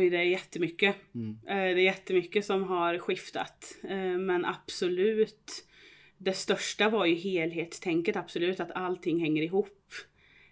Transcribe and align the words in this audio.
oj 0.00 0.10
det 0.10 0.16
är 0.18 0.22
jättemycket. 0.22 0.96
Mm. 1.14 1.38
Eh, 1.48 1.74
Det 1.74 1.80
är 1.80 1.84
jättemycket 1.92 2.44
som 2.44 2.62
har 2.64 2.98
skiftat. 2.98 3.74
Eh, 3.84 4.18
Men 4.18 4.44
absolut, 4.44 5.64
det 6.18 6.32
största 6.32 6.88
var 6.88 7.06
ju 7.06 7.14
helhetstänket, 7.14 8.16
absolut, 8.16 8.60
att 8.60 8.70
allting 8.74 9.20
hänger 9.20 9.42
ihop. 9.42 9.76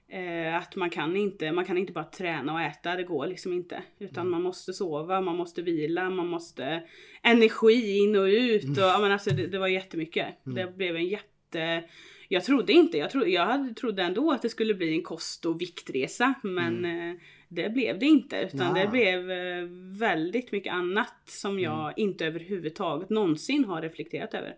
Eh, 0.08 0.56
Att 0.56 0.76
man 0.76 0.90
kan 0.90 1.16
inte, 1.16 1.52
man 1.52 1.64
kan 1.64 1.78
inte 1.78 1.92
bara 1.92 2.04
träna 2.04 2.52
och 2.54 2.60
äta, 2.60 2.96
det 2.96 3.02
går 3.02 3.26
liksom 3.26 3.52
inte. 3.52 3.82
Utan 3.98 4.30
man 4.30 4.42
måste 4.42 4.72
sova, 4.72 5.20
man 5.20 5.36
måste 5.36 5.62
vila, 5.62 6.10
man 6.10 6.28
måste 6.28 6.82
energi 7.22 7.98
in 7.98 8.16
och 8.16 8.24
ut. 8.24 8.64
Och, 8.78 8.84
ja, 8.84 8.98
men 9.00 9.12
alltså, 9.12 9.30
det, 9.30 9.46
det 9.46 9.58
var 9.58 9.68
jättemycket. 9.68 10.26
Det 10.44 10.76
blev 10.76 10.96
en 10.96 11.06
jätte... 11.08 11.84
Jag 12.30 12.44
trodde 12.44 12.72
inte, 12.72 12.98
jag, 12.98 13.10
trodde, 13.10 13.30
jag 13.30 13.46
hade, 13.46 13.74
trodde 13.74 14.02
ändå 14.02 14.30
att 14.32 14.42
det 14.42 14.48
skulle 14.48 14.74
bli 14.74 14.92
en 14.94 15.02
kost 15.02 15.46
och 15.46 15.60
viktresa. 15.60 16.34
Men 16.42 16.84
eh, 16.84 17.14
det 17.48 17.70
blev 17.70 17.98
det 17.98 18.06
inte. 18.06 18.36
Utan 18.36 18.76
Ja. 18.76 18.82
det 18.84 18.88
blev 18.90 19.30
eh, 19.30 19.64
väldigt 19.98 20.52
mycket 20.52 20.72
annat 20.72 21.14
som 21.24 21.60
jag 21.60 21.92
inte 21.96 22.26
överhuvudtaget 22.26 23.10
någonsin 23.10 23.64
har 23.64 23.82
reflekterat 23.82 24.34
över. 24.34 24.54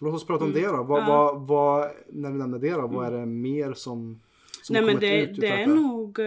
Låt 0.00 0.14
oss 0.14 0.26
prata 0.26 0.44
om 0.44 0.52
det 0.52 0.66
då. 0.66 0.82
Vad, 0.84 0.98
Mm. 1.02 1.10
Ja. 1.10 1.30
Mm. 1.36 1.46
vad, 1.46 1.48
vad, 1.48 1.90
när 2.08 2.30
du 2.30 2.38
nämner 2.38 2.58
det 2.58 2.70
då, 2.70 2.86
vad 2.86 3.06
är 3.14 3.18
det 3.18 3.26
mer 3.26 3.72
som, 3.72 4.20
som 4.62 4.74
Nej 4.74 4.82
men 4.82 5.00
det, 5.00 5.22
ut 5.22 5.40
det, 5.40 5.48
är 5.48 5.66
nog, 5.66 6.18
eh, 6.18 6.24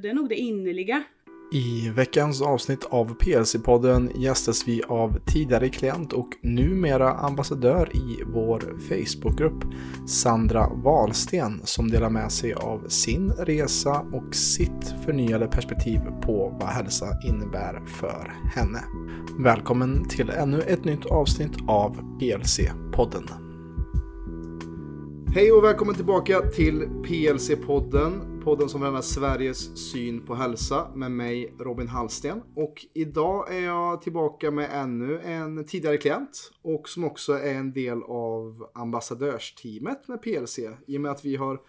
det 0.00 0.08
är 0.08 0.14
nog 0.14 0.28
det 0.28 0.34
innerliga. 0.36 1.02
I 1.50 1.90
veckans 1.90 2.42
avsnitt 2.42 2.84
av 2.84 3.16
PLC-podden 3.16 4.10
gästas 4.14 4.68
vi 4.68 4.82
av 4.88 5.18
tidigare 5.26 5.68
klient 5.68 6.12
och 6.12 6.28
numera 6.42 7.12
ambassadör 7.12 7.96
i 7.96 8.22
vår 8.26 8.60
Facebookgrupp, 8.88 9.64
Sandra 10.06 10.68
Wahlsten, 10.68 11.60
som 11.64 11.90
delar 11.90 12.10
med 12.10 12.32
sig 12.32 12.52
av 12.54 12.88
sin 12.88 13.32
resa 13.32 14.00
och 14.12 14.34
sitt 14.34 14.94
förnyade 15.04 15.46
perspektiv 15.46 16.00
på 16.22 16.56
vad 16.60 16.68
hälsa 16.68 17.06
innebär 17.28 17.82
för 17.86 18.34
henne. 18.54 18.84
Välkommen 19.38 20.08
till 20.08 20.30
ännu 20.30 20.60
ett 20.60 20.84
nytt 20.84 21.06
avsnitt 21.06 21.56
av 21.66 22.18
PLC-podden. 22.20 23.28
Hej 25.34 25.52
och 25.52 25.64
välkommen 25.64 25.94
tillbaka 25.94 26.40
till 26.40 26.82
PLC-podden. 26.82 28.37
Podden 28.48 28.68
som 28.68 28.82
är 28.82 29.00
Sveriges 29.00 29.90
syn 29.90 30.26
på 30.26 30.34
hälsa 30.34 30.90
med 30.94 31.10
mig 31.10 31.54
Robin 31.58 31.88
Hallsten. 31.88 32.42
Och 32.54 32.86
idag 32.92 33.54
är 33.54 33.60
jag 33.60 34.02
tillbaka 34.02 34.50
med 34.50 34.70
ännu 34.72 35.20
en 35.20 35.64
tidigare 35.64 35.96
klient 35.96 36.52
och 36.62 36.88
som 36.88 37.04
också 37.04 37.32
är 37.32 37.54
en 37.54 37.72
del 37.72 38.02
av 38.02 38.70
ambassadörsteamet 38.74 40.08
med 40.08 40.22
PLC. 40.22 40.58
I 40.86 40.96
och 40.96 41.00
med 41.00 41.10
att 41.10 41.24
vi 41.24 41.36
har 41.36 41.60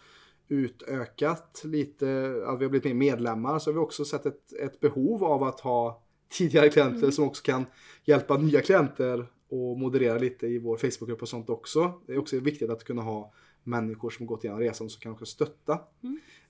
utökat 0.47 1.61
lite, 1.63 2.05
att 2.47 2.59
vi 2.59 2.63
har 2.63 2.69
blivit 2.69 2.83
mer 2.83 2.93
medlemmar 2.93 3.59
så 3.59 3.69
har 3.69 3.73
vi 3.73 3.79
också 3.79 4.05
sett 4.05 4.25
ett, 4.25 4.53
ett 4.53 4.79
behov 4.79 5.23
av 5.23 5.43
att 5.43 5.59
ha 5.59 6.03
tidigare 6.29 6.69
klienter 6.69 7.11
som 7.11 7.25
också 7.25 7.43
kan 7.43 7.65
hjälpa 8.05 8.37
nya 8.37 8.61
klienter 8.61 9.27
och 9.49 9.79
moderera 9.79 10.17
lite 10.17 10.47
i 10.47 10.59
vår 10.59 10.77
Facebookgrupp 10.77 11.21
och 11.21 11.29
sånt 11.29 11.49
också. 11.49 11.93
Det 12.07 12.13
är 12.13 12.17
också 12.17 12.39
viktigt 12.39 12.69
att 12.69 12.83
kunna 12.83 13.01
ha 13.01 13.33
människor 13.63 14.09
som 14.09 14.25
gått 14.25 14.43
igenom 14.43 14.59
resan 14.59 14.89
som 14.89 15.01
kan 15.01 15.11
också 15.11 15.25
stötta. 15.25 15.79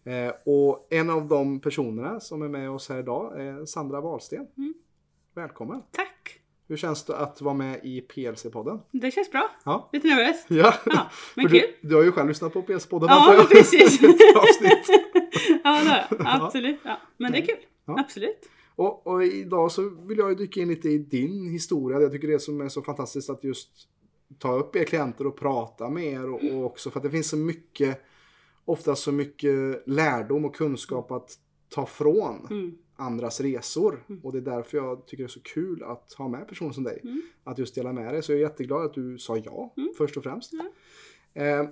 Eh, 0.03 0.33
och 0.45 0.87
en 0.89 1.09
av 1.09 1.27
de 1.27 1.59
personerna 1.59 2.19
som 2.19 2.41
är 2.41 2.47
med 2.47 2.69
oss 2.69 2.89
här 2.89 2.99
idag 2.99 3.41
är 3.41 3.65
Sandra 3.65 4.01
Wahlsten. 4.01 4.47
Välkommen! 5.35 5.81
Tack! 5.91 6.39
Hur 6.67 6.77
känns 6.77 7.03
det 7.05 7.17
att 7.17 7.41
vara 7.41 7.53
med 7.53 7.79
i 7.83 8.01
PLC-podden? 8.01 8.79
Det 8.91 9.11
känns 9.11 9.31
bra. 9.31 9.49
Ja. 9.65 9.89
Lite 9.93 10.07
nervös. 10.07 10.45
Ja, 10.47 10.73
Ja, 10.85 11.09
men 11.35 11.47
kul. 11.49 11.61
Du, 11.81 11.89
du 11.89 11.95
har 11.95 12.03
ju 12.03 12.11
själv 12.11 12.27
lyssnat 12.27 12.53
på 12.53 12.61
PLC-podden 12.61 13.07
Ja, 13.09 13.45
precis. 13.51 14.01
Ja, 15.63 15.83
det 15.83 15.89
har 15.89 16.07
jag. 16.09 16.41
Absolut. 16.41 16.79
Ja. 16.83 16.97
Men 17.17 17.31
det 17.31 17.37
är 17.37 17.45
kul. 17.45 17.57
Ja. 17.85 17.99
Absolut. 17.99 18.49
Och, 18.75 19.07
och 19.07 19.23
idag 19.23 19.71
så 19.71 19.89
vill 19.89 20.17
jag 20.17 20.29
ju 20.29 20.35
dyka 20.35 20.61
in 20.61 20.69
lite 20.69 20.89
i 20.89 20.97
din 20.97 21.49
historia. 21.49 21.99
Jag 21.99 22.11
tycker 22.11 22.27
det 22.27 22.39
som 22.39 22.61
är 22.61 22.69
så 22.69 22.81
fantastiskt 22.81 23.29
att 23.29 23.43
just 23.43 23.69
ta 24.37 24.55
upp 24.57 24.75
er 24.75 24.83
klienter 24.83 25.27
och 25.27 25.37
prata 25.37 25.89
med 25.89 26.03
er. 26.03 26.29
Och, 26.29 26.43
och 26.43 26.65
också 26.65 26.91
för 26.91 26.99
att 26.99 27.03
det 27.03 27.09
finns 27.11 27.29
så 27.29 27.37
mycket, 27.37 28.01
ofta 28.65 28.95
så 28.95 29.11
mycket 29.11 29.83
lärdom 29.85 30.45
och 30.45 30.55
kunskap 30.55 31.11
att 31.11 31.31
ta 31.69 31.85
från 31.85 32.47
Mm. 32.49 32.77
andras 32.95 33.41
resor. 33.41 34.03
Och 34.23 34.31
det 34.31 34.37
är 34.37 34.55
därför 34.55 34.77
jag 34.77 35.07
tycker 35.07 35.23
det 35.23 35.27
är 35.27 35.31
så 35.31 35.41
kul 35.41 35.83
att 35.83 36.13
ha 36.13 36.27
med 36.27 36.47
personer 36.47 36.71
som 36.71 36.83
dig. 36.83 36.99
Mm. 37.03 37.21
Att 37.43 37.57
just 37.57 37.75
dela 37.75 37.93
med 37.93 38.13
dig. 38.13 38.23
Så 38.23 38.31
jag 38.31 38.39
är 38.39 38.43
jätteglad 38.43 38.85
att 38.85 38.93
du 38.93 39.17
sa 39.17 39.37
ja 39.37 39.73
först 39.97 40.17
och 40.17 40.23
främst. 40.23 40.53
Eh, 41.33 41.65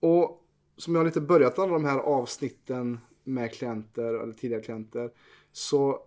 och 0.00 0.40
som 0.76 0.94
jag 0.94 1.00
har 1.00 1.06
lite 1.06 1.20
börjat 1.20 1.58
alla 1.58 1.72
de 1.72 1.84
här 1.84 1.98
avsnitten 1.98 2.98
med 3.24 3.52
klienter 3.52 4.14
eller 4.14 4.32
tidigare 4.32 4.62
klienter. 4.62 5.10
Så 5.52 5.98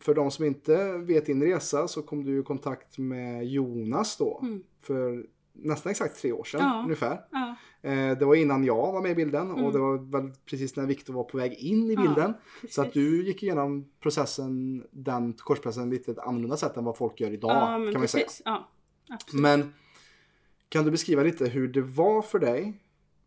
för 0.00 0.14
de 0.14 0.30
som 0.30 0.44
inte 0.44 0.92
vet 0.98 1.26
din 1.26 1.42
resa 1.42 1.88
så 1.88 2.02
kom 2.02 2.24
du 2.24 2.40
i 2.40 2.42
kontakt 2.42 2.98
med 2.98 3.46
Jonas 3.46 4.16
då. 4.16 4.44
För 4.82 5.26
nästan 5.54 5.90
exakt 5.90 6.20
tre 6.20 6.32
år 6.32 6.44
sedan 6.44 6.60
Ja. 6.60 6.80
ungefär. 6.84 7.20
Ja. 7.30 7.56
Eh, 7.82 8.18
det 8.18 8.24
var 8.24 8.34
innan 8.34 8.64
jag 8.64 8.92
var 8.92 9.02
med 9.02 9.10
i 9.10 9.14
bilden 9.14 9.50
och 9.50 9.72
det 9.72 9.78
var 9.78 9.98
väl 10.22 10.32
precis 10.44 10.76
när 10.76 10.86
Viktor 10.86 11.14
var 11.14 11.24
på 11.24 11.36
väg 11.38 11.52
in 11.52 11.90
i 11.90 11.94
Ja, 11.94 12.02
bilden. 12.02 12.34
så 12.70 12.82
att 12.82 12.92
du 12.92 13.26
gick 13.26 13.42
igenom 13.42 13.88
processen, 14.00 14.84
den 14.90 15.32
korsprocessen 15.32 15.90
lite 15.90 16.10
ett 16.10 16.18
annorlunda 16.18 16.56
sätt 16.56 16.76
än 16.76 16.84
vad 16.84 16.96
folk 16.96 17.20
gör 17.20 17.30
idag 17.30 17.50
ja, 17.50 17.66
kan 17.92 18.00
man 18.00 18.08
säga. 18.08 18.24
precis. 18.24 18.42
Ja, 18.44 18.68
absolut. 19.10 19.42
Men 19.42 19.72
kan 20.68 20.84
du 20.84 20.90
beskriva 20.90 21.22
lite 21.22 21.46
hur 21.48 21.68
det 21.68 21.82
var 21.82 22.22
för 22.22 22.38
dig 22.38 22.80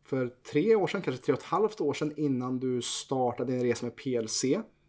för 0.03 0.27
tre 0.51 0.75
år 0.75 0.87
sedan, 0.87 1.01
kanske 1.01 1.23
tre 1.25 1.33
och 1.33 1.39
ett 1.39 1.45
halvt 1.45 1.81
år 1.81 1.93
sedan 1.93 2.13
innan 2.17 2.59
du 2.59 2.81
startade 2.81 3.51
din 3.51 3.61
resa 3.63 3.85
med 3.85 3.95
PLC. 3.95 4.43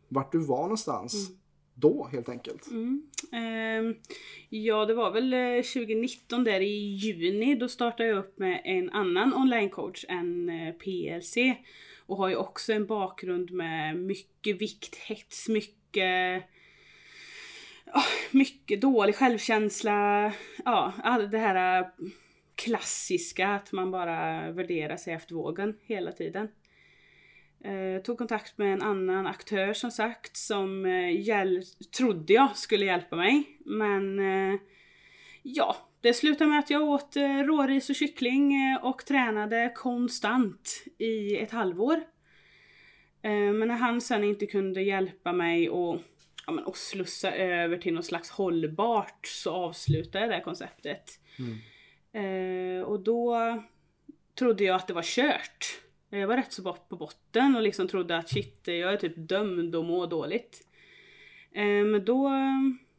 Vart 0.08 0.32
du 0.32 0.38
var 0.38 0.62
någonstans 0.62 1.30
då 1.80 2.08
helt 2.12 2.28
enkelt. 2.28 2.66
Mm. 2.70 3.02
Eh, 3.32 3.96
ja, 4.48 4.84
det 4.84 4.94
var 4.94 5.10
väl 5.10 5.32
eh, 5.32 5.62
2019 5.62 6.44
där 6.44 6.60
i 6.60 6.96
juni. 6.96 7.54
Då 7.54 7.68
startade 7.68 8.08
jag 8.08 8.18
upp 8.18 8.38
med 8.38 8.60
en 8.64 8.90
annan 8.90 9.34
onlinecoach 9.34 10.04
än 10.08 10.48
eh, 10.48 10.74
PLC. 10.74 11.36
Och 12.06 12.16
har 12.16 12.28
ju 12.28 12.36
också 12.36 12.72
en 12.72 12.86
bakgrund 12.86 13.50
med 13.50 13.96
mycket 13.96 14.60
vikthets, 14.60 15.48
mycket 15.48 16.44
ah, 17.86 18.04
mycket 18.30 18.80
dålig 18.80 19.16
självkänsla. 19.16 20.32
Ja, 20.64 20.92
det 21.30 21.38
här 21.38 21.80
eh, 21.80 21.86
klassiska 22.54 23.48
att 23.48 23.72
man 23.72 23.90
bara 23.90 24.50
värderar 24.50 24.96
sig 24.96 25.14
efter 25.14 25.34
vågen 25.34 25.76
hela 25.82 26.12
tiden. 26.12 26.48
Eh, 27.64 28.02
tog 28.02 28.18
kontakt 28.18 28.58
med 28.58 28.72
en 28.72 28.82
annan 28.82 29.26
aktör 29.26 29.72
som 29.72 29.90
sagt 29.90 30.36
som 30.36 30.86
eh, 30.86 31.60
trodde 31.96 32.32
jag 32.32 32.56
skulle 32.56 32.86
hjälpa 32.86 33.16
mig. 33.16 33.58
Men 33.64 34.18
eh, 34.18 34.60
ja, 35.42 35.76
det 36.00 36.14
slutade 36.14 36.50
med 36.50 36.58
att 36.58 36.70
jag 36.70 36.82
åt 36.82 37.16
eh, 37.16 37.38
råris 37.38 37.90
och 37.90 37.96
kyckling 37.96 38.54
eh, 38.54 38.84
och 38.84 39.06
tränade 39.06 39.72
konstant 39.76 40.84
i 40.98 41.36
ett 41.36 41.50
halvår. 41.50 41.96
Eh, 43.22 43.52
men 43.52 43.68
när 43.68 43.76
han 43.76 44.00
sen 44.00 44.24
inte 44.24 44.46
kunde 44.46 44.82
hjälpa 44.82 45.32
mig 45.32 45.70
och, 45.70 46.00
ja, 46.46 46.52
men, 46.52 46.64
och 46.64 46.76
slussa 46.76 47.32
över 47.32 47.78
till 47.78 47.94
något 47.94 48.06
slags 48.06 48.30
hållbart 48.30 49.26
så 49.26 49.52
avslutade 49.52 50.24
jag 50.24 50.30
det 50.30 50.34
här 50.34 50.42
konceptet. 50.42 51.20
Eh, 52.12 52.82
och 52.82 53.00
då 53.00 53.36
trodde 54.38 54.64
jag 54.64 54.76
att 54.76 54.86
det 54.86 54.94
var 54.94 55.02
kört. 55.02 55.80
Jag 56.10 56.26
var 56.26 56.36
rätt 56.36 56.52
så 56.52 56.62
bort 56.62 56.88
på 56.88 56.96
botten 56.96 57.56
och 57.56 57.62
liksom 57.62 57.88
trodde 57.88 58.16
att 58.16 58.28
shit, 58.28 58.60
jag 58.64 58.92
är 58.92 58.96
typ 58.96 59.12
dömd 59.16 59.76
att 59.76 59.84
må 59.84 60.06
dåligt. 60.06 60.66
Eh, 61.52 61.62
men 61.64 62.04
då, 62.04 62.30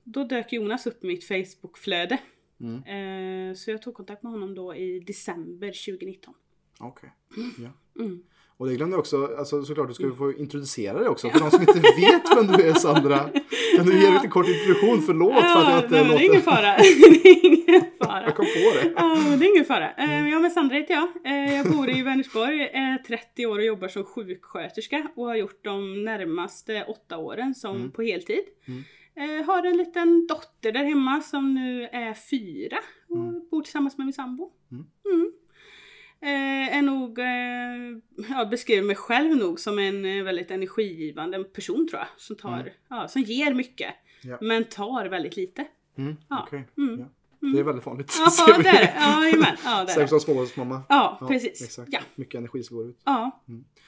då 0.04 0.24
dök 0.24 0.54
Jonas 0.54 0.88
upp 0.88 1.04
i 1.04 1.08
mitt 1.08 1.24
Facebookflöde. 1.24 2.18
Eh, 2.62 3.56
så 3.56 3.72
jag 3.72 3.82
tog 3.82 3.94
kontakt 3.94 4.24
med 4.24 4.32
honom 4.32 4.56
då 4.56 4.76
i 4.76 5.00
december 5.00 5.68
2019. 5.68 6.34
Okej. 6.80 7.12
Ja. 7.58 8.02
Mm. 8.04 8.24
Och 8.58 8.68
det 8.68 8.76
glömde 8.76 8.94
jag 8.94 9.00
också, 9.00 9.36
alltså, 9.38 9.64
såklart 9.64 9.88
du 9.88 9.94
ska 9.94 10.16
få 10.16 10.34
introducera 10.34 11.00
dig 11.00 11.08
också. 11.08 11.30
För 11.32 11.40
de 11.40 11.52
som 11.52 11.62
inte 11.62 11.74
vet 11.80 12.24
vem 12.36 12.48
du 12.48 12.64
är 12.64 12.74
Sandra. 12.74 13.30
Kan 13.76 13.86
du 13.86 14.02
ge 14.02 14.08
en 14.08 14.14
lite 14.14 14.28
kort 14.28 14.48
introduktion? 14.48 15.02
Förlåt 15.02 15.34
för 15.34 15.62
att 15.62 15.70
jag 15.70 15.84
inte 15.84 15.96
nej, 15.96 16.04
men 16.04 16.18
det 16.18 16.24
är 16.24 16.26
ingen 16.26 16.36
låter... 16.36 16.52
fara. 16.52 16.76
fara. 18.12 18.24
Jag 18.24 18.36
kom 18.36 18.46
på 18.46 18.80
det. 18.84 18.94
Ja, 18.96 19.36
det 19.40 19.46
är 19.46 19.52
ingen 19.56 19.66
fara. 19.66 19.92
Eh, 19.94 20.30
Ja 20.30 20.40
men 20.40 20.52
Sandra 20.52 20.76
heter 20.76 20.94
jag. 20.94 21.08
Eh, 21.26 21.56
Jag 21.56 21.72
bor 21.72 21.90
i 21.90 22.02
Vänersborg, 22.02 22.62
är 22.62 22.98
30 22.98 23.46
år 23.46 23.58
och 23.60 23.66
jobbar 23.66 23.88
som 23.88 24.04
sjuksköterska 24.04 25.08
och 25.16 25.26
har 25.26 25.36
gjort 25.36 25.64
de 25.64 26.04
närmaste 26.06 26.84
åtta 26.88 27.18
åren 27.18 27.56
som 27.56 27.92
på 27.92 28.02
heltid. 28.04 28.44
Eh, 29.16 29.46
Har 29.46 29.66
en 29.66 29.78
liten 29.78 30.28
dotter 30.28 30.72
där 30.72 30.84
hemma 30.84 31.22
som 31.22 31.54
nu 31.54 31.84
är 31.92 32.14
fyra 32.14 32.78
och 33.10 33.50
bor 33.52 33.62
tillsammans 33.62 33.98
med 33.98 34.06
min 34.06 34.14
sambo. 34.14 34.52
Mm. 34.72 35.32
Eh, 36.22 36.78
är 36.78 36.82
nog, 36.82 37.20
eh, 37.20 38.36
jag 38.38 38.50
beskriver 38.50 38.84
mig 38.88 38.96
själv 38.96 39.36
nog 39.38 39.60
som 39.60 39.80
en 39.80 40.06
eh, 40.06 40.24
väldigt 40.24 40.52
energigivande 40.52 41.44
person 41.44 41.88
tror 41.88 42.00
jag. 42.00 42.08
Som, 42.18 42.36
tar, 42.36 42.72
ja, 42.90 43.08
som 43.08 43.22
ger 43.22 43.54
mycket. 43.54 43.94
Ja. 44.24 44.38
Men 44.42 44.64
tar 44.64 45.06
väldigt 45.06 45.36
lite. 45.38 45.66
Mm, 45.98 46.16
Ja. 46.30 46.44
okej. 46.48 46.64
Mm. 46.78 47.06
Ja. 47.40 47.48
Det 47.54 47.60
är 47.60 47.64
väldigt 47.64 47.86
vanligt. 47.86 48.14
Ja, 48.38 48.46
det 48.64 48.70
är 48.70 48.74
det. 48.74 48.94
Ja, 48.96 49.24
jajamän. 49.26 49.48
Ja, 49.66 49.76
det 49.76 49.82
är 49.82 49.86
Särskilt 49.86 50.10
som 50.10 50.20
småbarnsmamma. 50.20 50.82
Ja, 50.90 51.26
precis. 51.28 51.62
Exakt. 51.64 51.90
Ja. 51.94 52.00
Mycket 52.16 52.36
energi 52.38 52.64
som 52.64 52.78
går 52.78 52.86
ut. 52.88 53.02
Ja. 53.06 53.44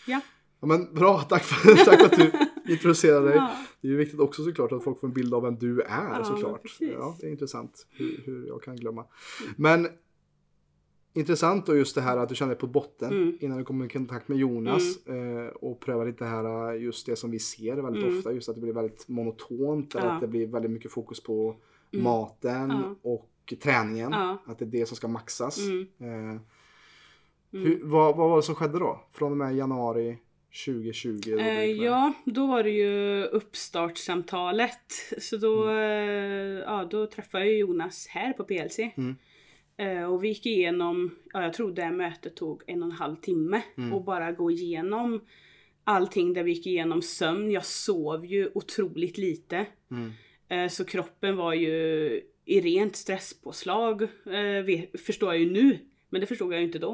Ja. 0.07 0.21
Ja, 0.59 0.68
men 0.68 0.94
bra, 0.94 1.19
tack 1.21 1.44
för, 1.44 1.75
tack 1.86 2.00
för 2.00 2.06
att 2.06 2.18
du 2.65 2.71
introducera 2.74 3.19
dig. 3.19 3.36
Ja. 3.36 3.51
Det 3.81 3.88
är 3.88 3.92
ju 3.92 3.98
viktigt 3.98 4.19
också 4.19 4.44
såklart 4.44 4.71
att 4.71 4.83
folk 4.83 5.00
får 5.00 5.07
en 5.07 5.13
bild 5.13 5.33
av 5.33 5.42
vem 5.44 5.56
du 5.56 5.81
är 5.81 6.09
Ja, 6.18 6.24
såklart. 6.24 6.62
precis. 6.63 6.92
Ja, 6.94 7.15
det 7.19 7.27
är 7.27 7.31
intressant 7.31 7.88
hur, 7.89 8.21
hur 8.25 8.48
jag 8.48 8.63
kan 8.63 8.75
glömma. 8.75 9.06
Men 9.56 9.88
intressant 11.13 11.65
då 11.65 11.75
just 11.75 11.95
det 11.95 12.01
här 12.01 12.18
att 12.18 12.30
du 12.30 12.36
kände 12.36 12.53
dig 12.56 12.59
på 12.59 12.68
botten 12.68 13.12
Mm. 13.12 13.38
innan 13.39 13.57
du 13.57 13.63
kom 13.63 13.83
i 13.83 13.89
kontakt 13.89 14.27
med 14.27 14.38
Jonas 14.38 15.07
eh, 15.07 15.48
och 15.48 15.80
prövade 15.80 16.09
lite 16.12 16.25
här 16.25 16.74
just 16.74 17.06
det 17.06 17.15
som 17.15 17.31
vi 17.31 17.39
ser 17.39 17.75
väldigt 17.75 18.03
Mm. 18.03 18.18
ofta 18.18 18.31
just 18.33 18.50
att 18.50 18.56
det 18.56 18.62
blir 18.62 18.74
väldigt 18.74 19.07
monotont 19.07 19.95
eller 19.95 20.06
Ja. 20.06 20.12
att 20.12 20.21
det 20.21 20.27
blir 20.27 20.48
väldigt 20.48 20.71
mycket 20.71 20.92
fokus 20.92 21.24
på 21.24 21.56
Mm. 21.94 22.03
maten 22.03 22.69
Ja. 22.69 23.25
Och 23.56 23.62
träningen. 23.62 24.12
Ja. 24.12 24.38
Att 24.45 24.59
det 24.59 24.65
är 24.65 24.69
det 24.69 24.86
som 24.86 24.98
ska 24.98 25.07
maxas. 25.07 25.57
Mm. 25.59 25.88
Eh, 26.36 26.42
Mm. 27.53 27.65
hur, 27.65 27.80
vad, 27.83 28.18
vad 28.18 28.30
var 28.30 28.38
det 28.38 28.44
som 28.44 28.56
skedde 28.56 28.80
då? 28.80 29.00
Från 29.13 29.31
och 29.31 29.38
med 29.38 29.56
januari 29.56 30.18
2020? 30.65 31.21
då 31.31 31.39
Eh, 31.39 31.63
ja, 31.65 32.13
då 32.25 32.48
var 32.48 32.63
det 32.63 32.69
ju 32.69 33.24
uppstartssamtalet. 33.24 34.92
Så 35.19 35.38
då, 35.38 35.69
eh, 35.69 36.59
ja, 36.65 36.88
då 36.92 37.07
träffade 37.07 37.45
jag 37.45 37.57
Jonas 37.57 38.07
här 38.07 38.33
på 38.33 38.44
PLC. 38.44 38.80
Mm. 38.80 39.15
Eh, 39.77 40.03
och 40.13 40.24
vi 40.24 40.27
gick 40.27 40.45
igenom, 40.45 41.15
ja, 41.33 41.44
jag 41.44 41.53
tror 41.53 41.71
det 41.71 41.92
mötet 41.92 42.36
tog 42.36 42.63
en 42.68 42.83
och 42.83 42.89
en 42.89 42.95
halv 42.95 43.15
timme. 43.15 43.62
Mm. 43.77 43.94
Och 43.94 44.03
bara 44.03 44.31
gå 44.31 44.51
igenom 44.51 45.21
allting 45.83 46.33
där 46.33 46.44
vi 46.44 46.51
gick 46.51 46.68
igenom 46.68 47.01
sömn. 47.01 47.51
Jag 47.51 47.65
sov 47.65 48.25
ju 48.25 48.51
otroligt 48.53 49.18
lite. 49.18 49.65
Mm. 49.92 50.12
Eh, 50.48 50.69
Så 50.69 50.86
kroppen 50.86 51.38
var 51.38 51.53
ju 51.53 52.21
i 52.51 52.62
rent 52.62 52.95
stresspåslag, 52.95 54.01
eh, 54.01 55.00
förstår 55.06 55.33
jag 55.33 55.39
ju 55.44 55.51
nu. 55.51 55.80
Men 56.09 56.21
det 56.21 56.27
förstod 56.27 56.53
jag 56.53 56.59
ju 56.59 56.65
inte 56.65 56.80
då. 56.80 56.92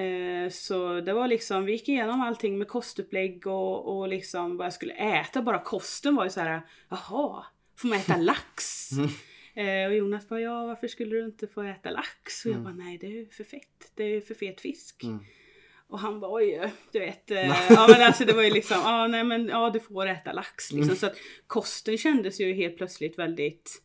Eh, 0.00 0.50
Så 0.50 1.00
det 1.00 1.12
var 1.12 1.28
liksom, 1.28 1.64
vi 1.64 1.72
gick 1.72 1.88
igenom 1.88 2.20
allting 2.20 2.58
med 2.58 2.68
kostupplägg 2.68 3.46
och, 3.46 3.98
och 3.98 4.08
liksom 4.08 4.56
vad 4.56 4.66
jag 4.66 4.72
skulle 4.72 4.94
äta. 4.94 5.42
Bara 5.42 5.58
kosten 5.62 6.16
var 6.16 6.24
ju 6.24 6.30
så 6.30 6.40
här, 6.40 6.62
jaha, 6.88 7.44
får 7.76 7.88
man 7.88 7.98
äta 7.98 8.16
lax? 8.30 8.90
Eh, 9.54 9.86
och 9.86 9.94
Jonas 9.94 10.28
bara, 10.28 10.40
ja 10.40 10.66
varför 10.66 10.88
skulle 10.88 11.16
du 11.16 11.24
inte 11.24 11.46
få 11.46 11.62
äta 11.62 11.90
lax? 11.90 12.44
Och 12.44 12.50
jag 12.52 12.60
bara, 12.60 12.74
nej 12.74 12.98
det 12.98 13.06
är 13.06 13.10
ju 13.10 13.26
för 13.28 13.44
fett, 13.44 13.92
det 13.94 14.04
är 14.04 14.08
ju 14.08 14.20
för 14.20 14.34
fet 14.34 14.60
fisk. 14.60 15.02
Mm. 15.04 15.18
Och 15.88 15.98
han 15.98 16.20
bara 16.20 16.32
oj, 16.34 16.72
du 16.92 16.98
vet. 16.98 17.30
Eh, 17.30 17.38
ja 17.70 17.86
men 17.88 18.02
alltså 18.06 18.24
det 18.24 18.32
var 18.32 18.42
ju 18.42 18.50
liksom, 18.50 18.76
ja 18.84 19.06
nej 19.06 19.24
men 19.24 19.48
ja 19.48 19.70
du 19.70 19.80
får 19.80 20.06
äta 20.06 20.32
lax 20.32 20.72
liksom. 20.72 20.96
Så 20.96 21.06
att 21.06 21.16
kosten 21.46 21.98
kändes 21.98 22.40
ju 22.40 22.52
helt 22.52 22.76
plötsligt 22.76 23.18
väldigt, 23.18 23.82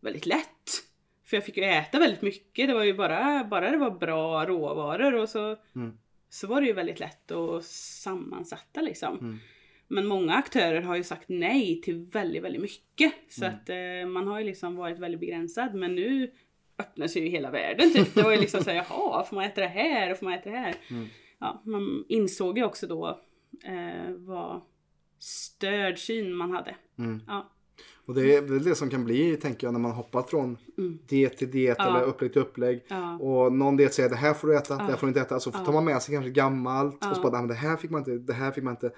väldigt 0.00 0.26
lätt. 0.26 0.82
För 1.24 1.36
jag 1.36 1.44
fick 1.44 1.56
ju 1.56 1.64
äta 1.64 1.98
väldigt 1.98 2.22
mycket. 2.22 2.68
Det 2.68 2.74
var 2.74 2.84
ju 2.84 2.94
bara, 2.94 3.44
bara 3.44 3.70
det 3.70 3.76
var 3.76 3.90
bra 3.90 4.44
råvaror 4.46 5.14
och 5.14 5.28
så, 5.28 5.56
Mm. 5.74 5.98
så 6.28 6.46
var 6.46 6.60
det 6.60 6.66
ju 6.66 6.72
väldigt 6.72 7.00
lätt 7.00 7.30
och 7.30 7.64
sammansatta 7.64 8.80
liksom. 8.80 9.18
Mm. 9.18 9.38
Men 9.88 10.06
många 10.06 10.34
aktörer 10.34 10.82
har 10.82 10.96
ju 10.96 11.04
sagt 11.04 11.28
nej 11.28 11.80
till 11.82 12.04
väldigt, 12.12 12.42
väldigt 12.44 12.62
mycket. 12.62 13.12
Så 13.28 13.44
Mm. 13.44 13.56
att 13.56 13.68
eh, 13.70 14.12
man 14.12 14.26
har 14.26 14.38
ju 14.40 14.46
liksom 14.46 14.76
varit 14.76 14.98
väldigt 14.98 15.20
begränsad. 15.20 15.74
Men 15.74 15.94
nu 15.94 16.30
öppnar 16.78 17.06
sig 17.06 17.22
ju 17.22 17.28
hela 17.28 17.50
världen 17.50 17.92
typ. 17.92 18.14
Det 18.14 18.22
var 18.22 18.32
ju 18.32 18.40
liksom 18.40 18.64
såhär, 18.64 18.76
jaha, 18.90 19.24
får 19.24 19.36
man 19.36 19.44
äta 19.44 19.60
det 19.60 19.66
här 19.66 20.10
och 20.10 20.18
får 20.18 20.24
man 20.26 20.34
äta 20.34 20.50
det 20.50 20.56
här? 20.58 20.74
Mm. 20.90 21.06
Ja, 21.38 21.62
man 21.64 22.04
insåg 22.08 22.58
ju 22.58 22.64
också 22.64 22.86
då 22.86 23.20
eh, 23.64 24.10
vad 24.10 24.60
störd 25.18 25.98
syn 25.98 26.34
man 26.34 26.50
hade. 26.50 26.76
Mm. 26.98 27.20
Ja. 27.26 27.52
Och 28.06 28.14
det 28.14 28.36
är 28.36 28.42
väl 28.42 28.64
det 28.64 28.74
som 28.74 28.90
kan 28.90 29.04
bli, 29.04 29.36
tänker 29.36 29.66
jag, 29.66 29.72
när 29.72 29.80
man 29.80 29.90
hoppar 29.90 30.22
från 30.22 30.58
Mm. 30.78 30.98
diet 31.08 31.38
till 31.38 31.50
diet 31.50 31.76
Ja. 31.78 31.86
eller 31.88 32.02
upplägg 32.06 32.32
till 32.32 32.42
upplägg. 32.42 32.84
Ja. 32.88 33.18
Och 33.18 33.52
någon 33.52 33.76
diet 33.76 33.94
säger 33.94 34.08
det 34.08 34.16
här 34.16 34.34
får 34.34 34.48
du 34.48 34.56
äta, 34.56 34.76
det 34.76 34.82
här 34.82 34.90
Ja. 34.90 34.96
får 34.96 35.06
du 35.06 35.08
inte 35.10 35.20
äta. 35.20 35.40
Så 35.40 35.50
Ja. 35.54 35.58
tar 35.64 35.72
man 35.72 35.84
med 35.84 36.02
sig 36.02 36.14
kanske 36.14 36.30
gammalt 36.30 36.98
Ja. 37.00 37.10
och 37.10 37.16
så 37.16 37.22
bara, 37.22 37.32
"Nej, 37.32 37.40
men 37.40 37.48
det 37.48 37.54
här 37.54 37.76
fick 37.76 37.90
man 37.90 37.98
inte, 38.00 38.10
det 38.18 38.32
här 38.32 38.50
fick 38.52 38.64
man 38.64 38.72
inte. 38.72 38.90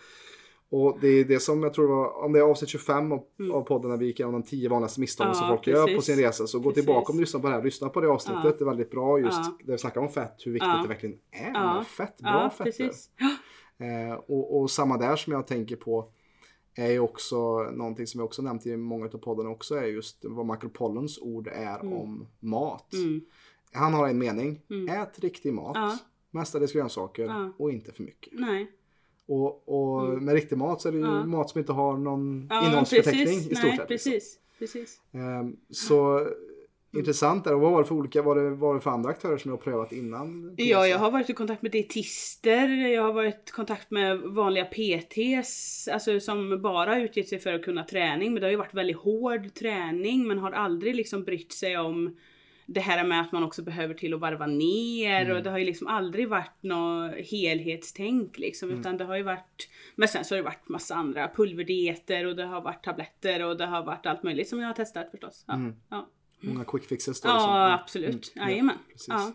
Och 0.70 0.98
det 1.00 1.08
är 1.08 1.24
det 1.24 1.40
som 1.40 1.62
jag 1.62 1.74
tror 1.74 1.88
var, 1.88 2.24
om 2.24 2.32
det 2.32 2.38
är 2.38 2.42
avsnitt 2.42 2.68
25 2.70 3.12
av, 3.12 3.24
av 3.52 3.62
podden 3.62 3.90
när 3.90 3.96
vi 3.98 4.06
gick 4.06 4.20
igenom 4.20 4.40
de 4.40 4.48
10 4.48 4.68
vanligaste 4.68 5.00
misstagen 5.00 5.30
Mm. 5.32 5.36
Ja, 5.36 5.48
som 5.48 5.56
folk 5.56 5.66
gör 5.66 5.82
på 5.86 5.86
precis. 5.94 6.04
sin 6.16 6.24
resa. 6.24 6.46
Så 6.46 6.58
gå 6.58 6.70
Precis. 6.70 6.84
tillbaka 6.84 7.12
om 7.12 7.16
du 7.16 7.22
lyssnar 7.22 7.40
på 7.40 7.48
det 7.48 7.54
här, 7.54 7.62
lyssna 7.62 7.88
på 7.88 8.00
det 8.00 8.08
avsnittet. 8.08 8.40
Ja. 8.44 8.50
Det 8.58 8.60
är 8.64 8.66
väldigt 8.66 8.90
bra 8.90 9.18
just 9.18 9.38
Ja. 9.44 9.56
där 9.64 9.72
vi 9.72 9.78
snackar 9.78 10.00
om 10.00 10.08
fett, 10.08 10.34
hur 10.44 10.52
viktigt 10.52 10.68
Ja. 10.76 10.82
det 10.82 10.88
verkligen 10.88 11.16
är 11.32 11.50
Ja. 11.54 11.74
med 11.74 11.86
fett, 11.86 12.16
bra 12.18 12.50
ja, 12.58 12.64
precis. 12.64 13.10
Eh, 13.78 14.14
och, 14.26 14.60
och 14.60 14.70
samma 14.70 14.96
där 14.96 15.16
som 15.16 15.32
jag 15.32 15.46
tänker 15.46 15.76
på 15.76 16.08
är 16.78 16.90
ju 16.90 16.98
också 17.00 17.62
någonting 17.62 18.06
som 18.06 18.18
jag 18.20 18.24
också 18.24 18.42
nämnt 18.42 18.66
i 18.66 18.76
många 18.76 19.04
av 19.06 19.08
poddarna 19.18 19.50
också 19.50 19.74
är 19.74 19.84
just 19.86 20.16
vad 20.22 20.46
Michael 20.46 20.70
Pollens 20.72 21.18
ord 21.18 21.48
är 21.52 21.80
om 21.94 22.26
mat. 22.40 22.92
Mm. 22.92 23.20
Han 23.72 23.94
har 23.94 24.08
en 24.08 24.18
mening. 24.18 24.60
Mm. 24.70 24.88
Ät 25.02 25.18
riktig 25.18 25.52
mat. 25.52 25.72
Ja. 25.76 25.98
Mestadels 26.30 26.72
grönsaker 26.72 27.24
Ja. 27.24 27.52
och 27.58 27.70
inte 27.72 27.92
för 27.92 28.02
mycket. 28.02 28.32
Nej. 28.32 28.72
Och, 29.26 29.68
och 29.68 30.22
med 30.22 30.34
riktig 30.34 30.58
mat 30.58 30.80
så 30.80 30.88
är 30.88 30.92
det 30.92 30.98
ju 30.98 31.04
Mm. 31.04 31.16
Ja. 31.16 31.26
mat 31.26 31.50
som 31.50 31.58
inte 31.58 31.72
har 31.72 31.96
någon 31.96 32.46
Ja, 32.50 32.66
innehållsförteckning 32.66 33.38
i 33.38 33.42
stort 33.42 33.56
sett. 33.56 33.64
liksom. 33.64 33.86
precis. 33.86 34.38
precis. 34.58 35.00
Ehm, 35.12 35.56
så 35.70 36.26
intressant 36.92 37.44
där. 37.44 37.54
Och 37.54 37.60
vad 37.60 37.72
var 37.72 37.82
det 37.82 37.88
för 37.88 37.94
olika, 37.94 38.22
var 38.22 38.36
det, 38.36 38.50
var 38.50 38.74
det 38.74 38.80
för 38.80 38.90
andra 38.90 39.10
aktörer 39.10 39.38
som 39.38 39.48
du 39.48 39.52
har 39.52 39.62
prövat 39.62 39.92
innan? 39.92 40.54
Ja, 40.56 40.86
jag 40.86 40.98
har 40.98 41.10
varit 41.10 41.30
i 41.30 41.32
kontakt 41.32 41.62
med 41.62 41.72
dietister, 41.72 42.68
jag 42.68 43.02
har 43.02 43.12
varit 43.12 43.48
i 43.48 43.52
kontakt 43.52 43.90
med 43.90 44.18
vanliga 44.20 44.64
PTs, 44.64 45.88
alltså 45.92 46.20
som 46.20 46.62
bara 46.62 47.00
utgett 47.00 47.28
sig 47.28 47.38
för 47.38 47.54
att 47.54 47.64
kunna 47.64 47.84
träning. 47.84 48.32
Men 48.32 48.40
det 48.40 48.46
har 48.46 48.50
ju 48.50 48.56
varit 48.56 48.74
väldigt 48.74 48.96
hård 48.96 49.54
träning, 49.54 50.26
men 50.28 50.38
har 50.38 50.50
aldrig 50.52 50.94
liksom 50.94 51.24
brytt 51.24 51.52
sig 51.52 51.78
om 51.78 52.16
det 52.70 52.80
här 52.80 53.04
med 53.04 53.20
att 53.20 53.32
man 53.32 53.44
också 53.44 53.62
behöver 53.62 53.94
till 53.94 54.14
att 54.14 54.20
varva 54.20 54.46
ner 54.46 55.30
och 55.36 55.42
det 55.42 55.50
har 55.50 55.58
ju 55.58 55.64
liksom 55.64 55.86
aldrig 55.86 56.28
varit 56.28 56.62
något 56.62 57.12
helhetstänk 57.30 58.38
liksom 58.38 58.70
utan 58.70 58.96
det 58.96 59.04
har 59.04 59.16
ju 59.16 59.22
varit 59.22 59.68
Men 59.94 60.08
sen 60.08 60.24
så 60.24 60.34
har 60.34 60.36
det 60.36 60.44
varit 60.44 60.68
massa 60.68 60.94
andra 60.94 61.28
pulverdieter 61.36 62.26
och 62.26 62.36
det 62.36 62.44
har 62.44 62.60
varit 62.60 62.84
tabletter 62.84 63.44
och 63.44 63.56
det 63.56 63.66
har 63.66 63.84
varit 63.84 64.06
allt 64.06 64.22
möjligt 64.22 64.48
som 64.48 64.60
jag 64.60 64.66
har 64.66 64.74
testat 64.74 65.10
förstås. 65.10 65.44
Ja, 65.46 65.54
Mm. 65.54 65.74
ja. 65.88 66.08
Många 66.40 66.64
quick 66.64 66.84
fixes 66.84 67.20
då. 67.20 67.28
ja 67.28 67.34
liksom. 67.34 67.82
absolut. 67.82 68.32
Mm, 68.36 68.48
Jajamän. 68.48 68.78
precis. 68.92 69.08
Ja. 69.08 69.32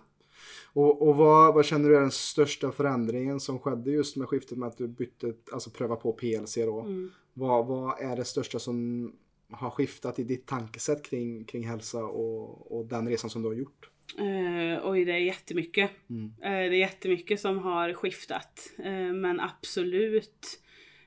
Och, 0.74 1.08
och 1.08 1.16
vad, 1.16 1.54
vad 1.54 1.66
känner 1.66 1.90
du 1.90 1.96
är 1.96 2.02
den 2.02 2.12
största 2.12 2.72
förändringen 2.72 3.40
som 3.40 3.60
skedde 3.60 3.92
just 3.92 4.16
med 4.16 4.28
skiftet 4.28 4.58
med 4.58 4.68
att 4.68 4.78
du 4.78 4.88
bytte, 4.88 5.34
alltså 5.52 5.70
pröva 5.70 5.96
på 5.96 6.14
PLC 6.14 6.56
då? 6.56 6.82
Mm. 6.82 7.12
Vad, 7.34 7.68
vad 7.68 8.02
är 8.02 8.16
det 8.16 8.26
största 8.26 8.60
som 8.60 9.12
har 9.52 9.70
skiftat 9.70 10.20
i 10.20 10.24
ditt 10.24 10.46
tankesätt 10.46 11.04
kring, 11.04 11.46
kring 11.46 11.68
hälsa 11.68 12.04
och, 12.04 12.78
och 12.78 12.86
den 12.86 13.08
resan 13.10 13.30
som 13.30 13.42
du 13.42 13.48
har 13.48 13.56
gjort? 13.56 13.90
Uh, 14.20 14.90
oj, 14.90 15.06
det 15.06 15.12
är 15.12 15.18
jättemycket. 15.18 15.92
Mm. 16.10 16.34
Eh, 16.42 16.70
det 16.70 16.76
är 16.76 16.80
jättemycket 16.80 17.40
som 17.40 17.58
har 17.58 17.94
skiftat. 17.94 18.70
Eh, 18.78 19.14
men 19.14 19.40
absolut, 19.40 20.60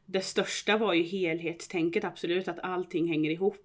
det 0.06 0.20
största 0.20 0.78
var 0.78 0.94
ju 0.94 1.02
helhetstänket, 1.02 2.04
absolut, 2.04 2.49
att 2.49 2.58
allting 2.58 3.08
hänger 3.08 3.31
ihop. 3.31 3.62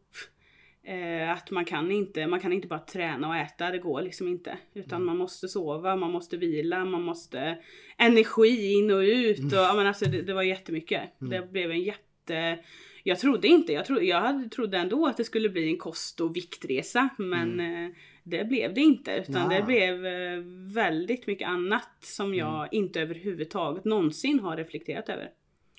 Eh, 0.83 1.31
att 1.31 1.51
man 1.51 1.65
kan, 1.65 1.91
inte, 1.91 2.27
man 2.27 2.39
kan 2.39 2.53
inte 2.53 2.67
bara 2.67 2.79
träna 2.79 3.27
och 3.27 3.35
äta, 3.35 3.71
det 3.71 3.77
går 3.77 4.01
liksom 4.01 4.27
inte. 4.27 4.57
Utan 4.73 5.05
man 5.05 5.17
måste 5.17 5.47
sova, 5.47 5.95
man 5.95 6.11
måste 6.11 6.37
vila, 6.37 6.85
man 6.85 7.01
måste 7.03 7.57
energi 7.97 8.73
in 8.73 8.91
och 8.91 8.99
ut. 8.99 9.39
Och, 9.39 9.51
ja, 9.59 9.73
men 9.75 9.87
alltså, 9.87 10.05
det, 10.05 10.21
det 10.21 10.33
var 10.33 10.43
jättemycket. 10.43 11.01
Det 11.19 11.51
blev 11.51 11.71
en 11.71 11.81
jätte... 11.81 12.59
Jag 13.03 13.19
trodde 13.19 13.47
inte, 13.47 13.73
jag, 13.73 13.85
tro, 13.85 13.99
jag 14.01 14.51
trodde 14.51 14.77
ändå 14.77 15.05
att 15.05 15.17
det 15.17 15.23
skulle 15.23 15.49
bli 15.49 15.67
en 15.69 15.77
kost 15.77 16.21
och 16.21 16.35
viktresa. 16.35 17.09
Men 17.17 17.59
eh, 17.59 17.89
det 18.23 18.47
blev 18.47 18.73
det 18.73 18.81
inte. 18.81 19.11
Utan 19.11 19.51
Ja. 19.51 19.57
det 19.57 19.63
blev 19.65 20.05
eh, 20.05 20.39
väldigt 20.73 21.27
mycket 21.27 21.47
annat 21.47 21.89
som 21.99 22.35
jag 22.35 22.67
inte 22.71 23.01
överhuvudtaget 23.01 23.85
någonsin 23.85 24.39
har 24.39 24.57
reflekterat 24.57 25.09
över. 25.09 25.29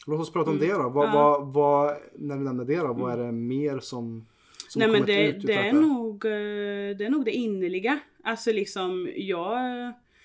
Låt 0.07 0.21
oss 0.21 0.33
prata 0.33 0.50
om 0.50 0.59
det 0.59 0.73
då. 0.73 0.88
Vad, 0.88 1.05
Mm. 1.09 1.17
Ja. 1.17 1.37
Mm. 1.37 1.53
vad, 1.53 1.53
vad, 1.55 1.97
när 2.19 2.37
vi 2.37 2.45
nämner 2.45 2.65
det 2.65 2.77
då, 2.77 2.93
vad 2.93 3.12
är 3.21 3.25
det 3.25 3.33
mer 3.33 3.79
som 3.79 4.27
Nej 4.76 4.88
men 4.88 5.07
det, 5.07 5.29
ut 5.29 5.47
det, 5.47 5.55
är 5.55 5.73
nog, 5.73 6.25
eh, 6.25 6.97
det 6.97 7.05
är 7.05 7.11
nog 7.11 7.25
det 7.25 7.31
innerliga. 7.31 7.99
Alltså 8.25 8.52
liksom 8.52 9.09
jag, 9.17 9.59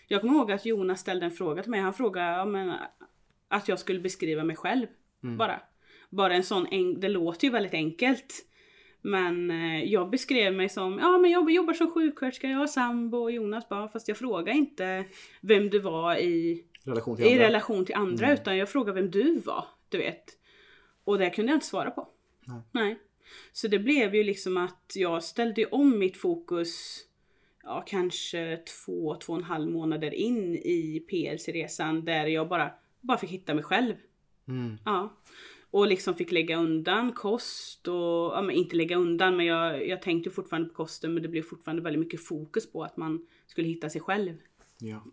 jag 0.08 0.22
kommer 0.22 0.34
ihåg 0.34 0.52
att 0.52 0.66
Jonas 0.66 1.00
ställde 1.00 1.26
en 1.26 1.32
fråga 1.32 1.62
till 1.62 1.72
mig. 1.72 1.80
Han 1.80 1.94
frågade 1.94 2.32
ja, 2.32 2.46
men, 2.46 2.74
att 3.48 3.68
jag 3.68 3.80
skulle 3.80 4.00
beskriva 4.00 4.44
mig 4.44 4.56
själv. 4.56 4.88
Mm. 5.24 5.38
Bara. 5.38 5.62
Bara 6.10 6.34
en 6.34 6.44
sån, 6.44 6.68
en, 6.72 7.00
det 7.00 7.10
låter 7.10 7.48
ju 7.48 7.52
väldigt 7.52 7.74
enkelt. 7.74 8.44
Men 9.02 9.52
eh, 9.52 9.84
jag 9.84 10.10
beskrev 10.10 10.54
mig 10.54 10.70
som, 10.70 11.00
ja 11.00 11.18
men 11.18 11.32
jag 11.32 11.52
jobbar 11.52 11.74
som 11.74 11.92
sjuksköterska, 11.92 12.48
jag 12.48 12.58
har 12.58 12.68
sambo 12.68 13.18
och 13.18 13.32
Jonas 13.32 13.70
bara, 13.70 13.88
fast 13.88 14.08
jag 14.08 14.18
frågar 14.18 14.54
inte 14.54 15.06
vem 15.42 15.70
du 15.70 15.80
var 15.80 16.16
i 16.16 16.64
relation 16.84 17.16
till 17.16 17.26
i 17.26 17.32
andra? 17.32 17.48
relation 17.48 17.86
till 17.86 17.96
andra 17.96 18.26
Mm. 18.26 18.38
utan 18.42 18.58
jag 18.58 18.70
frågade 18.70 19.02
vem 19.02 19.12
du 19.12 19.40
var, 19.40 19.66
du 19.90 19.98
vet. 19.98 20.24
Och 21.04 21.18
det 21.18 21.30
kunde 21.30 21.52
jag 21.52 21.58
inte 21.58 21.66
svara 21.66 21.92
på. 21.92 22.08
Nej. 22.72 23.00
Så 23.52 23.68
det 23.68 23.80
blev 23.80 24.16
ju 24.16 24.24
liksom 24.24 24.58
att 24.58 24.94
jag 24.96 25.24
ställde 25.24 25.66
om 25.66 26.00
mitt 26.00 26.18
fokus 26.18 27.04
ja, 27.64 27.84
kanske 27.88 28.58
två, 28.58 29.16
två 29.16 29.34
och 29.34 29.40
en 29.40 29.46
halv 29.46 29.72
månader 29.72 30.14
in 30.14 30.56
i 30.56 31.06
PLC-resan 31.10 32.06
där 32.06 32.28
jag 32.28 32.50
bara, 32.50 32.72
bara 33.02 33.18
fick 33.18 33.30
hitta 33.30 33.54
mig 33.54 33.64
själv. 33.64 33.96
Mm. 34.48 34.78
Ja. 34.86 35.18
Och 35.72 35.88
liksom 35.88 36.16
fick 36.16 36.32
lägga 36.32 36.58
undan 36.58 37.12
kost 37.12 37.88
och, 37.88 38.34
ja 38.34 38.42
men 38.42 38.56
inte 38.56 38.76
lägga 38.76 38.98
undan 38.98 39.38
men 39.38 39.46
jag, 39.46 39.88
jag 39.88 40.02
tänkte 40.02 40.32
fortfarande 40.32 40.70
på 40.70 40.76
kosten 40.76 41.14
men 41.14 41.24
det 41.24 41.30
blev 41.30 41.42
fortfarande 41.42 41.82
väldigt 41.82 42.00
mycket 42.00 42.26
fokus 42.26 42.72
på 42.72 42.84
att 42.84 42.98
man 42.98 43.28
skulle 43.48 43.68
hitta 43.68 43.90
sig 43.90 44.02
själv. 44.02 44.34
Ja. 44.80 45.06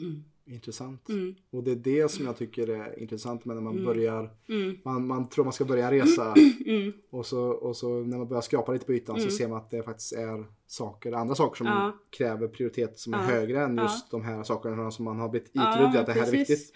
Mm. 0.00 0.24
Intressant. 0.48 1.08
Mm. 1.08 1.34
Och 1.50 1.64
det 1.64 1.70
är 1.70 1.76
det 1.76 2.10
som 2.10 2.26
jag 2.26 2.36
tycker 2.36 2.68
är 2.68 2.98
intressant 3.02 3.44
med 3.44 3.56
när 3.56 3.62
man 3.62 3.72
Mm. 3.72 3.84
börjar, 3.84 4.30
Mm. 4.48 4.76
man, 4.84 5.06
man 5.06 5.28
tror 5.28 5.44
man 5.44 5.52
ska 5.52 5.64
börja 5.64 5.90
resa 5.90 6.34
Mm. 6.66 6.92
och 7.10 7.26
så, 7.26 7.40
och 7.48 7.76
så 7.76 8.00
när 8.00 8.18
man 8.18 8.28
börjar 8.28 8.40
skrapa 8.42 8.72
lite 8.72 8.86
på 8.86 8.92
ytan 8.92 9.16
Mm. 9.16 9.30
så 9.30 9.36
ser 9.36 9.48
man 9.48 9.58
att 9.58 9.70
det 9.70 9.82
faktiskt 9.82 10.12
är 10.12 10.44
saker, 10.66 11.12
andra 11.12 11.34
saker 11.34 11.56
som 11.56 11.66
Ja. 11.66 11.92
kräver 12.10 12.48
prioritet 12.48 12.98
som 12.98 13.14
är 13.14 13.18
Ja. 13.18 13.24
högre 13.24 13.62
än 13.64 13.76
Ja. 13.76 13.82
just 13.82 14.10
de 14.10 14.22
här 14.22 14.42
sakerna 14.42 14.90
som 14.90 15.04
man 15.04 15.18
har 15.18 15.28
blivit 15.28 15.50
Ja, 15.52 15.74
itrodd 15.74 15.96
att 15.96 16.06
det 16.06 16.12
här 16.12 16.20
är 16.26 16.30
precis. 16.30 16.50
viktigt. 16.50 16.72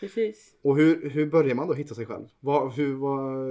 Ja, 0.00 0.06
precis. 0.06 0.54
Och 0.62 0.76
hur, 0.76 1.10
hur 1.10 1.26
börjar 1.26 1.54
man 1.54 1.68
då 1.68 1.74
hitta 1.74 1.94
sig 1.94 2.06
själv? 2.06 2.24
Vad, 2.40 2.72
hur, 2.72 2.94
vad, 2.94 3.44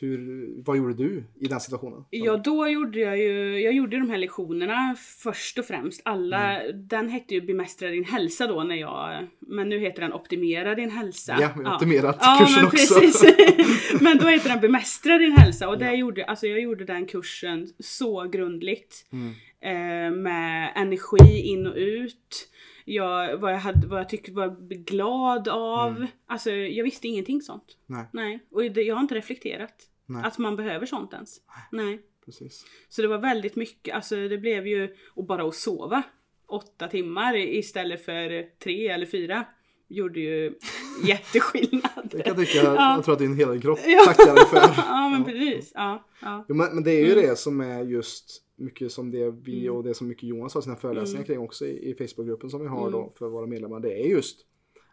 hur, 0.00 0.62
vad 0.64 0.76
gjorde 0.76 0.94
du 0.94 1.24
i 1.40 1.46
den 1.46 1.60
situationen? 1.60 2.04
Ja, 2.10 2.36
då 2.36 2.68
gjorde 2.68 3.00
jag 3.00 3.18
ju, 3.18 3.60
jag 3.60 3.72
gjorde 3.72 3.98
de 3.98 4.10
här 4.10 4.18
lektionerna 4.18 4.96
först 5.22 5.58
och 5.58 5.64
främst. 5.64 6.02
Alla, 6.04 6.60
den 6.72 7.08
hette 7.08 7.34
ju 7.34 7.40
Bemästra 7.40 7.88
din 7.88 8.04
hälsa 8.04 8.46
då 8.46 8.62
när 8.62 8.76
jag, 8.76 9.26
men 9.38 9.68
nu 9.68 9.78
heter 9.78 10.02
den 10.02 10.12
Optimera 10.12 10.74
din 10.74 10.90
hälsa. 10.90 11.36
Ja, 11.40 11.48
har 11.48 11.74
optimerat 11.74 12.18
ja, 12.20 12.36
kursen 12.40 12.56
men 12.56 12.66
också. 12.66 13.00
Precis. 13.00 14.00
men 14.00 14.18
då 14.18 14.26
heter 14.26 14.48
den 14.48 14.60
Bemästra 14.60 15.18
din 15.18 15.32
hälsa 15.32 15.68
och 15.68 15.78
där 15.78 15.92
gjorde, 15.92 16.24
alltså 16.24 16.46
jag 16.46 16.60
gjorde 16.60 16.84
den 16.84 17.06
kursen 17.06 17.68
så 17.78 18.28
grundligt. 18.28 19.06
Mm. 19.12 19.34
Eh, 19.64 20.16
med 20.16 20.72
energi 20.76 21.42
in 21.42 21.66
och 21.66 21.76
ut. 21.76 22.48
Jag, 22.94 23.38
vad, 23.38 23.52
jag 23.52 23.58
hade, 23.58 23.86
vad 23.86 24.00
jag 24.00 24.08
tyckte 24.08 24.32
var 24.32 24.68
glad 24.84 25.48
av. 25.48 25.96
Mm. 25.96 26.08
Alltså 26.26 26.50
jag 26.50 26.84
visste 26.84 27.08
ingenting 27.08 27.42
sånt. 27.42 27.76
Nej, 27.86 28.06
Nej. 28.12 28.46
Och 28.50 28.62
det, 28.62 28.82
jag 28.82 28.94
har 28.94 29.00
inte 29.00 29.14
reflekterat. 29.14 29.88
Nej. 30.06 30.22
Att 30.24 30.38
man 30.38 30.56
behöver 30.56 30.86
sånt 30.86 31.12
ens. 31.12 31.40
Nej. 31.70 32.00
precis. 32.24 32.66
Så 32.88 33.02
det 33.02 33.08
var 33.08 33.18
väldigt 33.18 33.56
mycket, 33.56 33.94
alltså 33.94 34.28
det 34.28 34.38
blev 34.38 34.66
ju, 34.66 34.96
och 35.14 35.24
bara 35.24 35.48
att 35.48 35.54
sova 35.54 36.02
åtta 36.46 36.88
timmar 36.88 37.36
istället 37.36 38.04
för 38.04 38.58
tre 38.58 38.88
eller 38.88 39.06
fyra 39.06 39.44
gjorde 39.92 40.20
ju 40.20 40.54
jätteskillnad. 41.04 42.08
Det 42.10 42.22
kan 42.22 42.36
tycka, 42.36 42.58
Ja. 42.64 42.94
jag 42.94 43.04
tror 43.04 43.12
att 43.12 43.18
din 43.18 43.36
hela 43.36 43.58
kropp 43.60 43.78
Ja. 43.86 44.04
tackar 44.06 44.34
dig 44.34 44.44
för. 44.46 44.82
ja 44.88 45.08
men 45.10 45.24
precis. 45.24 45.72
Ja, 45.74 46.04
ja. 46.22 46.44
Jo, 46.48 46.54
men, 46.54 46.74
men 46.74 46.84
det 46.84 46.90
är 46.90 47.04
ju 47.06 47.12
Mm. 47.12 47.24
det 47.26 47.36
som 47.36 47.60
är 47.60 47.82
just 47.84 48.42
mycket 48.56 48.92
som 48.92 49.10
det 49.10 49.30
vi 49.30 49.66
Mm. 49.66 49.76
och 49.76 49.84
det 49.84 49.94
som 49.94 50.08
mycket 50.08 50.22
Jonas 50.28 50.54
har 50.54 50.60
sina 50.62 50.76
föreläsningar 50.76 51.18
Mm. 51.20 51.26
kring 51.26 51.38
också 51.38 51.66
i, 51.66 51.90
i 51.90 51.94
Facebookgruppen 51.94 52.50
som 52.50 52.60
vi 52.60 52.68
har 52.68 52.80
Mm. 52.88 52.92
då 52.92 53.12
för 53.18 53.28
våra 53.28 53.46
medlemmar. 53.46 53.80
Det 53.80 53.92
är 54.02 54.06
just, 54.08 54.40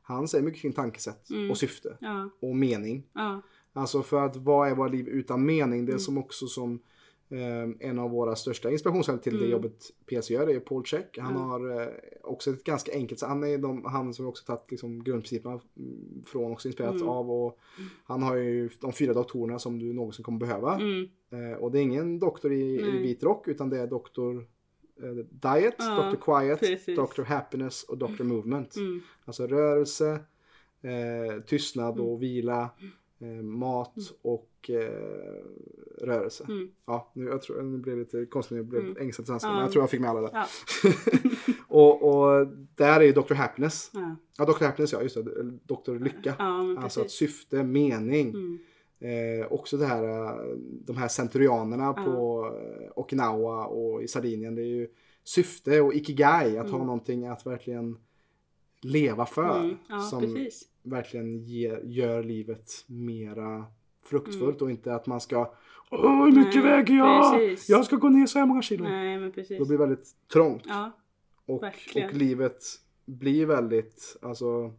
han 0.03 0.27
säger 0.27 0.43
mycket 0.45 0.61
kring 0.61 0.73
tankesätt 0.73 1.29
Mm. 1.29 1.51
och 1.51 1.57
syfte 1.57 1.97
och 2.41 2.55
mening. 2.55 3.03
Alltså 3.73 4.03
för 4.03 4.25
att 4.25 4.35
vad 4.35 4.69
är 4.69 4.75
våra 4.75 4.87
liv 4.87 5.07
utan 5.07 5.45
mening? 5.45 5.85
Det 5.85 5.89
är 5.89 5.93
Mm. 5.93 5.99
som 5.99 6.17
också 6.17 6.47
som 6.47 6.79
en 7.79 7.99
av 7.99 8.09
våra 8.11 8.35
största 8.35 8.71
inspirationskällor 8.71 9.19
till 9.19 9.33
det 9.33 9.39
Mm. 9.45 9.51
jobbet 9.51 9.83
PS 10.05 10.29
gör 10.29 10.49
är 10.49 10.59
Paul 10.59 10.83
Check. 10.85 11.17
Han 11.17 11.33
Ja. 11.33 11.39
har 11.39 11.81
eh, 11.81 11.87
också 12.23 12.51
ett 12.51 12.63
ganska 12.63 12.91
enkelt, 12.93 13.21
han 13.21 13.43
är 13.43 13.57
de, 13.57 13.85
han 13.85 14.13
som 14.13 14.27
också 14.27 14.45
tagit 14.45 14.71
liksom, 14.71 15.03
grundprinciperna 15.03 15.59
mm, 15.77 16.23
från 16.25 16.51
också 16.51 16.67
inspirerat 16.67 16.95
Mm. 16.95 17.07
av 17.07 17.31
och 17.31 17.59
han 18.03 18.23
har 18.23 18.35
ju 18.35 18.69
de 18.81 18.93
fyra 18.93 19.13
doktorerna 19.13 19.59
som 19.59 19.79
du 19.79 19.93
någonsin 19.93 20.23
kommer 20.23 20.39
behöva. 20.39 20.75
mm, 20.75 21.07
Eh, 21.31 21.57
och 21.57 21.71
det 21.71 21.79
är 21.79 21.81
ingen 21.83 22.19
doktor 22.19 22.53
i, 22.53 22.75
i 22.81 22.91
vit 23.01 23.23
rock 23.23 23.47
utan 23.47 23.69
det 23.69 23.79
är 23.79 23.87
doktor 23.87 24.47
eh, 25.03 25.09
Diet, 25.29 25.75
Ja, 25.77 26.11
Dr. 26.11 26.15
Quiet, 26.41 26.59
precis. 26.59 26.95
Dr. 26.95 27.21
Happiness 27.23 27.83
och 27.83 27.97
Dr. 27.97 28.23
Movement. 28.23 28.75
mm, 28.75 29.01
Alltså 29.25 29.47
rörelse, 29.47 30.19
eh, 30.81 31.41
tystnad 31.43 31.99
och 31.99 32.21
vila, 32.23 32.61
eh, 32.61 32.69
mat 33.43 33.95
och 34.21 34.69
eh, 34.69 35.43
rörelse. 36.01 36.45
mm. 36.49 36.69
Ja, 36.85 37.11
nu, 37.15 37.25
jag 37.25 37.41
tror, 37.41 37.61
nu 37.61 37.77
blev 37.77 37.95
det 37.95 38.01
lite 38.01 38.25
konstigt, 38.25 38.57
nu 38.57 38.63
blev 38.63 38.81
Mm. 38.81 38.97
ängsligt 38.99 39.27
svenska, 39.27 39.47
Ja. 39.49 39.53
men 39.53 39.61
jag 39.61 39.71
tror 39.71 39.83
jag 39.83 39.89
fick 39.89 39.99
med 40.01 40.09
alla 40.09 40.21
det. 40.21 40.29
Ja. 40.33 40.45
och, 41.67 42.03
och 42.03 42.47
där 42.75 42.99
är 42.99 43.03
ju 43.03 43.11
Dr. 43.11 43.33
Happiness. 43.33 43.91
Ja, 43.93 44.15
Ja, 44.37 44.45
Dr. 44.45 44.63
Happiness 44.65 44.93
ja, 44.93 45.01
just 45.01 45.15
det. 45.15 45.21
Dr. 45.65 45.99
Lycka. 46.03 46.35
ja 46.39 46.75
Alltså 46.79 46.99
att 46.99 47.05
precis. 47.05 47.17
syfte, 47.19 47.63
mening. 47.63 48.29
Mm, 48.29 48.59
Eh, 49.01 49.51
också 49.51 49.77
det 49.77 49.85
här, 49.85 50.03
eh, 50.03 50.55
de 50.85 50.97
här 50.97 51.07
centurianerna 51.07 51.93
Ja. 51.97 52.03
på 52.03 52.45
eh, 52.57 52.91
Okinawa 52.95 53.65
och 53.65 54.03
i 54.03 54.07
Sardinien. 54.07 54.55
Det 54.55 54.61
är 54.61 54.65
ju 54.65 54.87
syfte 55.23 55.81
och 55.81 55.93
ikigai, 55.93 56.57
att 56.57 56.69
ha 56.69 56.75
Mm. 56.75 56.87
någonting 56.87 57.27
att 57.27 57.45
verkligen 57.45 57.97
leva 58.81 59.25
för. 59.25 59.59
mm, 59.59 59.77
ja, 59.89 59.99
som 59.99 60.19
precis. 60.21 60.63
Verkligen 60.83 61.43
ger, 61.43 61.81
gör 61.83 62.23
livet 62.23 62.71
mera 62.87 63.65
fruktfullt 64.05 64.61
Mm. 64.61 64.63
och 64.63 64.71
inte 64.71 64.93
att 64.95 65.07
man 65.07 65.21
ska 65.21 65.53
Åh, 65.91 66.25
hur 66.25 66.31
mycket 66.31 66.63
Nej, 66.63 66.63
väger 66.63 66.95
jag? 66.97 67.33
precis. 67.39 67.69
Jag 67.69 67.85
ska 67.85 67.95
gå 67.95 68.09
ner 68.09 68.25
så 68.25 68.39
här 68.39 68.45
många 68.45 68.61
kilo. 68.61 68.83
Nej 68.83 69.19
men 69.19 69.31
precis. 69.31 69.59
Då 69.59 69.65
blir 69.65 69.77
det 69.77 69.83
väldigt 69.85 70.07
trångt. 70.33 70.63
Ja, 70.67 70.91
och, 71.45 71.63
och 71.95 72.13
livet 72.13 72.63
blir 73.05 73.45
väldigt, 73.45 74.17
alltså 74.21 74.73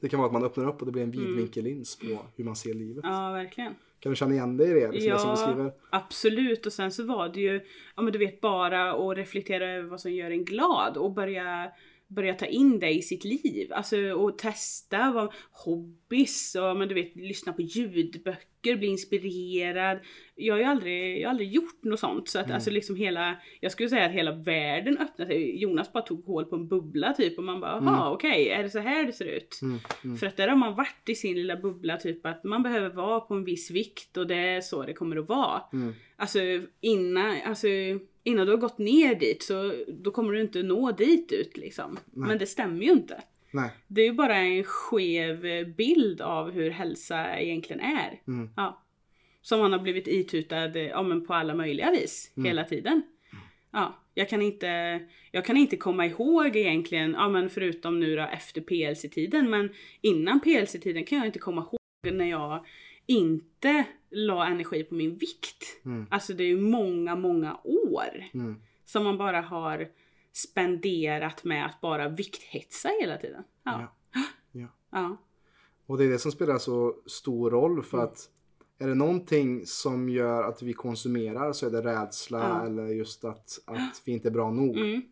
det 0.00 0.08
kan 0.08 0.18
vara 0.18 0.26
att 0.26 0.32
man 0.32 0.44
öppnar 0.44 0.68
upp 0.68 0.80
och 0.80 0.86
det 0.86 0.92
blir 0.92 1.02
en 1.02 1.10
vidvinkellins 1.10 1.96
på 1.98 2.18
hur 2.36 2.44
man 2.44 2.56
ser 2.56 2.74
livet. 2.74 3.04
Mm. 3.04 3.16
ja 3.16 3.32
verkligen. 3.32 3.74
Kan 3.98 4.12
du 4.12 4.16
känna 4.16 4.34
igen 4.34 4.56
dig 4.56 4.70
i 4.70 4.74
det? 4.74 4.92
Liksom 4.92 5.10
det 5.12 5.18
som 5.18 5.28
Ja. 5.30 5.34
beskriver? 5.36 5.72
Absolut 5.90 6.66
och 6.66 6.72
sen 6.72 6.92
så 6.92 7.04
var 7.06 7.28
det 7.28 7.40
ju, 7.40 7.60
ja 7.96 8.02
men 8.02 8.12
du 8.12 8.18
vet 8.18 8.40
bara 8.40 8.92
att 8.92 9.16
reflektera 9.16 9.70
över 9.70 9.88
vad 9.88 10.00
som 10.00 10.12
gör 10.12 10.30
en 10.30 10.44
glad 10.44 10.96
och 10.96 11.12
börja 11.12 11.72
börja 12.14 12.34
ta 12.34 12.46
in 12.46 12.78
det 12.78 12.92
i 12.92 13.02
sitt 13.02 13.24
liv. 13.24 13.72
Alltså 13.72 13.96
och 13.96 14.38
testa 14.38 15.12
vad, 15.12 15.32
hobbys 15.50 16.54
och 16.54 16.76
men 16.76 16.88
du 16.88 16.94
vet 16.94 17.16
lyssna 17.16 17.52
på 17.52 17.62
ljudböcker, 17.62 18.51
bli 18.62 18.86
inspirerad. 18.86 19.98
Jag 20.34 20.54
har 20.54 20.58
ju 20.58 20.64
aldrig, 20.64 21.20
jag 21.20 21.28
har 21.28 21.30
aldrig 21.30 21.52
gjort 21.52 21.82
något 21.84 22.00
sånt 22.00 22.28
så 22.28 22.38
att 22.38 22.44
Mm. 22.44 22.54
alltså 22.54 22.70
liksom 22.70 22.96
hela, 22.96 23.36
jag 23.60 23.72
skulle 23.72 23.88
säga 23.88 24.04
att 24.06 24.12
hela 24.12 24.32
världen 24.32 24.98
öppnade 24.98 25.30
sig. 25.30 25.62
Jonas 25.62 25.92
bara 25.92 26.02
tog 26.02 26.24
hål 26.24 26.44
på 26.44 26.56
en 26.56 26.68
bubbla 26.68 27.12
typ 27.12 27.38
och 27.38 27.44
man 27.44 27.60
bara 27.60 27.72
Mm. 27.72 27.84
jaha 27.84 28.12
okej 28.12 28.48
är 28.48 28.62
det 28.62 28.70
så 28.70 28.78
här 28.78 29.04
det 29.06 29.12
ser 29.12 29.24
ut? 29.24 29.58
Mm, 29.62 29.78
mm. 30.04 30.16
För 30.16 30.26
att 30.26 30.36
där 30.36 30.48
har 30.48 30.56
man 30.56 30.74
varit 30.74 31.08
i 31.08 31.14
sin 31.14 31.36
lilla 31.36 31.56
bubbla 31.56 31.96
typ 31.96 32.26
att 32.26 32.44
man 32.44 32.62
behöver 32.62 32.88
vara 32.88 33.20
på 33.20 33.34
en 33.34 33.44
viss 33.44 33.70
vikt 33.70 34.16
och 34.16 34.26
det 34.26 34.34
är 34.36 34.60
så 34.60 34.82
det 34.82 34.92
kommer 34.92 35.16
att 35.16 35.28
vara. 35.28 35.62
Mm. 35.72 35.94
Alltså 36.16 36.38
innan, 36.80 37.36
alltså 37.46 37.66
innan 38.24 38.46
du 38.46 38.52
har 38.52 38.58
gått 38.58 38.78
ner 38.78 39.14
dit 39.14 39.42
så 39.42 39.72
då 39.88 40.10
kommer 40.10 40.32
du 40.32 40.40
inte 40.40 40.62
nå 40.62 40.90
dit 40.92 41.32
ut 41.32 41.56
liksom. 41.56 41.98
Nej. 42.12 42.28
Men 42.28 42.38
det 42.38 42.46
stämmer 42.46 42.84
ju 42.84 42.90
inte. 42.92 43.22
Nej. 43.52 43.70
Det 43.86 44.00
är 44.00 44.06
ju 44.06 44.12
bara 44.12 44.36
en 44.36 44.64
skev 44.64 45.40
bild 45.76 46.20
av 46.20 46.50
hur 46.50 46.70
hälsa 46.70 47.38
egentligen 47.40 47.80
är. 47.80 48.20
Mm. 48.26 48.50
Ja. 48.56 48.82
Som 49.42 49.60
man 49.60 49.72
har 49.72 49.78
blivit 49.78 50.08
itutad 50.08 50.78
ja, 50.78 51.02
men 51.02 51.26
på 51.26 51.34
alla 51.34 51.54
möjliga 51.54 51.90
vis 51.90 52.32
Mm. 52.36 52.46
hela 52.46 52.64
tiden. 52.64 53.02
Ja, 53.70 53.98
jag 54.14 54.28
kan 54.28 54.42
inte, 54.42 55.00
jag 55.30 55.44
kan 55.44 55.56
inte 55.56 55.76
komma 55.76 56.06
ihåg 56.06 56.56
egentligen, 56.56 57.12
ja 57.12 57.28
men 57.28 57.50
förutom 57.50 58.00
nu 58.00 58.16
då 58.16 58.22
efter 58.22 58.60
PLC-tiden, 58.60 59.50
men 59.50 59.68
innan 60.00 60.40
PLC-tiden 60.40 61.04
kan 61.04 61.18
jag 61.18 61.26
inte 61.26 61.38
komma 61.38 61.60
ihåg 61.60 62.14
när 62.14 62.30
jag 62.30 62.66
inte 63.06 63.84
la 64.10 64.46
energi 64.46 64.84
på 64.84 64.94
min 64.94 65.16
vikt. 65.16 65.80
Mm. 65.84 66.06
Alltså 66.10 66.32
det 66.32 66.44
är 66.44 66.48
ju 66.48 66.60
många, 66.60 67.16
många 67.16 67.56
år 67.64 68.24
Mm. 68.34 68.56
som 68.84 69.04
man 69.04 69.18
bara 69.18 69.40
har 69.40 69.88
spenderat 70.32 71.44
med 71.44 71.66
att 71.66 71.80
bara 71.80 72.08
vikthetsa 72.08 72.88
hela 73.00 73.16
tiden. 73.16 73.44
Ja. 73.64 73.94
Ja. 74.52 74.66
Ja. 74.94 75.16
Och 75.86 75.98
det 75.98 76.04
är 76.04 76.08
det 76.08 76.18
som 76.18 76.32
spelar 76.32 76.58
så 76.58 76.94
stor 77.06 77.50
roll 77.50 77.82
för 77.82 77.98
Mm. 77.98 78.08
att 78.10 78.28
är 78.78 78.88
det 78.88 78.94
någonting 78.94 79.66
som 79.66 80.08
gör 80.08 80.42
att 80.42 80.62
vi 80.62 80.72
konsumerar 80.72 81.52
så 81.52 81.66
är 81.66 81.70
det 81.70 81.82
rädsla 81.82 82.38
Ja. 82.38 82.66
eller 82.66 82.86
just 82.86 83.24
att, 83.24 83.58
att 83.66 84.02
vi 84.04 84.12
inte 84.12 84.28
är 84.28 84.32
bra 84.32 84.50
nog. 84.50 84.76
Mm. 84.76 85.02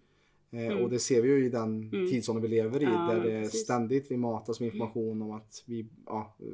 Eh, 0.52 0.66
Mm. 0.66 0.82
Och 0.84 0.90
det 0.90 0.98
ser 0.98 1.22
vi 1.22 1.28
ju 1.28 1.44
i 1.44 1.48
den 1.48 1.90
Mm. 1.92 2.10
tidsåldern 2.10 2.42
vi 2.42 2.48
lever 2.48 2.80
i 2.80 2.84
Ja, 2.84 2.90
där 2.90 3.20
det 3.24 3.42
precis. 3.42 3.60
ständigt 3.64 4.10
vi 4.10 4.16
matas 4.16 4.60
med 4.60 4.66
information 4.66 5.22
om 5.22 5.30
att 5.30 5.64
vi, 5.66 5.86
ja, 6.06 6.36
eh, 6.40 6.46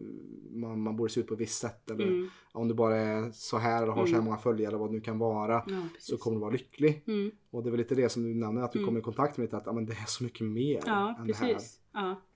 man, 0.57 0.81
man 0.81 0.97
borde 0.97 1.13
se 1.13 1.21
ut 1.21 1.27
på 1.27 1.35
ett 1.35 1.41
visst 1.41 1.59
sätt 1.61 1.91
eller 1.91 2.07
Mm. 2.07 2.29
om 2.53 2.69
du 2.69 2.75
bara 2.75 2.97
är 2.97 3.31
så 3.33 3.57
här 3.59 3.83
eller 3.83 3.93
har 3.93 4.07
så 4.07 4.11
här 4.11 4.15
Mm. 4.19 4.25
många 4.25 4.37
följare 4.39 4.69
eller 4.69 4.79
vad 4.79 4.89
det 4.89 4.95
nu 4.95 5.01
kan 5.01 5.19
vara 5.19 5.53
Ja, 5.53 5.63
precis. 5.95 6.07
så 6.09 6.17
kommer 6.17 6.37
du 6.37 6.41
vara 6.41 6.51
lycklig. 6.53 7.03
Mm. 7.07 7.31
Och 7.51 7.63
det 7.63 7.69
är 7.69 7.71
väl 7.71 7.79
lite 7.79 7.95
det 7.95 8.09
som 8.09 8.23
du 8.23 8.35
nämner 8.35 8.63
att 8.63 8.73
du 8.73 8.79
Mm. 8.79 8.87
kommer 8.87 9.01
i 9.01 9.03
kontakt 9.03 9.39
med 9.39 9.55
att 9.55 9.63
ja, 9.67 9.73
men 9.73 9.87
det 9.87 9.93
är 9.93 10.07
så 10.07 10.25
mycket 10.25 10.47
mer 10.47 10.81
Ja, 10.87 11.17
än 11.21 11.27
det 11.27 11.37
här. 11.37 11.55
precis. 11.55 11.81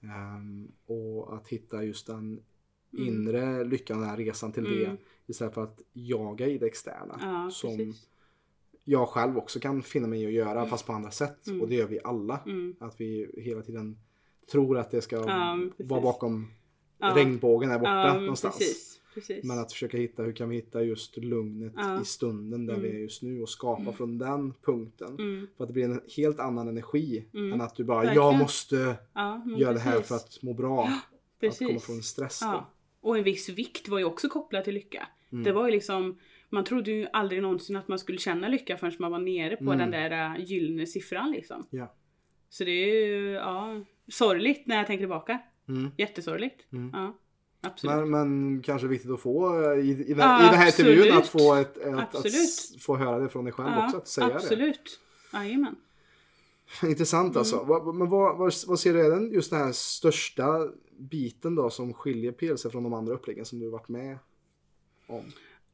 Ehm, 0.02 0.68
och 0.86 1.34
att 1.36 1.48
hitta 1.48 1.84
just 1.84 2.06
den 2.06 2.40
Mm. 2.98 3.06
inre 3.08 3.64
lyckan, 3.64 4.00
den 4.00 4.08
här 4.08 4.16
resan 4.16 4.52
till 4.52 4.66
Mm. 4.66 4.78
det 4.78 4.96
istället 5.26 5.54
för 5.54 5.62
att 5.62 5.82
jaga 5.92 6.46
i 6.46 6.58
det 6.58 6.66
externa. 6.66 7.50
Som 7.50 7.76
precis. 7.76 8.06
Jag 8.90 9.08
själv 9.08 9.38
också 9.38 9.60
kan 9.60 9.82
finna 9.82 10.06
mig 10.08 10.22
i 10.22 10.26
att 10.26 10.32
göra 10.32 10.66
fast 10.66 10.86
på 10.86 10.92
andra 10.92 11.10
sätt. 11.10 11.46
Mm. 11.46 11.60
Och 11.60 11.68
det 11.68 11.74
gör 11.74 11.86
vi 11.86 12.00
alla. 12.04 12.40
Mm. 12.46 12.76
Att 12.80 13.00
vi 13.00 13.30
hela 13.36 13.62
tiden 13.62 13.98
tror 14.52 14.78
att 14.78 14.90
det 14.90 15.00
ska 15.02 15.16
Ja, 15.16 15.58
precis. 15.76 15.90
vara 15.90 16.00
bakom 16.00 16.50
Ja. 16.98 17.12
regnbågen 17.16 17.70
där 17.70 17.78
borta 17.78 17.90
ja, 18.06 18.20
någonstans. 18.20 18.58
Precis. 18.58 19.00
precis. 19.14 19.44
Men 19.44 19.58
att 19.58 19.72
försöka 19.72 19.96
hitta, 19.98 20.22
hur 20.22 20.32
kan 20.32 20.48
vi 20.48 20.56
hitta 20.56 20.82
just 20.82 21.16
lugnet 21.16 21.72
i 22.02 22.04
stunden 22.04 22.66
där 22.66 22.74
Mm. 22.74 22.90
vi 22.90 22.96
är 22.96 23.00
just 23.00 23.22
nu 23.22 23.42
och 23.42 23.48
skapa 23.48 23.92
från 23.92 24.18
den 24.18 24.52
punkten. 24.62 25.14
Mm. 25.18 25.46
För 25.56 25.64
att 25.64 25.68
det 25.68 25.72
blir 25.74 25.84
en 25.84 26.00
helt 26.16 26.40
annan 26.40 26.68
energi 26.68 27.24
Mm. 27.34 27.52
än 27.52 27.60
att 27.60 27.74
du 27.76 27.84
bara, 27.84 27.96
Verkligen. 27.98 28.24
jag 28.24 28.34
måste 28.38 28.76
göra 29.58 29.72
det 29.72 29.80
här 29.80 29.92
precis. 29.92 30.08
för 30.08 30.14
att 30.14 30.42
må 30.42 30.54
bra. 30.54 30.84
Att 30.84 30.90
Precis. 31.40 31.66
komma 31.68 31.80
från 31.80 32.02
stress. 32.02 32.40
Och 33.00 33.18
en 33.18 33.24
viss 33.24 33.48
vikt 33.48 33.88
var 33.88 33.98
ju 33.98 34.04
också 34.04 34.28
kopplad 34.28 34.64
till 34.64 34.74
lycka. 34.74 35.08
Mm. 35.32 35.44
Det 35.44 35.52
var 35.52 35.64
ju 35.66 35.70
liksom, 35.72 36.18
man 36.50 36.64
trodde 36.64 36.90
ju 36.90 37.06
aldrig 37.12 37.42
någonsin 37.42 37.76
att 37.76 37.88
man 37.88 37.98
skulle 37.98 38.18
känna 38.18 38.48
lycka 38.48 38.76
förrän 38.76 38.92
man 38.98 39.12
var 39.12 39.18
nere 39.18 39.56
på 39.56 39.72
Mm. 39.72 39.78
den 39.78 39.90
där 39.90 40.10
äh, 40.10 40.44
gyllene 40.44 40.86
siffran 40.86 41.30
liksom. 41.30 41.66
Ja. 41.70 41.94
Så 42.48 42.64
det 42.64 42.70
är 42.70 43.06
ju, 43.06 43.30
ja, 43.30 43.84
sorgligt 44.08 44.66
när 44.66 44.76
jag 44.76 44.86
tänker 44.86 45.02
tillbaka. 45.02 45.38
Mm. 45.68 45.90
Jättesorgligt. 45.98 46.72
Mm. 46.72 46.90
Ja, 46.92 47.18
absolut. 47.60 47.96
Men, 47.96 48.10
men 48.10 48.62
kanske 48.62 48.88
viktigt 48.88 49.10
att 49.10 49.20
få 49.20 49.62
eh, 49.62 49.78
i, 49.78 49.90
i, 49.90 50.14
den, 50.14 50.18
Ja, 50.18 50.42
i 50.42 50.50
den 50.50 50.54
här 50.54 50.66
intervjun 50.66 51.16
att 51.16 51.28
få, 51.28 51.54
ett, 51.54 51.76
ett, 51.76 52.14
att, 52.14 52.26
få 52.80 52.96
höra 52.96 53.18
det 53.18 53.28
från 53.28 53.44
dig 53.44 53.52
själv 53.52 53.68
ja, 53.68 53.84
också. 53.84 53.96
Att 53.96 54.08
säga 54.08 54.34
absolut. 54.34 55.00
Jajamän. 55.32 55.76
Intressant 56.82 57.36
alltså. 57.36 57.60
Mm. 57.60 57.98
Men 57.98 58.08
vad, 58.08 58.38
vad, 58.38 58.52
vad 58.66 58.80
ser 58.80 58.94
du 58.94 59.06
är 59.06 59.10
den 59.10 59.32
just 59.32 59.50
den 59.50 59.60
här 59.60 59.72
största 59.72 60.68
biten 60.98 61.54
då 61.54 61.70
som 61.70 61.94
skiljer 61.94 62.32
PLC 62.32 62.66
från 62.70 62.82
de 62.82 62.92
andra 62.92 63.14
uppläggen 63.14 63.44
som 63.44 63.58
du 63.58 63.70
varit 63.70 63.88
med 63.88 64.18
om? 65.06 65.24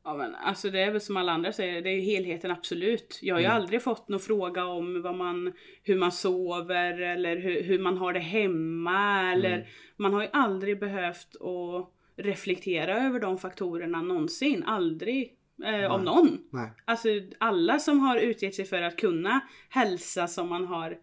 Ja, 0.07 0.15
men, 0.15 0.35
alltså 0.35 0.71
det 0.71 0.81
är 0.81 0.91
väl 0.91 1.01
som 1.01 1.17
alla 1.17 1.33
andra 1.33 1.53
säger, 1.53 1.83
det 1.83 1.91
är 1.91 1.95
ju 1.95 2.01
helheten 2.01 2.51
absolut. 2.51 3.19
Jag 3.23 3.35
har 3.35 3.41
ju 3.41 3.47
aldrig 3.47 3.83
fått 3.83 4.09
någon 4.09 4.21
fråga 4.21 4.65
om 4.67 5.03
vad 5.03 5.17
man, 5.17 5.53
hur 5.83 5.97
man 5.97 6.13
sover 6.13 7.01
eller 7.01 7.37
hur, 7.37 7.63
hur 7.63 7.79
man 7.79 7.97
har 7.97 8.13
det 8.13 8.21
hemma. 8.21 9.33
Eller, 9.33 9.69
Man 9.97 10.15
har 10.15 10.23
ju 10.23 10.29
aldrig 10.33 10.81
behövt 10.81 11.37
att 11.37 11.93
reflektera 12.17 13.07
över 13.07 13.21
de 13.21 13.39
faktorerna 13.39 14.03
någonsin. 14.03 14.65
Aldrig. 14.65 15.33
Eh, 15.65 15.93
om 15.93 16.03
någon. 16.03 16.39
Nej. 16.51 16.71
Alltså 16.85 17.09
alla 17.39 17.79
som 17.79 18.01
har 18.01 18.17
utgett 18.17 18.55
sig 18.55 18.65
för 18.65 18.83
att 18.83 18.97
kunna 18.97 19.41
hälsa 19.69 20.27
som 20.27 20.49
man 20.49 20.67
har 20.67 20.99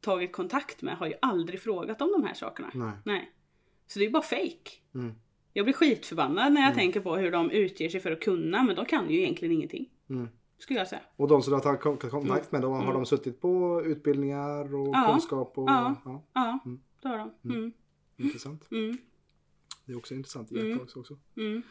tagit 0.00 0.32
kontakt 0.32 0.82
med 0.82 0.96
har 0.96 1.06
ju 1.06 1.14
aldrig 1.22 1.60
frågat 1.60 2.02
om 2.02 2.12
de 2.12 2.24
här 2.24 2.34
sakerna. 2.34 2.70
Nej. 2.74 2.92
Nej. 3.04 3.30
Så 3.86 3.98
det 3.98 4.04
är 4.04 4.06
ju 4.06 4.12
bara 4.12 4.22
fake. 4.22 4.70
Mm. 4.94 5.14
Jag 5.56 5.64
blir 5.66 5.74
skitförbannad 5.74 6.52
när 6.52 6.60
jag 6.60 6.74
tänker 6.74 7.00
på 7.00 7.16
hur 7.16 7.30
de 7.30 7.50
utger 7.50 7.88
sig 7.88 8.00
för 8.00 8.10
att 8.12 8.20
kunna, 8.20 8.62
men 8.62 8.76
de 8.76 8.84
kan 8.84 9.10
ju 9.10 9.18
egentligen 9.20 9.54
ingenting. 9.54 9.88
Mm. 10.10 10.28
Skulle 10.58 10.78
jag 10.78 10.88
säga. 10.88 11.00
Och 11.16 11.28
de 11.28 11.42
som 11.42 11.50
du 11.50 11.54
har 11.56 11.62
tagit 11.62 11.80
kon- 11.80 11.96
kontakt 11.96 12.52
med, 12.52 12.62
de, 12.62 12.72
har 12.72 12.82
Mm. 12.82 12.94
de 12.94 13.06
suttit 13.06 13.40
på 13.40 13.82
utbildningar 13.84 14.74
och 14.74 14.88
Ja. 14.88 15.08
kunskap? 15.12 15.52
Och, 15.58 15.70
Ja. 15.70 15.94
ja. 16.04 16.22
Ja, 16.34 16.58
Mm. 16.64 16.80
det 17.02 17.08
har 17.08 17.18
de. 17.42 17.50
Mm. 17.54 17.72
Intressant. 18.16 18.72
Mm. 18.72 18.98
Det 19.86 19.92
är 19.92 19.96
också 19.96 20.14
intressant 20.14 20.50
Mm. 20.50 20.66
iakttagelse 20.66 20.98
också. 20.98 21.16
Mm. 21.36 21.62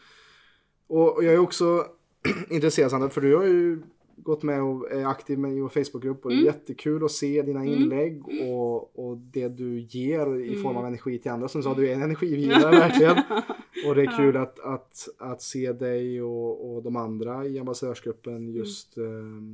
Och, 0.86 1.16
och 1.16 1.24
jag 1.24 1.34
är 1.34 1.38
också 1.38 1.86
intresserad 2.50 3.12
för 3.12 3.20
du 3.20 3.36
har 3.36 3.44
ju 3.44 3.82
gått 4.16 4.42
med 4.42 4.62
och 4.62 4.90
är 4.92 5.06
aktiv 5.06 5.38
med 5.38 5.52
i 5.56 5.60
vår 5.60 5.68
Facebookgrupp 5.68 6.24
och 6.24 6.30
det 6.30 6.36
är 6.36 6.40
Mm. 6.40 6.46
jättekul 6.54 7.04
att 7.04 7.10
se 7.12 7.42
dina 7.42 7.64
inlägg 7.64 8.22
och, 8.28 8.98
och 9.08 9.16
det 9.18 9.48
du 9.48 9.80
ger 9.80 10.36
i 10.40 10.56
form 10.56 10.66
Mm. 10.70 10.76
av 10.76 10.86
energi 10.86 11.18
till 11.18 11.30
andra. 11.30 11.48
Som 11.48 11.60
du 11.60 11.62
sa, 11.62 11.74
du 11.74 11.88
är 11.88 11.94
en 11.94 12.02
energigivare 12.02 12.70
verkligen. 12.70 13.16
Och 13.88 13.94
det 13.94 14.02
är 14.02 14.16
kul 14.16 14.36
att, 14.36 14.60
att, 14.60 15.08
att 15.18 15.42
se 15.42 15.72
dig 15.72 16.22
och, 16.22 16.74
och 16.74 16.82
de 16.82 16.96
andra 16.96 17.46
i 17.46 17.58
ambassadörsgruppen 17.58 18.36
Mm. 18.36 18.54
just 18.54 18.98
eh, 18.98 19.04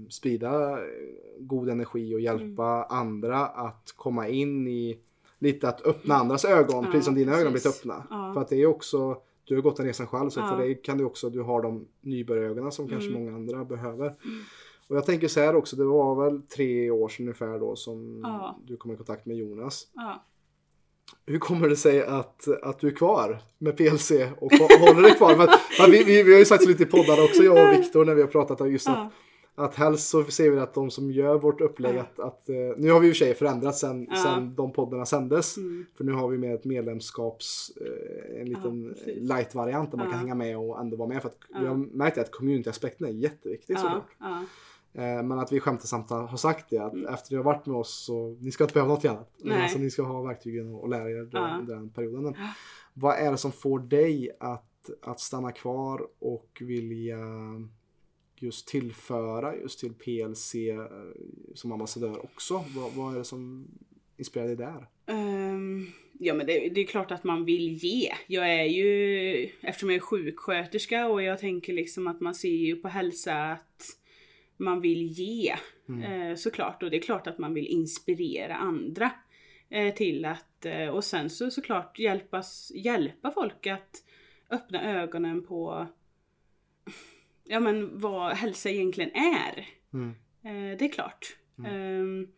sprida 0.08 0.70
eh, 0.70 0.84
god 1.38 1.68
energi 1.68 2.14
och 2.14 2.20
hjälpa 2.20 2.75
Mm. 2.75 2.87
andra 2.88 3.46
att 3.46 3.92
komma 3.96 4.28
in 4.28 4.68
i 4.68 4.99
lite 5.38 5.68
att 5.68 5.87
öppna 5.87 6.14
andras 6.14 6.44
ögon, 6.44 6.84
Ja, 6.84 6.90
precis 6.92 7.04
som 7.04 7.14
dina 7.14 7.32
ögon 7.32 7.44
har 7.44 7.50
blivit 7.50 7.62
precis. 7.62 7.80
öppna. 7.80 8.06
Ja. 8.10 8.34
För 8.34 8.40
att 8.40 8.49
det 8.49 8.56
är 8.56 8.66
också, 8.66 9.16
du 9.44 9.54
har 9.54 9.62
gått 9.62 9.76
den 9.76 9.87
resan 9.87 10.06
själv 10.06 10.30
så 10.30 10.40
Ja. 10.40 10.49
för 10.49 10.56
dig 10.58 10.75
kan 10.82 10.99
du 10.99 11.04
också, 11.04 11.30
du 11.30 11.40
har 11.42 11.62
de 11.62 11.87
nybörjarögonen 12.00 12.72
som 12.72 12.88
kanske 12.88 13.10
Mm. 13.10 13.22
många 13.25 13.37
andra 13.37 13.64
behöver. 13.64 14.14
Och 14.88 14.96
jag 14.96 15.06
tänker 15.06 15.28
så 15.28 15.40
här 15.40 15.54
också, 15.56 15.76
det 15.76 15.84
var 15.84 16.25
väl 16.25 16.42
tre 16.42 16.90
år 16.90 17.08
sedan 17.08 17.25
ungefär 17.26 17.58
då 17.58 17.76
som 17.76 18.20
Ja. 18.22 18.58
du 18.66 18.76
kom 18.76 18.92
i 18.92 18.96
kontakt 18.96 19.26
med 19.26 19.37
Jonas. 19.37 19.87
Ja. 21.10 21.32
Hur 21.32 21.38
kommer 21.38 21.68
det 21.68 21.76
sig 21.76 22.02
att, 22.02 22.48
att 22.62 22.78
du 22.80 22.86
är 22.88 22.92
kvar 22.94 23.38
med 23.58 23.76
PLC 23.76 24.10
och 24.40 24.52
hå- 24.52 24.78
håller 24.88 25.02
dig 25.02 25.14
kvar? 25.14 25.34
För 25.34 25.44
att 25.84 25.88
vi, 25.90 26.04
vi, 26.04 26.22
vi 26.22 26.32
har 26.32 26.38
ju 26.38 26.44
sagt 26.44 26.66
lite 26.66 26.82
i 26.82 26.86
poddarna 26.86 27.22
också, 27.22 27.42
jag 27.42 27.68
och 27.68 27.78
Viktor, 27.78 28.04
när 28.04 28.14
vi 28.14 28.20
har 28.20 28.28
pratat 28.28 28.60
om 28.60 28.72
just 28.72 28.88
att, 28.88 28.94
Ja. 29.56 29.64
att 29.64 29.74
helst 29.74 30.08
så 30.08 30.24
ser 30.24 30.50
vi 30.50 30.58
att 30.58 30.74
de 30.74 30.90
som 30.90 31.10
gör 31.10 31.38
vårt 31.38 31.60
upplägg, 31.60 31.96
Ja. 31.96 32.00
att, 32.00 32.18
att, 32.20 32.48
eh, 32.48 32.56
nu 32.76 32.90
har 32.90 33.00
vi 33.00 33.08
i 33.08 33.12
och 33.12 33.16
för 33.16 33.24
sig 33.24 33.72
sen, 33.72 34.06
Ja. 34.10 34.16
sen 34.16 34.54
de 34.54 34.72
poddarna 34.72 35.06
sändes. 35.06 35.56
Mm. 35.56 35.86
För 35.96 36.04
nu 36.04 36.12
har 36.12 36.28
vi 36.28 36.38
med 36.38 36.54
ett 36.54 36.64
medlemskaps, 36.64 37.70
eh, 37.80 38.40
en 38.40 38.48
liten 38.48 38.94
precis. 38.94 39.28
light-variant 39.28 39.90
där 39.90 39.98
man 39.98 40.06
Ja. 40.06 40.12
kan 40.12 40.20
hänga 40.20 40.34
med 40.34 40.58
och 40.58 40.80
ändå 40.80 40.96
vara 40.96 41.08
med. 41.08 41.22
För 41.22 41.28
att 41.28 41.36
vi 41.48 41.64
Ja. 41.64 41.68
har 41.68 41.76
märkt 41.76 42.18
att 42.18 42.30
community-aspekten 42.30 43.06
är 43.06 43.10
jätteviktig 43.10 43.74
Ja. 43.74 43.78
såklart. 43.80 44.08
Eh, 44.94 45.23
Men 45.23 45.32
att 45.32 45.52
vi 45.52 45.61
skämtsamt 45.61 46.11
har 46.11 46.37
sagt 46.37 46.70
det 46.70 46.78
att 46.78 46.94
efter 46.94 47.30
ni 47.30 47.36
har 47.36 47.45
varit 47.45 47.67
med 47.67 47.76
oss 47.76 48.04
så 48.04 48.36
ni 48.41 48.50
ska 48.50 48.64
inte 48.64 48.75
behöva 48.75 48.95
något 48.95 49.04
annat. 49.04 49.41
Mm. 49.41 49.54
Nej. 49.54 49.62
Alltså, 49.62 49.78
ni 49.78 49.91
ska 49.91 50.02
ha 50.02 50.23
verktygen 50.23 50.75
och 50.75 50.88
lära 50.88 51.10
er 51.10 51.28
den, 51.32 51.67
den 51.67 51.91
perioden. 51.91 52.23
Men 52.23 52.34
vad 52.95 53.17
är 53.17 53.30
det 53.30 53.36
som 53.36 53.52
får 53.52 53.78
dig 53.78 54.30
att, 54.41 54.91
att 55.02 55.21
stanna 55.21 55.52
kvar 55.52 56.06
och 56.19 56.58
vilja 56.60 57.19
just 58.36 58.69
tillföra 58.69 59.56
just 59.56 59.80
till 59.80 59.95
PLC 59.95 60.54
eh, 60.54 60.86
som 61.54 61.73
ambassadör 61.73 62.25
också? 62.25 62.64
Vad, 62.76 62.93
vad 62.93 63.14
är 63.14 63.19
det 63.19 63.25
som 63.25 63.69
inspirerar 64.17 64.47
dig 64.47 64.56
där? 64.56 64.86
Ehm, 65.06 65.86
ja 66.19 66.34
men 66.34 66.47
det, 66.47 66.69
det 66.69 66.80
är 66.80 66.86
klart 66.86 67.10
att 67.10 67.25
man 67.25 67.45
vill 67.45 67.73
ge. 67.73 68.12
Jag 68.26 68.54
är 68.54 68.64
ju, 68.64 69.50
eftersom 69.60 69.91
jag 69.91 69.97
är 69.97 70.00
sjuksköterska 70.00 71.08
och 71.08 71.23
jag 71.23 71.38
tänker 71.38 71.73
liksom 71.73 72.06
att 72.06 72.21
man 72.21 72.34
ser 72.34 72.49
ju 72.49 72.76
på 72.76 72.88
hälsa 72.88 73.52
att 73.52 74.00
man 74.60 74.80
vill 74.80 75.06
ge. 75.06 75.56
Eh, 76.04 76.34
såklart. 76.36 76.82
Och 76.82 76.90
det 76.90 76.96
är 76.96 77.02
klart 77.02 77.26
att 77.26 77.38
man 77.38 77.54
vill 77.54 77.66
inspirera 77.66 78.56
andra. 78.56 79.10
Eh, 79.70 79.94
till 79.94 80.25
att, 80.25 80.66
eh, 80.66 80.88
och 80.88 81.04
sen 81.04 81.30
så 81.30 81.50
såklart 81.50 81.99
hjälpas, 81.99 82.73
hjälpa 82.75 83.30
folk 83.30 83.66
att 83.66 84.04
öppna 84.50 85.00
ögonen 85.02 85.46
på 85.46 85.86
ja 87.44 87.60
men 87.60 87.99
vad 87.99 88.32
hälsa 88.32 88.70
egentligen 88.70 89.10
är. 89.14 89.68
Mm. 89.92 90.14
Det 90.78 90.84
är 90.84 90.92
klart. 90.92 91.36
Ehm, 91.66 92.28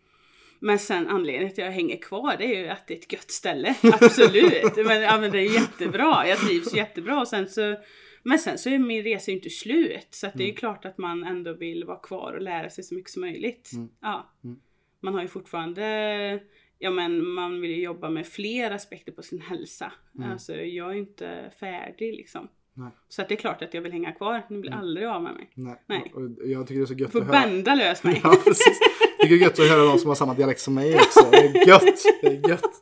men 0.61 0.79
sen 0.79 1.09
anledningen 1.09 1.55
till 1.55 1.65
att 1.65 1.69
jag 1.69 1.75
hänger 1.75 1.97
kvar 1.97 2.37
det 2.39 2.45
är 2.45 2.63
ju 2.63 2.69
att 2.69 2.87
det 2.87 2.95
är 2.95 2.99
ett 2.99 3.13
gött 3.13 3.31
ställe. 3.31 3.75
Absolut. 3.83 4.77
men, 4.87 5.03
ja, 5.03 5.21
men 5.21 5.31
det 5.31 5.39
är 5.39 5.55
jättebra. 5.55 6.29
Jag 6.29 6.39
trivs 6.39 6.75
jättebra. 6.75 7.21
Och 7.21 7.29
sen 7.29 7.49
så, 7.49 7.77
men 8.23 8.39
sen 8.39 8.59
så 8.59 8.71
är 8.71 8.79
min 8.79 9.03
resa 9.03 9.31
ju 9.31 9.37
inte 9.37 9.51
slut. 9.51 10.07
Så 10.11 10.27
att 10.27 10.35
det 10.35 10.45
är 10.45 10.49
ju 10.49 10.55
klart 10.55 10.85
att 10.85 10.99
man 10.99 11.25
ändå 11.25 11.53
vill 11.53 11.85
vara 11.85 11.99
kvar 11.99 12.33
och 12.33 12.43
lära 12.43 12.71
sig 12.71 12.85
så 12.85 12.95
mycket 12.95 13.11
som 13.11 13.21
möjligt. 13.21 13.71
Ja. 14.01 14.31
Mm. 14.45 14.61
Man 15.01 15.15
har 15.15 15.23
ju 15.23 15.29
fortfarande 15.29 16.41
Ja 16.79 16.91
men 16.91 17.27
man 17.27 17.61
vill 17.61 17.71
ju 17.71 17.83
jobba 17.83 18.11
med 18.11 18.27
fler 18.27 18.71
aspekter 18.71 19.13
på 19.13 19.23
sin 19.23 19.41
hälsa. 19.41 19.93
Alltså 20.25 20.55
jag 20.55 20.91
är 20.91 20.93
ju 20.95 20.99
inte 21.01 21.51
färdig 21.61 22.15
liksom. 22.15 22.49
Nej. 22.75 22.91
Så 23.09 23.23
att 23.23 23.29
det 23.29 23.35
är 23.35 23.37
klart 23.37 23.63
att 23.63 23.75
jag 23.75 23.83
vill 23.83 23.93
hänga 23.93 24.13
kvar. 24.13 24.43
Ni 24.51 24.59
blir 24.59 24.73
aldrig 24.73 25.07
av 25.07 25.23
med 25.23 25.35
mig. 25.35 25.51
Nej. 25.55 25.83
Nej. 25.87 26.13
Och 26.15 26.49
jag 26.49 26.67
tycker 26.67 26.79
det 26.79 26.85
är 26.85 26.87
så 26.87 26.95
gött 26.95 27.13
Får 27.13 27.21
att 27.21 27.27
höra. 27.27 27.41
bända 27.47 27.75
lös 27.75 28.05
mig. 28.05 28.21
Ja, 28.25 28.37
precis. 28.45 28.79
Det 29.19 29.27
är 29.35 29.37
gött 29.37 29.59
att 29.59 29.69
höra 29.69 29.85
någon 29.89 29.99
som 29.99 30.09
har 30.09 30.15
samma 30.15 30.35
dialekt 30.35 30.61
som 30.61 30.75
mig 30.75 30.95
också. 30.95 31.27
Det 31.31 31.37
är 31.37 31.69
gött. 31.69 32.03
Det 32.23 32.27
är 32.27 32.49
gött. 32.49 32.81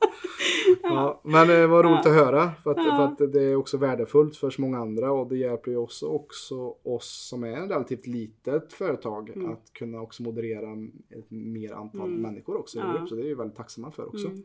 Ja, 0.82 1.20
men 1.24 1.48
det 1.48 1.66
var 1.66 1.82
roligt 1.84 2.06
att 2.06 2.12
höra. 2.14 2.50
För 2.62 2.70
att, 2.70 2.76
för 2.76 3.04
att 3.24 3.32
det 3.32 3.42
är 3.42 3.56
också 3.56 3.76
värdefullt 3.76 4.36
för 4.36 4.50
så 4.50 4.60
många 4.60 4.78
andra. 4.78 5.12
Och 5.12 5.28
det 5.28 5.36
hjälper 5.36 5.70
ju 5.70 5.76
också, 5.76 6.06
också 6.06 6.74
oss 6.82 7.28
som 7.28 7.44
är 7.44 7.64
ett 7.64 7.70
relativt 7.70 8.06
litet 8.06 8.72
företag 8.72 9.30
Mm. 9.30 9.52
att 9.52 9.72
kunna 9.72 10.00
också 10.00 10.22
moderera 10.22 10.72
ett 11.10 11.30
mer 11.30 11.72
antal 11.72 12.08
Mm. 12.08 12.22
människor 12.22 12.56
också. 12.56 12.78
Ja. 12.78 13.06
Så 13.08 13.14
det 13.14 13.20
är 13.22 13.24
vi 13.24 13.34
väldigt 13.34 13.56
tacksamma 13.56 13.90
för 13.90 14.08
också. 14.08 14.26
Mm. 14.26 14.42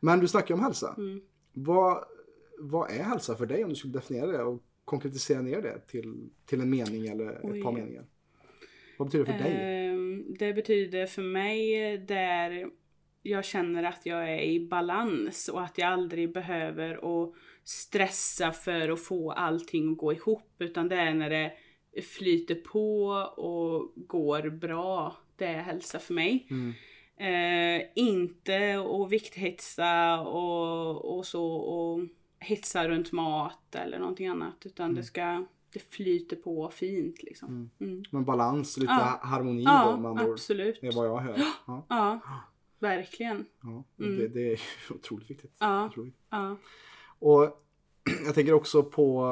Men 0.00 0.20
du 0.20 0.28
snackar 0.28 0.54
om 0.54 0.60
hälsa. 0.60 0.94
Mm. 0.98 1.20
Vad, 1.52 2.04
vad 2.58 2.90
är 2.90 3.02
hälsa 3.02 3.34
för 3.36 3.46
dig 3.46 3.64
om 3.64 3.70
du 3.70 3.76
skulle 3.76 3.92
definiera 3.92 4.26
det 4.26 4.42
och 4.42 4.62
konkretisera 4.84 5.42
ner 5.42 5.62
det 5.62 5.78
till, 5.86 6.28
till 6.46 6.60
en 6.60 6.70
mening 6.70 7.06
eller 7.06 7.32
ett 7.32 7.40
Oj. 7.42 7.62
par 7.62 7.72
meningar? 7.72 8.04
Vad 8.98 9.08
betyder 9.08 9.24
det 9.24 9.32
för 9.32 9.44
dig? 9.44 9.86
Ehm, 9.86 10.34
Det 10.38 10.52
betyder 10.52 11.06
för 11.06 11.22
mig 11.22 11.98
där 11.98 12.66
jag 13.22 13.44
känner 13.44 13.82
att 13.82 14.06
jag 14.06 14.32
är 14.32 14.40
i 14.42 14.68
balans 14.68 15.48
och 15.48 15.62
att 15.62 15.78
jag 15.78 15.88
aldrig 15.88 16.32
behöver 16.32 16.94
att 16.94 17.34
stressa 17.64 18.52
för 18.52 18.88
att 18.88 19.04
få 19.04 19.32
allting 19.32 19.92
att 19.92 19.98
gå 19.98 20.12
ihop 20.12 20.54
utan 20.58 20.88
det 20.88 20.96
är 20.96 21.14
när 21.14 21.30
det 21.30 21.52
flyter 22.02 22.54
på 22.54 23.06
och 23.36 23.92
går 23.96 24.50
bra. 24.50 25.16
Det 25.36 25.44
är 25.44 25.62
hälsa 25.62 25.98
för 25.98 26.14
mig. 26.14 26.46
Mm. 26.50 26.74
Eh, 27.18 27.86
inte 27.94 28.74
att 28.90 29.10
vikthetsa 29.10 30.20
och, 30.20 31.16
och 31.16 31.26
så 31.26 31.46
och 31.54 32.00
hetsa 32.38 32.88
runt 32.88 33.12
mat 33.12 33.74
eller 33.74 33.98
någonting 33.98 34.26
annat 34.26 34.66
utan 34.66 34.94
det 34.94 35.02
ska 35.02 35.44
det 35.72 35.78
flyter 35.78 36.36
på 36.36 36.70
fint 36.70 37.22
liksom. 37.22 37.70
Mm. 37.80 38.02
Men 38.10 38.24
balans, 38.24 38.76
lite 38.76 38.92
Ja. 38.92 39.18
harmoni 39.22 39.64
då 39.64 39.70
Ja, 39.70 39.96
med 39.96 40.10
andra 40.10 40.24
ord. 40.26 40.32
absolut. 40.32 40.78
Det 40.80 40.86
är 40.86 40.92
vad 40.92 41.06
jag 41.06 41.18
hör. 41.18 41.38
Ja, 41.66 41.86
Ja, 41.88 42.20
verkligen. 42.78 43.46
ja. 43.62 43.84
Mm. 44.04 44.18
Det, 44.18 44.28
det 44.28 44.52
är 44.52 44.60
otroligt 44.94 45.30
viktigt. 45.30 45.52
Ja, 45.58 45.86
Otroligt. 45.86 46.16
ja. 46.30 46.56
Och 47.18 47.62
jag 48.26 48.34
tänker 48.34 48.52
också 48.52 48.82
på 48.82 49.24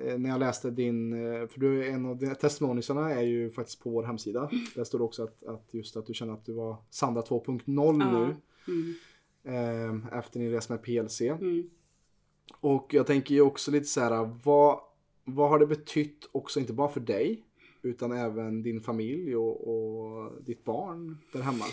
eh, 0.00 0.18
när 0.18 0.30
jag 0.30 0.40
läste 0.40 0.70
din, 0.70 1.12
eh, 1.12 1.46
för 1.48 1.60
du 1.60 1.84
är 1.84 1.90
en 1.92 2.06
av 2.06 2.16
dina 2.16 2.34
testimoniesarna 2.34 3.10
är 3.14 3.22
ju 3.22 3.50
faktiskt 3.50 3.80
på 3.82 3.90
vår 3.90 4.02
hemsida. 4.02 4.50
Där 4.74 4.84
står 4.84 4.98
det 4.98 5.04
också 5.04 5.22
att, 5.24 5.44
att 5.44 5.68
just 5.70 5.96
att 5.96 6.06
du 6.06 6.14
känner 6.14 6.32
att 6.32 6.44
du 6.46 6.52
var 6.52 6.76
Sandra 6.90 7.22
2.0 7.22 7.62
Ja. 7.66 7.92
nu. 8.18 8.36
Mm. 8.68 8.94
Eh, 10.10 10.18
efter 10.18 10.40
din 10.40 10.50
resa 10.50 10.72
med 10.74 10.82
PLC. 10.82 11.20
Mm. 11.20 11.70
Och 12.60 12.94
jag 12.94 13.06
tänker 13.06 13.34
ju 13.34 13.40
också 13.40 13.70
lite 13.70 13.86
så 13.86 14.00
här, 14.00 14.30
vad, 14.44 14.80
vad 15.28 15.48
har 15.50 15.58
det 15.58 15.66
betytt 15.66 16.28
också, 16.32 16.60
inte 16.60 16.72
bara 16.72 16.88
för 16.88 17.00
dig, 17.00 17.42
utan 17.82 18.12
även 18.12 18.62
din 18.62 18.80
familj 18.80 19.36
och, 19.36 19.68
och 19.68 20.42
ditt 20.42 20.64
barn 20.64 21.18
där 21.32 21.40
hemma. 21.42 21.64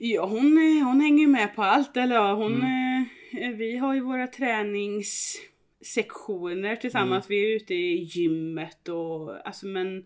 Ja, 0.00 0.26
hon, 0.26 0.58
eh, 0.58 0.84
hon 0.86 1.00
hänger 1.00 1.20
ju 1.20 1.26
med 1.28 1.54
på 1.56 1.62
allt. 1.62 1.96
Eller 1.96 2.14
ja, 2.16 2.34
hon, 2.34 2.52
Mm. 2.54 3.04
eh, 3.32 3.50
vi 3.50 3.76
har 3.76 3.94
ju 3.94 4.00
våra 4.00 4.26
träningssektioner 4.26 6.76
tillsammans. 6.76 7.30
Vi 7.30 7.52
är 7.52 7.56
ute 7.56 7.74
i 7.74 7.94
gymmet 8.02 8.88
och 8.88 9.46
alltså 9.46 9.66
men 9.66 10.04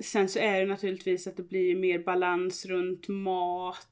Sen 0.00 0.28
så 0.28 0.38
är 0.38 0.60
det 0.60 0.66
naturligtvis 0.66 1.26
att 1.26 1.36
det 1.36 1.42
blir 1.48 1.76
mer 1.76 1.98
balans 1.98 2.66
runt 2.66 3.08
mat. 3.08 3.88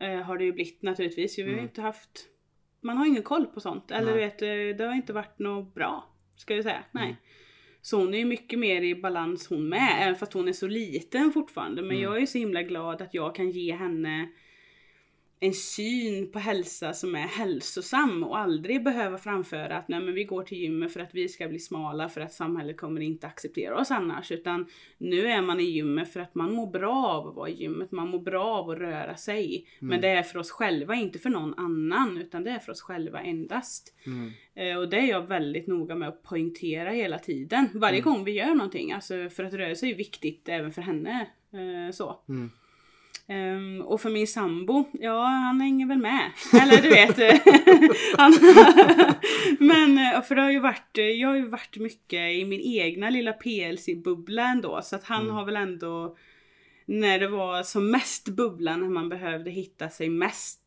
Eh, 0.00 0.20
har 0.20 0.38
det 0.38 0.44
ju 0.44 0.52
blivit 0.52 0.82
naturligtvis. 0.82 1.38
Vi 1.38 1.42
har 1.42 1.50
Mm. 1.50 1.62
inte 1.64 1.82
haft 1.82 2.26
Man 2.80 2.96
har 2.96 3.06
ingen 3.06 3.22
koll 3.22 3.46
på 3.46 3.60
sånt. 3.60 3.90
Eller 3.90 4.06
du 4.12 4.18
Nej. 4.18 4.24
vet, 4.24 4.42
eh, 4.42 4.76
det 4.78 4.84
har 4.86 4.94
inte 4.94 5.12
varit 5.12 5.38
något 5.38 5.74
bra. 5.74 6.04
Ska 6.38 6.54
jag 6.54 6.64
säga. 6.64 6.84
Nej. 6.92 7.04
Mm. 7.04 7.16
Så 7.82 7.96
hon 8.00 8.14
är 8.14 8.18
ju 8.18 8.24
mycket 8.24 8.58
mer 8.58 8.82
i 8.82 8.94
balans 8.94 9.48
hon 9.48 9.68
med, 9.68 9.98
även 10.00 10.16
fast 10.16 10.32
hon 10.32 10.48
är 10.48 10.52
så 10.52 10.66
liten 10.66 11.32
fortfarande. 11.32 11.82
Men 11.82 11.90
Mm. 11.90 12.02
jag 12.02 12.22
är 12.22 12.26
så 12.26 12.38
himla 12.38 12.62
glad 12.62 13.02
att 13.02 13.14
jag 13.14 13.34
kan 13.34 13.50
ge 13.50 13.74
henne 13.74 14.28
en 15.40 15.52
syn 15.54 16.32
på 16.32 16.38
hälsa 16.38 16.92
som 16.92 17.14
är 17.14 17.26
hälsosam 17.26 18.24
och 18.24 18.38
aldrig 18.38 18.84
behöva 18.84 19.18
framföra 19.18 19.76
att 19.76 19.88
nej 19.88 20.00
men 20.00 20.14
vi 20.14 20.24
går 20.24 20.42
till 20.42 20.58
gymmet 20.58 20.92
för 20.92 21.00
att 21.00 21.14
vi 21.14 21.28
ska 21.28 21.48
bli 21.48 21.58
smala 21.58 22.08
för 22.08 22.20
att 22.20 22.32
samhället 22.32 22.76
kommer 22.76 23.00
inte 23.00 23.26
acceptera 23.26 23.80
oss 23.80 23.90
annars. 23.90 24.32
Utan 24.32 24.66
nu 24.98 25.26
är 25.26 25.42
man 25.42 25.60
i 25.60 25.62
gymmet 25.64 26.12
för 26.12 26.20
att 26.20 26.34
man 26.34 26.52
mår 26.54 26.66
bra 26.66 27.06
av 27.06 27.28
att 27.28 27.34
vara 27.34 27.48
i 27.48 27.54
gymmet, 27.62 27.92
man 27.92 28.08
mår 28.08 28.18
bra 28.18 28.44
av 28.44 28.70
att 28.70 28.78
röra 28.78 29.16
sig. 29.16 29.66
Men 29.78 30.00
det 30.00 30.08
är 30.08 30.22
för 30.22 30.38
oss 30.38 30.50
själva, 30.50 30.94
inte 30.94 31.18
för 31.18 31.30
någon 31.30 31.54
annan, 31.58 32.18
utan 32.18 32.44
det 32.44 32.50
är 32.50 32.58
för 32.58 32.72
oss 32.72 32.80
själva 32.82 33.20
endast. 33.20 33.94
Mm. 34.06 34.32
Eh, 34.54 34.78
Och 34.78 34.88
det 34.88 34.96
är 34.96 35.06
jag 35.06 35.26
väldigt 35.26 35.66
noga 35.66 35.94
med 35.94 36.08
att 36.08 36.22
poängtera 36.22 36.90
hela 36.90 37.18
tiden. 37.18 37.68
Varje 37.74 38.00
gång 38.00 38.24
vi 38.24 38.32
gör 38.32 38.54
någonting. 38.54 38.92
Alltså 38.92 39.28
för 39.30 39.44
att 39.44 39.54
röra 39.54 39.74
sig 39.74 39.90
är 39.90 39.94
viktigt 39.96 40.48
även 40.48 40.72
för 40.72 40.82
henne. 40.82 41.26
Eh, 41.52 41.92
så. 41.92 42.20
Mm. 43.28 43.56
Ehm, 43.56 43.82
och 43.82 44.00
för 44.00 44.10
min 44.10 44.26
sambo, 44.26 44.84
ja 44.92 45.24
han 45.24 45.60
hänger 45.60 45.86
väl 45.86 45.98
med. 45.98 46.30
Eller 46.62 46.82
du 46.82 46.88
vet. 46.88 47.18
eh, 47.18 47.40
han, 48.16 48.32
men 49.58 49.98
eh, 49.98 50.22
för 50.22 50.34
det 50.34 50.42
har 50.42 50.50
ju 50.50 50.60
varit, 50.60 50.98
eh, 50.98 51.04
jag 51.04 51.28
har 51.28 51.36
ju 51.36 51.48
varit 51.48 51.76
mycket 51.76 52.32
i 52.32 52.44
min 52.44 52.60
egna 52.60 53.10
lilla 53.10 53.32
PLC-bubbla 53.32 54.42
ändå. 54.46 54.80
Så 54.82 54.96
att 54.96 55.04
han 55.04 55.30
har 55.30 55.44
väl 55.44 55.56
ändå, 55.56 56.16
när 56.86 57.18
det 57.18 57.28
var 57.28 57.62
som 57.62 57.90
mest 57.90 58.28
bubbla, 58.28 58.76
när 58.76 58.88
man 58.88 59.08
behövde 59.08 59.50
hitta 59.50 59.88
sig 59.88 60.08
mest. 60.08 60.60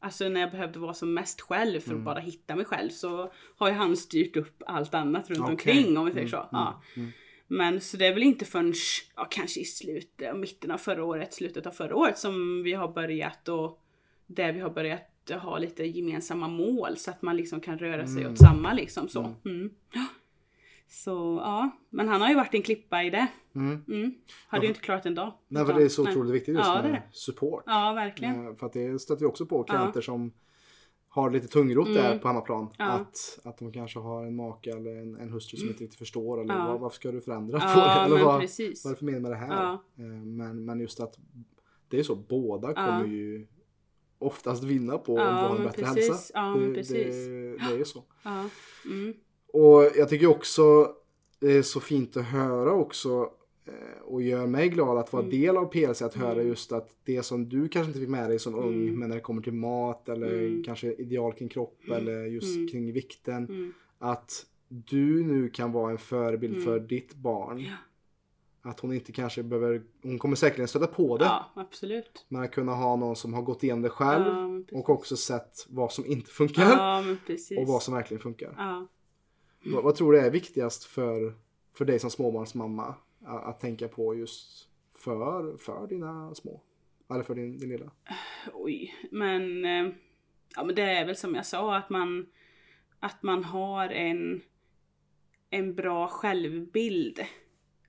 Alltså 0.00 0.28
när 0.28 0.40
jag 0.40 0.50
behövde 0.50 0.78
vara 0.78 0.94
som 0.94 1.14
mest 1.14 1.40
själv 1.40 1.80
för 1.80 1.94
att 1.94 2.00
bara 2.04 2.20
hitta 2.20 2.56
mig 2.56 2.64
själv 2.64 2.90
så 2.90 3.32
har 3.56 3.68
ju 3.68 3.74
han 3.74 3.96
styrt 3.96 4.36
upp 4.36 4.62
allt 4.66 4.94
annat 4.94 5.30
runt 5.30 5.40
Okej. 5.40 5.50
omkring 5.50 5.98
om 5.98 6.06
vi 6.06 6.12
säger 6.12 6.28
så. 6.28 6.36
Mm, 6.36 6.48
Ja. 6.52 6.82
Men 7.50 7.80
så 7.80 7.96
det 7.96 8.06
är 8.06 8.14
väl 8.14 8.22
inte 8.22 8.44
förrän, 8.44 8.74
ja 9.16 9.24
kanske 9.30 9.60
i 9.60 9.64
slutet, 9.64 10.36
mitten 10.36 10.70
av 10.70 10.78
förra 10.78 11.04
året, 11.04 11.34
slutet 11.34 11.66
av 11.66 11.70
förra 11.70 11.96
året 11.96 12.18
som 12.18 12.62
vi 12.62 12.72
har 12.72 12.88
börjat 12.88 13.48
och 13.48 13.82
där 14.26 14.52
vi 14.52 14.60
har 14.60 14.70
börjat 14.70 15.00
ha 15.42 15.58
lite 15.58 15.84
gemensamma 15.84 16.48
mål 16.48 16.96
så 16.96 17.10
att 17.10 17.22
man 17.22 17.36
liksom 17.36 17.60
kan 17.60 17.78
röra 17.78 18.06
sig 18.06 18.20
Mm. 18.20 18.32
åt 18.32 18.38
samma 18.38 18.72
liksom 18.72 19.08
så. 19.08 19.20
Mm. 19.20 19.34
Mm. 19.44 19.70
Ja. 19.92 20.04
Så 20.90 21.40
ja, 21.44 21.70
men 21.90 22.08
han 22.08 22.20
har 22.20 22.28
ju 22.28 22.34
varit 22.34 22.54
en 22.54 22.62
klippa 22.62 23.02
i 23.02 23.10
det. 23.10 23.26
Mm. 23.54 23.84
Mm. 23.88 24.14
Hade 24.46 24.62
ju 24.66 24.68
inte 24.68 24.80
klarat 24.80 25.06
en 25.06 25.14
dag. 25.14 25.32
Nej, 25.48 25.66
för 25.66 25.72
det 25.74 25.82
är 25.82 25.88
så 25.88 26.02
otroligt 26.02 26.34
viktigt 26.34 26.54
just 26.54 26.66
Ja, 26.66 26.82
med 26.82 26.92
det. 26.92 27.02
support. 27.12 27.62
Ja, 27.66 27.92
verkligen. 27.92 28.46
Eh, 28.48 28.54
För 28.56 28.66
att 28.66 28.72
det 28.72 28.98
stöter 28.98 29.20
vi 29.20 29.26
också 29.26 29.46
på 29.46 29.64
Ja. 29.68 29.74
klienter 29.74 30.00
som 30.00 30.32
har 31.22 31.30
lite 31.30 31.48
tungrot 31.48 31.88
Mm. 31.88 32.02
där 32.02 32.18
på 32.18 32.28
hemmaplan. 32.28 32.68
Ja. 32.78 32.84
Att, 32.84 33.38
att 33.44 33.58
de 33.58 33.72
kanske 33.72 33.98
har 33.98 34.24
en 34.26 34.36
make 34.36 34.70
eller 34.70 34.96
en, 34.96 35.16
en 35.16 35.30
hustru 35.30 35.56
som 35.58 35.68
inte 35.68 35.82
riktigt 35.84 35.98
förstår. 35.98 36.40
Eller 36.40 36.54
Ja. 36.54 36.66
vad, 36.68 36.80
varför 36.80 36.94
ska 36.96 37.10
du 37.12 37.20
förändra 37.20 37.60
på 37.60 37.66
Ja, 37.66 37.98
det? 38.08 38.14
Eller 38.14 38.24
vad, 38.24 38.40
precis. 38.40 38.84
vad 38.84 38.90
är 38.90 38.94
det 38.94 38.98
för 38.98 39.06
mening 39.06 39.22
med 39.22 39.30
det 39.30 39.36
här? 39.36 39.72
Eh, 39.72 39.78
Men, 40.24 40.64
men 40.64 40.80
just 40.80 41.00
att 41.00 41.18
det 41.88 41.98
är 41.98 42.02
så, 42.02 42.14
båda 42.14 42.74
kommer 42.74 43.06
ju 43.06 43.46
oftast 44.18 44.64
vinna 44.64 44.98
på 44.98 45.18
Ja, 45.18 45.24
att 45.28 45.48
ha 45.50 45.56
en 45.56 45.64
bättre 45.64 45.82
precis. 45.82 46.08
hälsa. 46.08 46.40
Det. 46.42 46.82
Det, 46.82 47.74
det 47.74 47.80
är 47.80 47.84
så. 47.84 48.04
Mm. 48.84 49.14
Och 49.52 49.82
jag 49.96 50.08
tycker 50.08 50.26
också 50.26 50.92
det 51.40 51.52
är 51.52 51.62
så 51.62 51.80
fint 51.80 52.16
att 52.16 52.24
höra 52.24 52.72
också 52.72 53.30
och 54.04 54.22
gör 54.22 54.46
mig 54.46 54.68
glad 54.68 54.98
att 54.98 55.12
vara 55.12 55.22
Mm. 55.22 55.40
del 55.40 55.56
av 55.56 55.64
PLC 55.64 56.02
att 56.02 56.14
höra 56.14 56.32
Mm. 56.32 56.46
just 56.46 56.72
att 56.72 56.96
det 57.04 57.22
som 57.22 57.48
du 57.48 57.68
kanske 57.68 57.88
inte 57.90 58.00
fick 58.00 58.08
med 58.08 58.30
dig 58.30 58.38
som 58.38 58.54
ung 58.54 58.74
Mm. 58.82 58.98
men 58.98 59.08
när 59.08 59.16
det 59.16 59.22
kommer 59.22 59.42
till 59.42 59.52
mat 59.52 60.08
eller 60.08 60.32
Mm. 60.38 60.62
kanske 60.64 60.92
ideal 60.92 61.32
kring 61.32 61.48
kropp 61.48 61.78
eller 61.90 62.24
just 62.24 62.70
kring 62.72 62.92
vikten 62.92 63.72
att 63.98 64.46
du 64.68 65.22
nu 65.24 65.48
kan 65.48 65.72
vara 65.72 65.90
en 65.90 65.98
förebild 65.98 66.64
för 66.64 66.80
ditt 66.80 67.14
barn. 67.14 67.60
Ja. 67.60 67.72
Att 68.62 68.80
hon 68.80 68.92
inte 68.92 69.12
kanske 69.12 69.42
behöver, 69.42 69.82
hon 70.02 70.18
kommer 70.18 70.36
säkerligen 70.36 70.68
stöta 70.68 70.86
på 70.86 71.16
det. 71.18 71.24
ja, 71.24 71.52
absolut. 71.54 72.26
Men 72.28 72.42
att 72.42 72.50
kunna 72.50 72.74
ha 72.74 72.96
någon 72.96 73.16
som 73.16 73.34
har 73.34 73.42
gått 73.42 73.62
igenom 73.64 73.82
det 73.82 73.88
själv 73.88 74.24
Ja, 74.70 74.78
och 74.78 74.90
också 74.90 75.16
sett 75.16 75.66
vad 75.68 75.92
som 75.92 76.06
inte 76.06 76.30
funkar 76.30 76.62
Ja, 76.62 77.04
och 77.58 77.66
vad 77.66 77.82
som 77.82 77.94
verkligen 77.94 78.20
funkar. 78.20 78.86
Vad, 79.64 79.84
vad 79.84 79.94
tror 79.94 80.12
du 80.12 80.18
är 80.18 80.30
viktigast 80.30 80.84
för, 80.84 81.34
för 81.74 81.84
dig 81.84 81.98
som 81.98 82.10
småbarnsmamma 82.10 82.94
att, 83.28 83.60
tänka 83.60 83.88
på 83.88 84.14
just 84.14 84.68
för, 84.98 85.56
för 85.56 85.86
dina 85.86 86.34
små? 86.34 86.62
Eller 87.10 87.22
för 87.22 87.34
din, 87.34 87.58
din 87.58 87.68
lilla? 87.68 87.90
Oj, 88.52 88.94
men, 89.10 89.64
eh, 89.64 89.92
ja, 90.56 90.64
men 90.64 90.74
det 90.74 90.82
är 90.82 91.06
väl 91.06 91.16
som 91.16 91.34
jag 91.34 91.46
sa 91.46 91.76
att 91.76 91.90
man, 91.90 92.26
att 93.00 93.22
man 93.22 93.44
har 93.44 93.88
en, 93.88 94.40
en 95.50 95.74
bra 95.74 96.08
självbild 96.08 97.20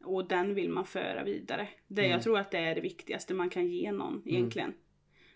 och 0.04 0.28
den 0.28 0.56
vill 0.56 0.69
man 0.69 0.86
föra 0.86 1.23
vidare. 1.23 1.67
Det, 1.88 2.02
Mm. 2.02 2.12
Jag 2.12 2.23
tror 2.23 2.39
att 2.39 2.52
det 2.52 2.58
är 2.58 2.75
det 2.75 2.82
viktigaste 2.82 3.34
man 3.34 3.49
kan 3.49 3.67
ge 3.67 3.91
någon 3.91 4.21
egentligen. 4.25 4.73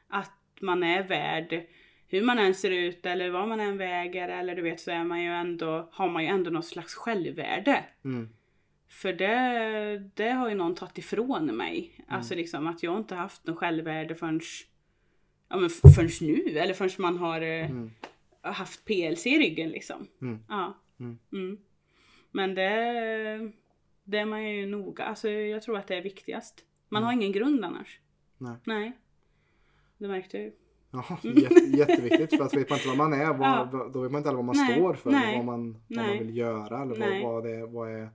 Att 0.08 0.32
man 0.62 0.84
är 0.84 1.08
värd 1.08 1.68
hur 2.14 2.22
man 2.22 2.40
än 2.40 2.56
ser 2.56 2.72
ut 2.72 3.06
eller 3.06 3.30
vad 3.30 3.48
man 3.48 3.60
än 3.60 3.78
väger 3.78 4.30
eller 4.30 4.56
du 4.56 4.62
vet 4.62 4.80
så 4.80 4.92
är 4.92 5.04
man 5.04 5.24
ju 5.24 5.30
ändå, 5.30 5.90
har 5.92 6.10
man 6.10 6.24
ju 6.24 6.30
ändå 6.30 6.50
något 6.50 6.66
slags 6.66 6.96
självvärde. 6.96 7.86
Mm. 8.04 8.30
För 8.94 9.14
det, 9.14 10.10
det 10.14 10.30
har 10.30 10.50
ju 10.50 10.56
någon 10.56 10.76
tagit 10.76 10.98
ifrån 10.98 11.46
mig. 11.58 12.06
Alltså 12.08 12.36
liksom 12.36 12.68
att 12.68 12.84
jag 12.84 12.98
inte 12.98 13.16
haft 13.16 13.48
något 13.48 13.58
självvärde 13.58 14.16
förrän, 14.16 14.42
ja, 15.50 15.58
men 15.58 15.70
förrän 15.70 16.10
nu. 16.22 16.58
Eller 16.58 16.74
förrän 16.74 16.90
man 17.00 17.18
har 17.18 17.42
eh, 17.42 17.70
Mm. 17.72 17.92
haft 18.42 18.86
PLC 18.86 19.26
i 19.28 19.40
ryggen 19.40 19.70
liksom. 19.70 20.08
Mm. 20.22 20.40
Ja. 20.50 20.78
Mm. 21.00 21.18
Mm. 21.32 21.58
Men 22.32 22.56
det, 22.56 23.52
det 24.04 24.18
är 24.18 24.26
man 24.26 24.50
ju 24.50 24.66
noga. 24.66 25.04
Alltså 25.04 25.30
jag 25.30 25.64
tror 25.64 25.78
att 25.78 25.88
det 25.88 25.96
är 25.96 26.02
viktigast. 26.02 26.66
Man 26.90 27.04
har 27.04 27.14
ingen 27.14 27.32
grund 27.32 27.66
annars. 27.66 28.00
Nej. 28.38 28.56
Nej. 28.64 28.92
Det 29.98 30.08
märkte 30.08 30.38
jag 30.38 30.46
ju. 30.46 30.52
Jätte, 31.42 31.78
jätteviktigt 31.78 32.38
för 32.38 32.46
att 32.46 32.54
vet 32.54 32.70
man 32.70 32.78
inte 32.80 32.88
vad 32.88 32.98
man 32.98 33.14
är, 33.14 33.34
vad, 33.34 33.48
Ja. 33.50 33.90
då 33.94 34.02
vet 34.02 34.12
man 34.12 34.20
inte 34.20 34.30
heller 34.30 34.38
vad 34.44 34.46
man 34.46 34.56
Nej, 34.58 34.74
står 34.76 34.94
för, 34.94 35.12
nej, 35.12 35.36
vad, 35.38 35.46
man, 35.46 35.74
vad 35.88 36.06
man 36.08 36.18
vill 36.18 36.38
göra 36.38 36.82
eller 36.82 36.96
vad, 36.96 37.34
vad, 37.34 37.44
det, 37.44 37.66
vad 37.66 37.92
är 37.92 38.10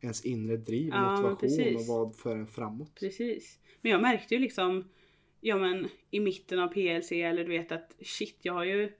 ens 0.00 0.24
inre 0.24 0.56
driv, 0.56 0.88
Ja, 0.88 1.12
men 1.12 1.30
motivation 1.30 1.76
och 1.76 1.86
vad 1.86 2.16
för 2.16 2.36
en 2.36 2.46
framåt. 2.46 2.94
Precis. 2.94 3.58
Men 3.80 3.92
jag 3.92 4.00
märkte 4.00 4.34
ju 4.34 4.40
liksom, 4.40 4.88
ja 5.40 5.56
men 5.56 5.88
i 6.10 6.20
mitten 6.20 6.58
av 6.58 6.68
PLC 6.68 7.12
eller 7.12 7.44
du 7.44 7.50
vet 7.50 7.72
att 7.72 7.96
shit 8.02 8.38
jag 8.42 8.52
har 8.52 8.64
ju, 8.64 8.92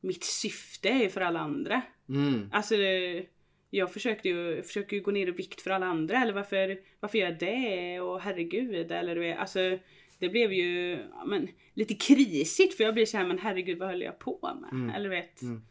mitt 0.00 0.24
syfte 0.24 0.88
är 0.88 1.02
ju 1.02 1.08
för 1.08 1.20
alla 1.20 1.40
andra. 1.40 1.82
Mm. 2.08 2.48
Alltså 2.52 2.76
det, 2.76 3.26
jag 3.70 3.92
försökte 3.92 4.28
ju, 4.28 4.62
försöker 4.62 4.96
ju 4.96 5.02
gå 5.02 5.10
ner 5.10 5.26
i 5.26 5.30
vikt 5.30 5.60
för 5.60 5.70
alla 5.70 5.86
andra 5.86 6.22
eller 6.22 6.32
varför, 6.32 6.80
varför 7.00 7.18
gör 7.18 7.26
jag 7.26 7.38
det 7.38 8.00
och 8.00 8.20
herregud 8.20 8.92
eller 8.92 9.14
du 9.14 9.20
vet, 9.20 9.38
alltså 9.38 9.78
det 10.18 10.28
blev 10.28 10.52
ju 10.52 10.98
ja, 11.12 11.24
men, 11.24 11.48
lite 11.74 11.94
krisigt 11.94 12.76
för 12.76 12.84
jag 12.84 12.94
blir 12.94 13.06
såhär 13.06 13.26
men 13.26 13.38
herregud 13.38 13.78
vad 13.78 13.88
höll 13.88 14.02
jag 14.02 14.18
på 14.18 14.58
med? 14.60 14.72
Mm. 14.72 14.90
Eller 14.90 15.08
vet. 15.08 15.42
Mm. 15.42 15.62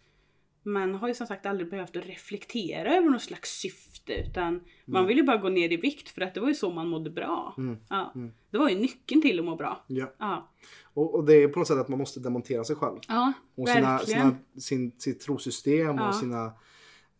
Man 0.63 0.95
har 0.95 1.07
ju 1.07 1.13
som 1.13 1.27
sagt 1.27 1.45
aldrig 1.45 1.69
behövt 1.69 1.95
att 1.95 2.05
reflektera 2.05 2.95
över 2.95 3.09
något 3.09 3.21
slags 3.21 3.59
syfte 3.59 3.90
utan 4.09 4.61
man 4.85 5.07
vill 5.07 5.17
ju 5.17 5.23
bara 5.23 5.37
gå 5.37 5.49
ner 5.49 5.71
i 5.71 5.77
vikt 5.77 6.09
för 6.09 6.21
att 6.21 6.33
det 6.33 6.39
var 6.39 6.47
ju 6.47 6.53
så 6.55 6.69
man 6.71 6.87
mådde 6.87 7.09
bra. 7.09 7.55
Mm. 7.57 7.77
Ja. 7.89 8.11
Mm. 8.15 8.31
Det 8.51 8.57
var 8.57 8.69
ju 8.69 8.75
nyckeln 8.79 9.21
till 9.21 9.39
att 9.39 9.45
må 9.45 9.55
bra. 9.55 9.83
Ja. 9.87 10.13
Ja, 10.19 10.49
Och, 10.93 11.15
och 11.15 11.25
det 11.25 11.33
är 11.35 11.47
på 11.47 11.59
något 11.59 11.67
sätt 11.67 11.77
att 11.77 11.87
man 11.89 11.99
måste 11.99 12.19
demontera 12.19 12.63
sig 12.63 12.75
själv. 12.75 12.97
ja 13.07 13.33
Och 13.55 13.69
sina, 13.69 13.99
sina, 13.99 14.35
sin, 14.59 14.91
sitt 14.97 15.19
trosystem 15.19 15.95
Ja. 15.97 16.07
och 16.07 16.15
sina 16.15 16.45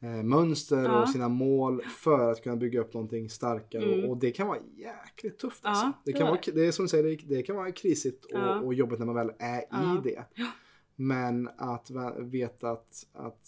eh, 0.02 0.24
mönster 0.24 0.84
Ja. 0.84 1.02
och 1.02 1.10
sina 1.10 1.30
mål 1.30 1.82
för 1.82 2.32
att 2.32 2.44
kunna 2.44 2.56
bygga 2.56 2.80
upp 2.82 2.94
någonting 2.94 3.30
starkare. 3.30 3.84
Mm. 3.94 4.04
Och, 4.06 4.10
och 4.12 4.18
det 4.18 4.32
kan 4.32 4.48
vara 4.48 4.58
jäkligt 4.78 5.40
tufft. 5.40 5.62
Ja, 5.64 5.70
Alltså. 5.70 5.86
Det, 5.86 5.94
det 6.06 6.14
kan 6.14 6.22
var 6.28 6.30
vara, 6.32 6.42
det 6.54 6.66
är 6.68 6.72
som 6.72 6.86
du 6.86 6.90
säger, 6.90 7.04
det, 7.04 7.36
det 7.36 7.44
kan 7.44 7.56
vara 7.56 7.72
krisigt 7.72 8.26
och, 8.26 8.32
Ja. 8.40 8.60
och 8.60 8.74
jobbigt 8.74 9.00
när 9.00 9.06
man 9.06 9.16
väl 9.16 9.32
är 9.40 9.64
Ja. 9.72 9.98
i 9.98 10.10
det. 10.10 10.24
Men 10.96 11.50
att 11.58 11.88
veta 12.20 12.72
att, 12.72 13.08
att 13.14 13.48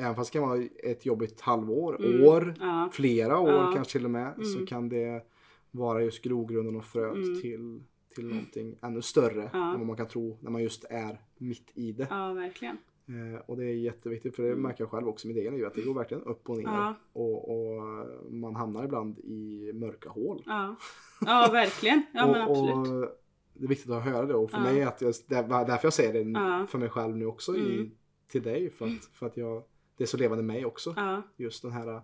även 0.00 0.14
fast 0.14 0.32
det 0.32 0.38
kan 0.38 0.48
vara 0.48 0.62
ett 0.82 1.06
jobbigt 1.06 1.40
halvår, 1.40 2.04
Mm. 2.04 2.24
år, 2.28 2.54
Ja, 2.60 2.88
flera 2.92 3.38
år 3.38 3.50
Ja. 3.50 3.70
kanske 3.74 3.92
till 3.92 4.04
och 4.04 4.10
med, 4.10 4.34
så 4.46 4.54
Mm. 4.56 4.66
kan 4.66 4.88
det 4.88 5.26
vara 5.70 6.02
just 6.02 6.22
grogrunden 6.22 6.76
och 6.76 6.84
fröet 6.84 7.14
Mm. 7.26 7.40
till, 7.40 7.82
till 8.14 8.26
någonting 8.28 8.76
ännu 8.82 9.02
större 9.02 9.50
Ja. 9.52 9.72
än 9.72 9.78
vad 9.78 9.86
man 9.86 9.96
kan 9.96 10.08
tro 10.08 10.38
när 10.40 10.50
man 10.50 10.62
just 10.62 10.84
är 10.90 11.20
mitt 11.38 11.70
i 11.74 11.92
det. 11.92 12.06
ja 12.10 12.32
verkligen. 12.32 12.76
Eh, 13.08 13.40
och 13.46 13.56
det 13.56 13.64
är 13.64 13.74
jätteviktigt 13.74 14.36
för 14.36 14.42
det 14.42 14.56
märker 14.56 14.84
jag 14.84 14.90
själv 14.90 15.08
också 15.08 15.28
i 15.28 15.28
mitt 15.28 15.36
eget 15.36 15.52
liv 15.52 15.66
att 15.66 15.74
det 15.74 15.82
går 15.82 15.94
verkligen 15.94 16.22
upp 16.22 16.48
och 16.50 16.56
ner. 16.58 16.94
Och, 17.12 17.50
och 17.50 17.82
man 18.30 18.56
hamnar 18.56 18.84
ibland 18.84 19.18
i 19.18 19.72
mörka 19.74 20.08
hål. 20.08 20.42
Ja, 20.46 20.76
ja 21.20 21.48
verkligen. 21.52 22.02
Ja 22.14 22.26
men 22.32 22.48
och, 22.48 22.50
absolut. 22.50 23.04
och 23.04 23.16
det 23.54 23.64
är 23.64 23.68
viktigt 23.68 23.90
att 23.90 24.04
höra 24.04 24.26
det 24.26 24.34
och 24.34 24.50
för 24.50 24.60
mig 24.60 24.82
att 24.82 25.00
jag, 25.00 25.14
därför 25.28 25.86
jag 25.86 25.92
säger 25.92 26.12
det 26.24 26.66
för 26.66 26.78
mig 26.78 26.88
själv 26.88 27.16
nu 27.16 27.26
också 27.26 27.56
i, 27.56 27.74
Mm. 27.74 27.90
till 28.28 28.42
dig 28.42 28.70
för 28.70 28.86
att, 28.86 29.04
för 29.12 29.26
att 29.26 29.36
jag, 29.36 29.62
det 30.00 30.04
är 30.04 30.06
så 30.06 30.16
levande 30.16 30.44
mig 30.44 30.64
också. 30.64 30.94
Ja, 30.96 31.22
Just 31.36 31.62
den 31.62 31.72
här 31.72 32.00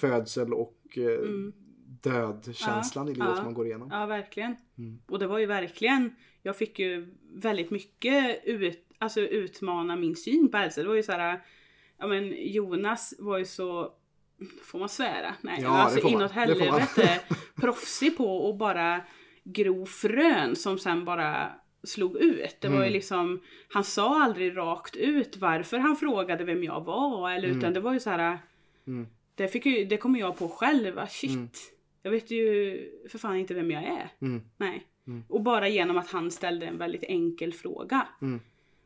födsel 0.00 0.52
och 0.54 0.78
eh, 0.96 1.02
Mm. 1.04 1.52
dödkänslan 2.02 3.06
Ja. 3.06 3.12
i 3.12 3.14
livet 3.14 3.28
Ja. 3.30 3.36
som 3.36 3.44
man 3.44 3.54
går 3.54 3.66
igenom. 3.66 3.88
ja 3.92 4.06
verkligen. 4.06 4.56
Mm. 4.78 4.98
Och 5.06 5.18
det 5.18 5.26
var 5.26 5.38
ju 5.38 5.46
verkligen, 5.46 6.14
jag 6.42 6.56
fick 6.56 6.78
ju 6.78 7.14
väldigt 7.32 7.70
mycket 7.70 8.44
ut, 8.44 8.86
alltså 8.98 9.20
utmana 9.20 9.96
min 9.96 10.16
syn 10.16 10.50
på 10.50 10.56
hälsa. 10.56 10.82
Det 10.82 10.88
var 10.88 10.94
ju 10.94 11.02
så 11.02 11.12
här, 11.12 11.42
ja 11.98 12.06
men 12.06 12.34
Jonas 12.52 13.14
var 13.18 13.38
ju 13.38 13.44
så, 13.44 13.92
får 14.62 14.78
man 14.78 14.88
svära? 14.88 15.34
Nej, 15.40 15.58
Ja, 15.62 15.68
alltså 15.68 16.08
inåt 16.08 16.30
helvete 16.32 17.20
proffsig 17.56 18.16
på 18.16 18.50
att 18.50 18.58
bara 18.58 19.00
gro 19.44 19.86
frön 19.86 20.56
som 20.56 20.78
sen 20.78 21.04
bara 21.04 21.52
slog 21.86 22.16
ut. 22.16 22.56
Det 22.60 22.68
var 22.68 22.76
ju 22.76 22.82
Mm. 22.82 22.92
liksom, 22.92 23.40
han 23.68 23.84
sa 23.84 24.22
aldrig 24.24 24.56
rakt 24.56 24.96
ut 24.96 25.36
varför 25.36 25.78
han 25.78 25.96
frågade 25.96 26.44
vem 26.44 26.64
jag 26.64 26.84
var 26.84 27.30
eller 27.30 27.48
utan 27.48 27.72
det 27.72 27.80
var 27.80 27.92
ju 27.92 28.00
så 28.00 28.10
här. 28.10 28.38
Mm. 28.86 29.06
Det, 29.34 29.48
fick 29.48 29.66
ju, 29.66 29.84
det 29.84 29.96
kom 29.96 30.16
jag 30.16 30.38
på 30.38 30.48
själv, 30.48 30.98
ah, 30.98 31.06
shit. 31.06 31.30
Mm. 31.30 31.48
Jag 32.02 32.10
vet 32.10 32.30
ju 32.30 32.78
för 33.08 33.18
fan 33.18 33.36
inte 33.36 33.54
vem 33.54 33.70
jag 33.70 33.82
är. 33.84 34.08
Mm. 34.20 34.42
Nej. 34.56 34.86
Mm. 35.06 35.22
Och 35.28 35.40
bara 35.42 35.68
genom 35.68 35.98
att 35.98 36.10
han 36.10 36.30
ställde 36.30 36.66
en 36.66 36.78
väldigt 36.78 37.04
enkel 37.04 37.52
fråga. 37.52 38.08
Mm. 38.22 38.40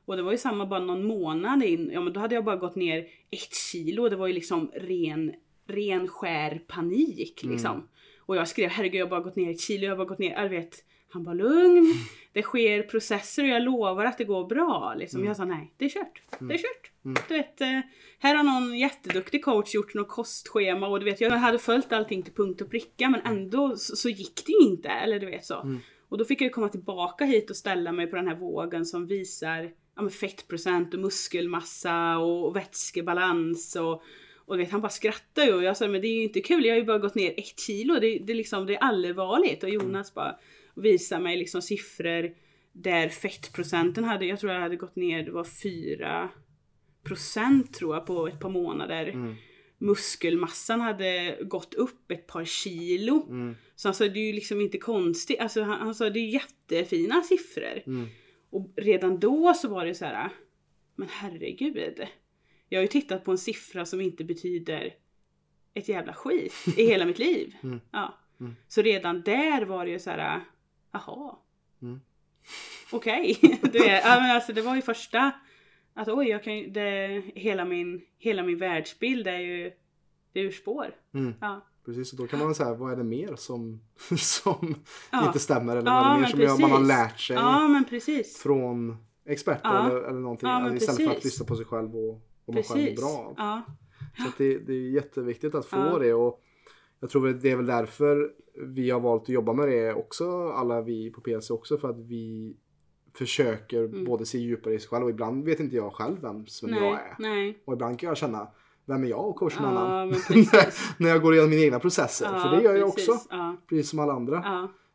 Och 0.05 0.17
det 0.17 0.23
var 0.23 0.33
ju 0.33 0.39
samma 0.39 0.67
bara 0.67 0.81
någon 0.81 1.05
månad 1.05 1.63
in, 1.63 1.91
ja 1.93 2.01
men 2.01 2.13
då 2.13 2.21
hade 2.21 2.35
jag 2.35 2.45
bara 2.45 2.57
gått 2.57 2.75
ner 2.77 3.07
ett 3.31 3.55
kilo 3.73 4.03
och 4.03 4.11
det 4.11 4.17
var 4.17 4.27
ju 4.27 4.33
liksom 4.33 4.71
ren, 4.75 5.35
ren 5.67 6.09
skär 6.09 6.61
panik 6.67 7.43
Mm. 7.45 7.53
liksom. 7.55 7.89
Och 8.19 8.37
jag 8.37 8.49
skrev 8.49 8.71
herregud 8.71 9.01
jag 9.01 9.07
har 9.07 9.11
bara 9.11 9.21
gått 9.21 9.37
ner 9.37 9.51
ett 9.51 9.61
kilo, 9.61 9.85
jag 9.85 9.91
har 9.91 9.97
bara 9.97 10.09
gått 10.09 10.19
ner, 10.19 10.43
jag 10.43 10.49
vet. 10.49 10.85
Han 11.11 11.25
var 11.25 11.35
lugn, 11.35 11.95
det 12.33 12.43
sker 12.43 12.83
processer 12.83 13.43
och 13.43 13.49
jag 13.49 13.63
lovar 13.63 14.05
att 14.05 14.19
det 14.19 14.25
går 14.25 14.47
bra. 14.47 14.95
Liksom. 14.99 15.25
Jag 15.25 15.37
sa 15.37 15.45
nej, 15.45 15.75
det 15.77 15.85
är 15.85 15.89
kört. 15.89 16.23
Det 16.39 16.55
är 16.55 16.59
kört. 16.59 16.91
Mm. 17.05 17.17
Du 17.29 17.35
vet, 17.35 17.61
eh, 17.61 17.81
här 18.19 18.35
har 18.35 18.43
någon 18.43 18.79
jätteduktig 18.79 19.45
coach 19.45 19.75
gjort 19.75 19.95
något 19.95 20.09
kostschema 20.09 20.89
och 20.89 21.01
du 21.01 21.05
vet, 21.05 21.21
jag 21.21 21.31
hade 21.31 21.59
följt 21.59 21.93
allting 21.93 22.23
till 22.23 22.33
punkt 22.33 22.61
och 22.61 22.71
pricka 22.71 23.09
men 23.09 23.21
ändå 23.21 23.77
så, 23.77 23.97
så 23.97 24.09
gick 24.09 24.47
det 24.47 24.53
ju 24.53 24.71
inte. 24.71 24.89
Eller 24.89 25.21
du 25.21 25.27
vet 25.27 25.45
så. 25.45 25.61
Mm. 25.61 25.79
Och 26.09 26.19
då 26.19 26.25
fick 26.25 26.41
jag 26.41 26.47
ju 26.47 26.51
komma 26.51 26.69
tillbaka 26.69 27.25
hit 27.25 27.51
och 27.51 27.57
ställa 27.57 27.93
mig 27.93 28.07
på 28.07 28.17
den 28.17 28.29
här 28.29 28.37
vågen 28.37 28.87
som 28.87 29.07
visar 29.07 29.71
ja, 29.97 30.09
fettprocent 30.09 30.95
och 30.95 31.01
muskelmassa 31.01 32.19
och 32.19 32.57
vätskebalans 32.57 33.77
och 33.77 34.03
och 34.49 34.59
vet, 34.59 34.71
han 34.71 34.81
bara 34.81 34.89
skrattar 34.89 35.45
ju 35.45 35.55
och 35.55 35.63
jag 35.63 35.77
sa 35.77 35.89
men 35.89 36.01
det 36.01 36.09
är 36.09 36.15
ju 36.15 36.23
inte 36.23 36.41
kul, 36.41 36.65
jag 36.65 36.75
har 36.75 36.79
ju 36.79 36.85
bara 36.85 36.99
gått 36.99 37.15
ner 37.15 37.35
ett 37.37 37.61
kilo, 37.61 37.95
det, 38.01 38.19
det, 38.19 38.35
liksom, 38.35 38.67
det 38.67 38.75
är 38.75 38.83
allvarligt. 38.83 39.63
Och 39.63 39.71
Jonas 39.71 40.15
bara 40.15 40.37
visar 40.83 41.21
mig 41.21 41.37
liksom 41.37 41.63
siffror 41.63 42.35
där 42.73 43.09
fettprocenten 43.09 44.05
hade, 44.05 44.27
jag 44.27 44.41
tror 44.41 44.53
jag 44.53 44.61
hade 44.61 44.77
gått 44.77 44.97
ner, 44.97 45.23
det 45.23 45.31
var 45.31 45.45
4 45.45 46.29
procent 47.03 47.75
tror 47.75 47.95
jag 47.95 48.07
på 48.07 48.29
ett 48.29 48.41
par 48.41 48.51
månader. 48.51 49.07
Mm. 49.07 49.35
Muskelmassan 49.79 50.81
hade 50.81 51.39
gått 51.43 51.75
upp 51.75 52.11
ett 52.11 52.27
par 52.27 52.45
kilo. 52.45 53.27
Mm. 53.29 53.57
Så 53.77 53.89
han 53.89 53.95
sa 53.95 54.05
det 54.05 54.21
är 54.21 54.27
ju 54.27 54.33
liksom 54.33 54.61
inte 54.61 54.79
konstigt, 54.79 55.41
alltså 55.41 55.63
han, 55.63 55.81
han 55.81 55.95
sa 55.95 56.11
det 56.11 56.21
är 56.21 56.29
jättefina 56.29 57.23
siffror. 57.23 57.83
Mm. 57.87 58.09
Och 58.51 58.73
redan 58.77 59.21
då 59.21 59.55
så 59.55 59.69
var 59.69 59.87
det 59.87 59.95
så 59.95 60.05
här, 60.05 60.29
men 60.97 61.09
herregud. 61.11 62.07
Jag 62.69 62.79
har 62.79 62.83
ju 62.83 62.89
tittat 62.89 63.25
på 63.25 63.31
en 63.31 63.39
siffra 63.39 63.85
som 63.85 64.01
inte 64.01 64.25
betyder 64.25 64.95
ett 65.75 65.89
jävla 65.89 66.15
skit 66.15 66.55
i 66.77 66.87
hela 66.87 67.05
mitt 67.05 67.19
liv. 67.19 67.55
Mm. 67.63 67.81
Ja. 67.93 68.19
Mm. 68.41 68.57
Så 68.69 68.83
redan 68.83 69.23
där 69.23 69.63
var 69.63 69.85
det 69.85 69.91
ju 69.91 69.99
så 69.99 70.11
här, 70.11 70.41
jaha. 70.93 71.37
Mm. 71.83 72.01
Okej. 72.93 73.39
Du 73.63 73.79
vet, 73.79 74.05
ja, 74.05 74.21
men 74.21 74.31
alltså 74.31 74.53
det 74.53 74.63
var 74.63 74.75
ju 74.77 74.83
första, 74.83 75.33
att 75.95 76.09
oj, 76.09 76.29
jag 76.29 76.45
kan 76.45 76.73
det, 76.73 77.23
hela, 77.35 77.65
min, 77.65 78.01
hela 78.19 78.43
min 78.43 78.59
världsbild 78.59 79.27
är 79.27 79.39
ju, 79.39 79.73
det 80.33 80.41
är 80.41 80.45
ur 80.45 80.51
spår. 80.51 80.95
Mm. 81.15 81.35
Ja. 81.41 81.65
Precis, 81.85 82.13
och 82.13 82.19
då 82.19 82.27
kan 82.27 82.39
man 82.39 82.55
säga 82.55 82.75
vad 82.75 82.93
är 82.93 82.97
det 82.97 83.05
mer 83.05 83.37
som, 83.37 83.81
som 84.19 84.75
Ja. 85.13 85.27
inte 85.27 85.39
stämmer 85.39 85.77
eller 85.77 85.91
vad 85.91 86.23
är 86.23 86.27
det 86.33 86.37
mer 86.37 86.49
som 86.49 86.61
man 86.61 86.71
har 86.71 86.79
precis. 86.79 86.89
lärt 86.89 87.21
sig 87.21 87.37
ja, 87.37 87.69
men 87.69 87.85
precis. 87.85 88.39
från 88.43 88.97
experter 89.27 89.87
eller, 89.87 90.01
eller 90.01 90.21
någonting 90.21 90.49
Ja, 90.49 90.75
istället 90.75 90.97
för 90.97 91.05
att 91.05 91.15
precis. 91.15 91.25
lyssna 91.25 91.47
på 91.47 91.57
sig 91.57 91.65
själv 91.65 91.97
och 91.97 92.21
vad 92.45 92.55
man 92.55 92.63
själv 92.65 92.81
är 92.81 92.85
Precis. 92.87 93.01
bra 93.01 93.35
av. 93.37 93.61
Så 94.17 94.31
det, 94.39 94.59
det 94.59 94.73
är 94.73 94.91
jätteviktigt 94.91 95.55
att 95.55 95.67
få 95.67 95.99
det 95.99 96.15
och 96.15 96.43
jag 97.01 97.11
tror 97.11 97.29
det 97.29 97.51
är 97.51 97.57
väl 97.57 97.67
därför 97.67 98.31
vi 98.67 98.91
har 98.91 99.01
valt 99.01 99.23
att 99.23 99.29
jobba 99.29 99.53
med 99.53 99.69
det 99.69 99.95
också, 99.95 100.49
alla 100.49 100.81
vi 100.83 101.11
på 101.11 101.21
PLC 101.21 101.51
också, 101.51 101.79
för 101.79 101.91
att 101.91 101.99
vi 101.99 102.57
försöker 103.15 103.85
Mm. 103.85 104.05
både 104.05 104.27
se 104.27 104.39
djupare 104.39 104.75
i 104.75 104.79
sig 104.79 104.89
själv 104.89 105.05
och 105.05 105.11
ibland 105.11 105.45
vet 105.45 105.61
inte 105.61 105.77
jag 105.77 105.93
själv 105.95 106.17
vem, 106.21 106.45
vem 106.63 106.75
jag 106.75 106.83
Nej, 106.83 106.93
är. 106.93 107.17
nej. 107.19 107.63
Och 107.65 107.73
ibland 107.73 107.99
kan 107.99 108.09
jag 108.09 108.17
känna, 108.17 108.49
vem 108.87 109.05
är 109.05 109.09
jag 109.09 109.29
och 109.29 109.37
coacha 109.37 109.63
någon 109.63 109.75
Ja, 109.75 109.81
annan? 109.81 110.09
När 110.99 111.09
jag 111.09 111.23
går 111.23 111.33
igenom 111.35 111.51
mina 111.51 111.63
egna 111.63 111.79
processer, 111.79 112.27
Ja, 112.33 112.39
för 112.39 112.57
det 112.57 112.63
gör 112.63 112.75
jag 112.77 112.95
precis. 112.95 113.09
också, 113.09 113.27
Ja, 113.31 113.57
precis 113.69 113.91
som 113.91 113.99
alla 113.99 114.13
andra. 114.13 114.37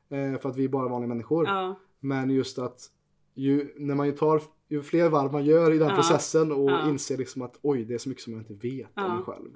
Eh, 0.10 0.40
för 0.40 0.50
att 0.50 0.58
vi 0.58 0.64
är 0.64 0.68
bara 0.70 0.88
vanliga 0.88 1.08
människor. 1.10 1.48
Men 2.00 2.30
just 2.30 2.60
att 2.60 2.80
ju, 3.36 3.74
när 3.78 3.96
man 3.96 4.06
ju 4.08 4.12
tar, 4.14 4.42
ju 4.70 4.82
fler 4.82 5.10
varv 5.10 5.32
man 5.32 5.46
gör 5.46 5.72
i 5.74 5.78
den 5.78 5.96
processen 5.96 6.52
och 6.52 6.90
inser 6.90 7.18
liksom 7.18 7.42
att 7.42 7.60
oj, 7.62 7.86
det 7.86 7.94
är 7.94 7.98
så 7.98 8.10
mycket 8.10 8.24
som 8.24 8.34
jag 8.34 8.42
inte 8.42 8.54
vet 8.68 8.90
om 8.96 9.16
mig 9.16 9.24
själv. 9.24 9.50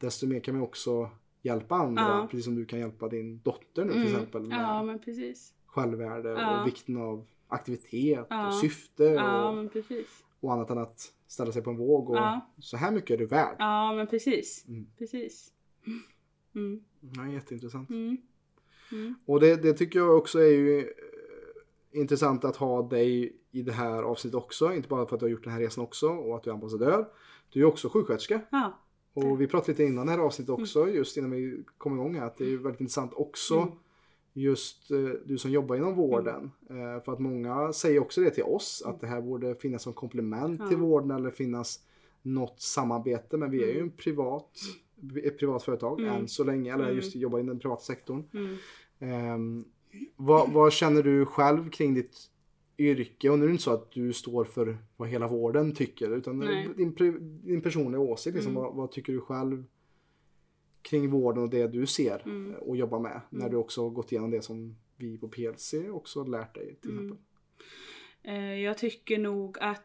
Desto 0.00 0.26
mer 0.26 0.40
kan 0.40 0.54
man 0.54 0.62
också 0.64 1.10
hjälpa 1.44 1.74
andra, 1.74 2.02
Ja. 2.02 2.28
precis 2.30 2.44
som 2.44 2.54
du 2.54 2.64
kan 2.66 2.78
hjälpa 2.78 3.08
din 3.08 3.40
dotter 3.42 3.84
nu 3.84 3.92
till 3.92 4.00
Mm. 4.00 4.12
exempel 4.14 4.42
med 4.42 4.58
Ja, 4.60 4.82
men 4.82 4.98
precis. 4.98 5.54
självvärde 5.66 6.28
Ja. 6.28 6.60
och 6.60 6.66
vikten 6.66 6.96
av 6.96 7.26
aktivitet 7.48 8.26
Ja. 8.30 8.46
och 8.46 8.54
syfte 8.54 9.18
och, 9.22 9.70
och 10.40 10.52
annat 10.52 10.70
än 10.70 10.78
att 10.78 11.12
ställa 11.26 11.52
sig 11.52 11.62
på 11.62 11.70
en 11.70 11.76
våg 11.76 12.10
och 12.10 12.18
så 12.58 12.76
här 12.76 12.92
mycket 12.92 13.10
är 13.10 13.18
du 13.18 13.26
värd. 13.26 13.56
Ja, 13.58 13.92
men 13.96 14.06
precis. 14.06 14.64
Mm. 14.68 14.86
Precis. 14.98 15.50
Mm, 16.54 16.80
Ja, 17.16 17.26
jätteintressant. 17.32 17.90
mm, 17.90 18.16
mm. 18.92 19.14
Och 19.26 19.40
det, 19.40 19.62
det 19.62 19.72
tycker 19.72 19.98
jag 19.98 20.16
också 20.18 20.38
är 20.38 20.50
ju 20.52 20.78
eh, 20.80 20.86
intressant 22.00 22.44
att 22.44 22.56
ha 22.56 22.82
dig 22.88 23.36
i 23.50 23.62
det 23.62 23.72
här 23.72 24.02
avsnittet 24.02 24.34
också. 24.38 24.72
Inte 24.74 24.88
bara 24.88 25.06
för 25.06 25.16
att 25.16 25.20
du 25.20 25.26
har 25.26 25.30
gjort 25.30 25.44
den 25.44 25.52
här 25.52 25.60
resan 25.60 25.84
också 25.84 26.08
och 26.08 26.36
att 26.36 26.42
du 26.42 26.50
är 26.50 26.54
ambassadör. 26.54 27.08
Du 27.50 27.60
är 27.60 27.64
också 27.64 27.88
sjuksköterska. 27.88 28.40
Ja, 28.50 28.78
Och 29.14 29.40
vi 29.40 29.46
pratade 29.46 29.72
lite 29.72 29.84
innan 29.84 30.06
det 30.06 30.12
här 30.12 30.18
avsnittet 30.18 30.50
också, 30.50 30.88
just 30.88 31.16
innan 31.16 31.30
vi 31.30 31.64
kom 31.78 31.94
igång 31.94 32.14
här, 32.14 32.26
att 32.26 32.36
det 32.36 32.52
är 32.52 32.56
väldigt 32.56 32.80
intressant 32.80 33.12
också 33.14 33.56
Mm. 33.56 33.68
just 34.32 34.90
eh, 34.90 34.98
du 35.24 35.38
som 35.38 35.50
jobbar 35.50 35.76
inom 35.76 35.94
vården. 35.94 36.50
Mm. 36.70 37.00
För 37.00 37.12
att 37.12 37.18
många 37.18 37.72
säger 37.72 38.00
också 38.00 38.20
det 38.20 38.30
till 38.30 38.44
oss, 38.44 38.82
att 38.86 39.00
det 39.00 39.06
här 39.06 39.20
borde 39.20 39.54
finnas 39.54 39.82
som 39.82 39.92
komplement 39.92 40.60
Ja. 40.60 40.68
till 40.68 40.76
vården 40.76 41.10
eller 41.10 41.30
finnas 41.30 41.80
något 42.22 42.60
samarbete. 42.60 43.36
Men 43.36 43.50
vi 43.50 43.62
är 43.62 43.66
ju 43.66 43.72
Mm. 43.72 43.84
en 43.84 43.90
privat, 43.90 44.50
ett 45.24 45.38
privat 45.38 45.62
företag 45.62 46.00
Mm. 46.00 46.12
än 46.14 46.28
så 46.28 46.44
länge, 46.44 46.74
eller 46.74 46.84
Mm. 46.84 46.96
just 46.96 47.16
jobbar 47.16 47.38
inom 47.38 47.48
den 47.48 47.58
privata 47.58 47.82
sektorn. 47.82 48.24
mm. 48.34 48.56
Ehm, 48.98 49.64
vad, 50.16 50.52
vad 50.52 50.72
känner 50.72 51.02
du 51.02 51.26
själv 51.26 51.70
kring 51.70 51.94
ditt 51.94 52.16
yrke? 52.78 53.30
Och 53.30 53.38
nu 53.38 53.44
är 53.44 53.48
det 53.48 53.52
inte 53.52 53.64
så 53.64 53.70
att 53.72 53.92
du 53.92 54.12
står 54.12 54.44
för 54.44 54.78
vad 54.96 55.08
hela 55.08 55.28
vården 55.28 55.72
tycker 55.74 56.16
utan 56.16 56.38
din, 56.76 56.94
din 57.44 57.60
personliga 57.62 58.00
åsikt. 58.00 58.34
Liksom, 58.34 58.52
Mm. 58.52 58.62
vad, 58.62 58.74
vad 58.74 58.90
tycker 58.92 59.12
du 59.12 59.20
själv 59.20 59.64
kring 60.82 61.10
vården 61.10 61.42
och 61.42 61.50
det 61.50 61.66
du 61.66 61.86
ser 61.86 62.22
Mm. 62.24 62.54
och 62.54 62.76
jobbar 62.76 63.00
med? 63.00 63.20
När 63.30 63.40
Mm. 63.40 63.50
du 63.50 63.56
också 63.56 63.82
har 63.82 63.90
gått 63.90 64.12
igenom 64.12 64.30
det 64.30 64.42
som 64.42 64.76
vi 64.96 65.18
på 65.18 65.28
PLC 65.28 65.74
också 65.92 66.20
har 66.20 66.26
lärt 66.28 66.54
dig 66.54 66.76
till 66.80 66.90
Mm. 66.90 67.04
exempel. 67.04 67.24
Eh, 68.22 68.54
Jag 68.60 68.78
tycker 68.78 69.18
nog 69.18 69.58
att 69.60 69.80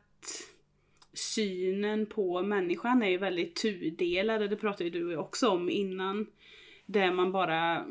synen 1.13 2.05
på 2.05 2.41
människan 2.41 3.01
är 3.03 3.09
ju 3.09 3.17
väldigt 3.17 3.55
tudelad 3.55 4.49
det 4.49 4.55
pratade 4.55 4.83
ju 4.83 4.89
du 4.89 5.17
också 5.17 5.49
om 5.49 5.69
innan. 5.69 6.27
Där 6.85 7.11
man 7.13 7.31
bara 7.31 7.85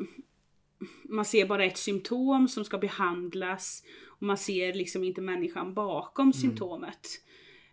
man 1.03 1.25
ser 1.25 1.45
bara 1.45 1.65
ett 1.65 1.77
symptom 1.77 2.47
som 2.47 2.65
ska 2.65 2.77
behandlas 2.77 3.83
och 4.07 4.23
man 4.23 4.37
ser 4.37 4.73
liksom 4.73 5.03
inte 5.03 5.21
människan 5.21 5.73
bakom 5.73 6.33
symptomet. 6.33 7.07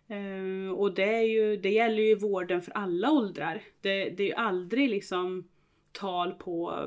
Eh, 0.07 0.71
och 0.71 0.93
det, 0.93 1.15
är 1.15 1.23
ju, 1.23 1.57
det 1.57 1.69
gäller 1.69 2.03
ju 2.03 2.15
vården 2.15 2.61
för 2.61 2.71
alla 2.71 3.11
åldrar. 3.11 3.61
Det, 3.81 4.09
det 4.09 4.23
är 4.23 4.27
ju 4.27 4.33
aldrig 4.33 4.89
liksom 4.89 5.47
tal 5.91 6.31
på 6.31 6.83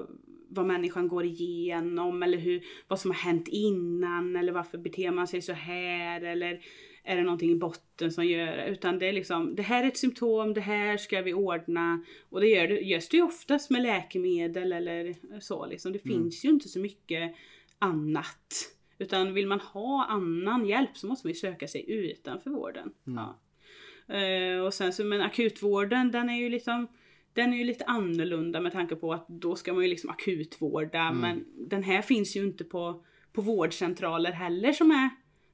vad 0.48 0.66
människan 0.66 1.08
går 1.08 1.24
igenom 1.24 2.22
eller 2.22 2.38
hur, 2.38 2.62
vad 2.88 3.00
som 3.00 3.10
har 3.10 3.18
hänt 3.18 3.48
innan 3.48 4.36
eller 4.36 4.52
varför 4.52 4.78
beter 4.78 5.10
man 5.10 5.28
sig 5.28 5.42
så 5.42 5.52
här 5.52 6.20
eller 6.20 6.60
är 7.04 7.16
det 7.16 7.22
någonting 7.22 7.50
i 7.50 7.54
botten 7.54 8.12
som 8.12 8.26
gör 8.26 8.56
det? 8.56 8.66
Utan 8.66 8.98
det 8.98 9.08
är 9.08 9.12
liksom, 9.12 9.54
det 9.54 9.62
här 9.62 9.84
är 9.84 9.88
ett 9.88 9.96
symptom, 9.96 10.54
det 10.54 10.60
här 10.60 10.96
ska 10.96 11.22
vi 11.22 11.34
ordna. 11.34 12.04
Och 12.28 12.40
det 12.40 12.48
gör 12.48 12.68
det, 12.68 12.80
görs 12.80 13.08
det 13.08 13.16
ju 13.16 13.22
oftast 13.22 13.70
med 13.70 13.82
läkemedel 13.82 14.72
eller 14.72 15.14
så 15.40 15.66
liksom. 15.66 15.92
Det 15.92 16.04
Mm. 16.06 16.18
finns 16.22 16.44
ju 16.44 16.48
inte 16.48 16.68
så 16.68 16.78
mycket 16.78 17.34
annat. 17.78 18.54
Utan 18.98 19.34
vill 19.34 19.46
man 19.46 19.60
ha 19.60 20.04
annan 20.04 20.66
hjälp 20.66 20.96
så 20.96 21.06
måste 21.06 21.26
man 21.26 21.32
ju 21.32 21.38
söka 21.38 21.68
sig 21.68 21.90
utanför 21.90 22.50
vården. 22.50 22.92
Mm. 23.06 23.18
Ja. 23.24 23.38
Eh, 24.14 24.60
och 24.60 24.74
sen 24.74 24.92
så, 24.92 25.04
men 25.04 25.20
akutvården 25.20 26.10
den 26.10 26.30
är 26.30 26.38
ju 26.38 26.48
liksom 26.48 26.86
den 27.32 27.52
är 27.52 27.56
ju 27.56 27.64
lite 27.64 27.84
annorlunda 27.84 28.60
med 28.60 28.72
tanke 28.72 28.96
på 28.96 29.12
att 29.12 29.28
då 29.28 29.56
ska 29.56 29.72
man 29.72 29.82
ju 29.82 29.88
liksom 29.88 30.10
akutvårda 30.10 31.12
men 31.12 31.44
den 31.68 31.82
här 31.82 32.02
finns 32.02 32.36
ju 32.36 32.40
inte 32.44 32.64
på, 32.64 33.04
på 33.32 33.42
vårdcentraler 33.42 34.32
heller 34.32 34.72
som 34.72 34.90
är 34.90 35.10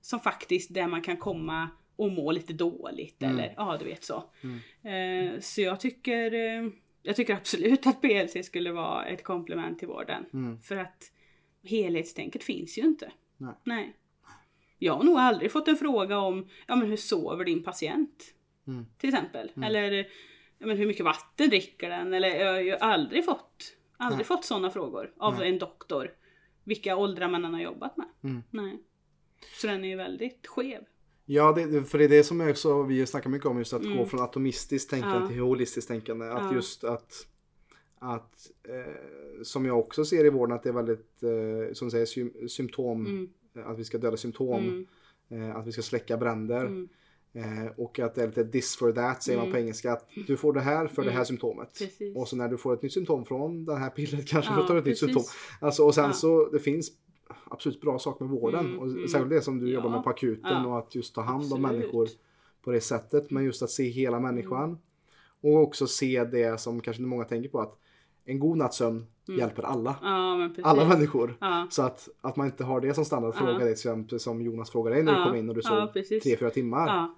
som 0.07 0.21
faktiskt 0.21 0.75
där 0.75 0.87
man 0.87 1.03
kan 1.03 1.17
komma 1.17 1.69
och 1.97 2.13
må 2.13 2.33
lite 2.33 2.53
dåligt 2.53 3.23
eller 3.23 3.55
ja 3.57 3.77
du 3.79 3.85
vet 3.85 4.05
så. 4.05 4.25
Eh, 4.89 5.41
så 5.41 5.61
jag 5.61 5.81
tycker 5.81 6.35
eh, 6.35 6.71
jag 7.03 7.17
tycker 7.17 7.35
absolut 7.35 7.87
att 7.87 8.01
PLC 8.01 8.47
skulle 8.47 8.73
vara 8.73 9.05
ett 9.05 9.25
komplement 9.25 9.79
till 9.79 9.89
vården. 9.89 10.25
För 10.63 10.77
att 10.77 11.13
helhetstänket 11.63 12.45
finns 12.45 12.79
ju 12.79 12.83
inte. 12.83 13.13
Nej. 13.37 13.55
Nej. 13.65 13.97
Jag 14.79 14.95
har 14.95 15.05
nog 15.05 15.17
aldrig 15.17 15.53
fått 15.53 15.69
en 15.69 15.77
fråga 15.77 16.19
om 16.19 16.49
ja, 16.67 16.77
men 16.77 16.89
hur 16.89 16.97
sover 16.97 17.45
din 17.45 17.63
patient? 17.63 18.35
Mm. 18.67 18.87
Till 18.99 19.09
exempel. 19.09 19.51
Eller 19.63 19.93
ja, 20.59 20.67
men 20.67 20.77
hur 20.77 20.87
mycket 20.87 21.05
vatten 21.05 21.49
dricker 21.49 21.91
den? 21.91 22.15
Eller 22.15 22.29
jag, 22.61 22.79
har 22.79 22.89
aldrig 22.89 23.25
fått, 23.25 23.77
aldrig 23.97 24.19
Nej. 24.19 24.27
fått 24.27 24.45
sådana 24.45 24.71
frågor 24.71 25.13
av 25.19 25.43
en 25.43 25.59
doktor. 25.59 26.11
Vilka 26.65 26.97
åldrar 26.97 27.29
man 27.29 27.45
än 27.45 27.55
har 27.55 27.61
jobbat 27.61 27.97
med. 27.97 28.07
Mm. 28.23 28.43
Nej. 28.51 28.79
Så 29.61 29.67
den 29.67 29.85
är 29.85 29.89
ju 29.89 29.97
väldigt 29.97 30.47
skev. 30.47 30.81
Ja, 31.25 31.53
det, 31.53 31.85
för 31.85 31.99
det 31.99 32.05
är 32.05 32.09
det 32.09 32.25
som 32.25 32.41
också, 32.51 32.83
vi 32.83 33.07
snackar 33.07 33.31
mycket 33.31 33.47
om 33.47 33.59
just 33.59 33.73
att 33.73 33.83
Mm. 33.85 33.97
gå 33.99 34.07
från 34.07 34.21
atomistiskt 34.21 34.91
tänkande 34.91 35.19
Ja. 35.21 35.29
till 35.29 35.39
holistiskt 35.39 35.89
tänkande. 35.89 36.27
Att 36.27 36.43
Ja. 36.45 36.55
just 36.55 36.85
att, 36.85 37.27
att 37.99 38.51
eh, 38.69 38.93
som 39.43 39.67
jag 39.67 39.79
också 39.79 40.05
ser 40.05 40.25
i 40.25 40.31
vården 40.31 40.57
att 40.57 40.63
det 40.63 40.69
är 40.69 40.73
väldigt, 40.73 41.23
eh, 41.23 41.73
som 41.75 41.91
säger, 41.91 42.07
sym, 42.07 42.49
symptom, 42.49 43.07
Mm. 43.55 43.67
att 43.71 43.79
vi 43.79 43.85
ska 43.85 43.99
döda 43.99 44.17
symptom, 44.17 44.87
Mm. 45.31 45.51
eh, 45.51 45.57
att 45.57 45.67
vi 45.67 45.73
ska 45.73 45.83
släcka 45.83 46.17
bränder. 46.17 46.65
Mm. 46.67 46.89
Eh, 47.33 47.67
och 47.77 47.99
att 47.99 48.15
det 48.15 48.23
är 48.23 48.27
lite 48.27 48.45
this 48.45 48.77
for 48.77 48.93
that 48.93 49.23
säger 49.23 49.39
man 49.39 49.53
på 49.53 49.59
engelska. 49.59 49.93
Att 49.93 50.09
du 50.27 50.37
får 50.37 50.53
det 50.53 50.61
här 50.61 50.87
för 50.87 51.05
det 51.05 51.11
här 51.11 51.25
symptomet. 51.25 51.81
Mm. 51.81 51.91
Precis. 51.91 52.17
Och 52.17 52.29
så 52.29 52.37
när 52.37 52.49
du 52.49 52.57
får 52.59 52.75
ett 52.75 52.83
nytt 52.83 52.93
symptom 52.93 53.25
från 53.25 53.65
det 53.65 53.77
här 53.77 53.91
pillret 53.91 54.27
kanske 54.29 54.53
Ja, 54.53 54.61
du 54.61 54.67
tar 54.69 54.77
ett 54.77 54.85
nytt 54.85 55.01
precis. 55.01 55.15
symptom. 55.15 55.25
Alltså, 55.61 55.83
och 55.85 55.95
sen 55.95 56.15
så 56.15 56.49
det 56.53 56.59
finns 56.59 56.91
absolut 57.45 57.81
bra 57.81 57.99
saker 57.99 58.25
med 58.25 58.41
vården. 58.41 58.67
Mm, 58.67 58.79
och 58.79 58.87
mm. 58.87 59.09
särskilt 59.09 59.31
det 59.31 59.43
som 59.43 59.59
du 59.59 59.69
Ja. 59.69 59.75
jobbar 59.75 59.91
med 59.91 60.05
på 60.05 60.11
akuten 60.11 60.51
Ja. 60.63 60.67
och 60.67 60.79
att 60.79 60.95
just 60.95 61.15
ta 61.15 61.21
hand 61.21 61.53
om 61.53 61.65
Absolut. 61.65 61.81
människor 61.81 62.09
på 62.63 62.71
det 62.71 62.81
sättet. 62.81 63.31
Men 63.31 63.45
just 63.45 63.63
att 63.63 63.71
se 63.71 63.89
hela 63.89 64.21
människan. 64.21 64.79
Och 65.41 65.63
också 65.63 65.87
se 65.87 66.25
det 66.25 66.61
som 66.61 66.81
kanske 66.81 67.03
många 67.03 67.25
tänker 67.25 67.49
på 67.49 67.61
att 67.61 67.79
en 68.25 68.39
god 68.39 68.59
natts 68.59 68.77
sömn 68.77 69.07
hjälper 69.39 69.63
alla. 69.63 69.97
Ja. 70.03 70.51
Alla 70.63 70.89
människor. 70.89 71.25
Mm. 71.25 71.37
Ja. 71.41 71.67
Så 71.71 71.83
att, 71.83 72.09
att 72.21 72.37
man 72.37 72.47
inte 72.47 72.65
har 72.65 72.81
det 72.81 72.95
som 72.95 73.05
standard 73.05 73.35
Ja. 73.41 73.59
till 73.59 73.69
exempel 73.69 74.21
som 74.21 74.43
Jonas 74.43 74.71
frågade 74.71 74.97
dig 74.97 75.05
när 75.05 75.19
du 75.19 75.25
kom 75.25 75.35
in 75.37 75.49
och 75.49 75.55
du 75.55 75.63
sov 75.63 75.87
precis. 75.87 76.25
3-4 76.25 76.51
timmar. 76.51 77.11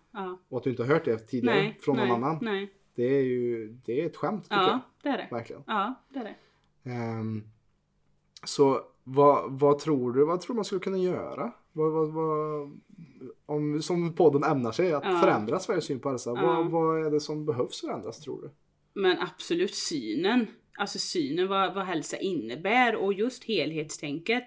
Och 0.48 0.58
att 0.58 0.64
du 0.64 0.70
inte 0.70 0.82
har 0.82 0.88
hört 0.94 1.04
det 1.04 1.18
tidigare 1.18 1.56
Nej, 1.56 1.78
från 1.80 1.96
någon 1.96 2.06
nej, 2.08 2.14
annan. 2.16 2.38
Nej. 2.42 2.74
Det 2.94 3.04
är 3.18 3.22
ju 3.22 3.68
det 3.84 4.02
är 4.02 4.06
ett 4.06 4.16
skämt 4.16 4.42
tycker 4.44 4.56
Ja, 4.56 4.80
det 5.02 5.08
är 5.08 5.16
det. 5.16 5.26
jag. 5.30 5.36
Verkligen. 5.36 5.62
Ja, 5.66 5.94
det 6.08 6.18
är 6.18 6.24
det. 6.24 6.90
Ehm, 6.90 7.42
så 8.44 8.80
vad, 9.14 9.58
vad 9.60 9.78
tror 9.78 10.12
du 10.12 10.24
vad 10.24 10.40
tror 10.40 10.56
man 10.56 10.64
skulle 10.64 10.80
kunna 10.80 10.98
göra? 10.98 11.52
Vad, 11.72 11.92
vad, 11.92 12.12
vad, 12.12 12.78
om, 13.46 13.82
som 13.82 14.14
podden 14.14 14.44
ämnar 14.50 14.72
sig 14.72 14.92
att 14.92 15.04
Ja. 15.04 15.20
förändra 15.20 15.58
Sveriges 15.58 15.84
syn 15.84 16.00
på 16.00 16.08
hälsa. 16.08 16.30
Ja. 16.30 16.42
Vad, 16.42 16.70
vad 16.70 17.06
är 17.06 17.10
det 17.10 17.20
som 17.20 17.44
behövs 17.46 17.80
förändras 17.80 18.20
tror 18.20 18.42
du? 18.42 18.50
Men 19.00 19.18
absolut 19.18 19.74
synen. 19.74 20.46
Alltså 20.78 20.98
synen 20.98 21.48
vad, 21.48 21.74
vad 21.74 21.84
hälsa 21.84 22.16
innebär 22.16 22.96
och 22.96 23.12
just 23.12 23.44
helhetstänket. 23.44 24.44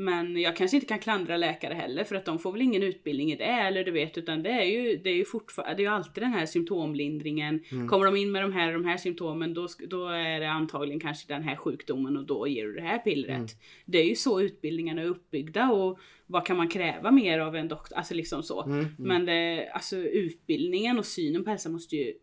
Men 0.00 0.40
jag 0.40 0.56
kanske 0.56 0.76
inte 0.76 0.86
kan 0.86 0.98
klandra 0.98 1.36
läkare 1.36 1.74
heller 1.74 2.04
för 2.04 2.16
att 2.16 2.24
de 2.24 2.38
får 2.38 2.52
väl 2.52 2.62
ingen 2.62 2.82
utbildning 2.82 3.32
i 3.32 3.36
det 3.36 3.44
eller 3.44 3.84
du 3.84 3.90
vet 3.90 4.18
utan 4.18 4.42
det 4.42 4.50
är 4.50 4.64
ju, 4.64 4.96
det 4.96 5.10
är 5.10 5.14
ju 5.14 5.24
fortfarande, 5.24 5.74
det 5.74 5.82
är 5.82 5.84
ju 5.84 5.90
alltid 5.92 6.22
den 6.22 6.32
här 6.32 6.46
symptomlindringen. 6.46 7.64
Kommer 7.88 8.04
de 8.04 8.16
in 8.16 8.32
med 8.32 8.42
de 8.42 8.52
här, 8.52 8.72
de 8.72 8.84
här 8.84 8.96
symptomen 8.96 9.54
då, 9.54 9.68
då 9.88 10.08
är 10.08 10.40
det 10.40 10.50
antagligen 10.50 11.00
kanske 11.00 11.34
den 11.34 11.42
här 11.42 11.56
sjukdomen 11.56 12.16
och 12.16 12.24
då 12.24 12.46
ger 12.48 12.64
du 12.66 12.74
det 12.74 12.80
här 12.82 12.98
pillret. 12.98 13.50
Det 13.84 13.98
är 13.98 14.04
ju 14.04 14.14
så 14.16 14.40
utbildningarna 14.40 15.02
är 15.02 15.06
uppbyggda 15.06 15.70
och 15.70 15.98
vad 16.26 16.46
kan 16.46 16.56
man 16.56 16.68
kräva 16.68 17.10
mer 17.10 17.38
av 17.38 17.56
en 17.56 17.68
doktor, 17.68 17.96
alltså 17.96 18.14
liksom 18.14 18.42
så. 18.42 18.62
Mm, 18.62 18.86
Men 18.98 19.26
det, 19.26 19.70
alltså 19.74 19.96
utbildningen 19.96 20.98
och 20.98 21.06
synen 21.06 21.44
på 21.44 21.50
hälsa 21.50 21.68
måste 21.68 21.96
ju 21.96 22.14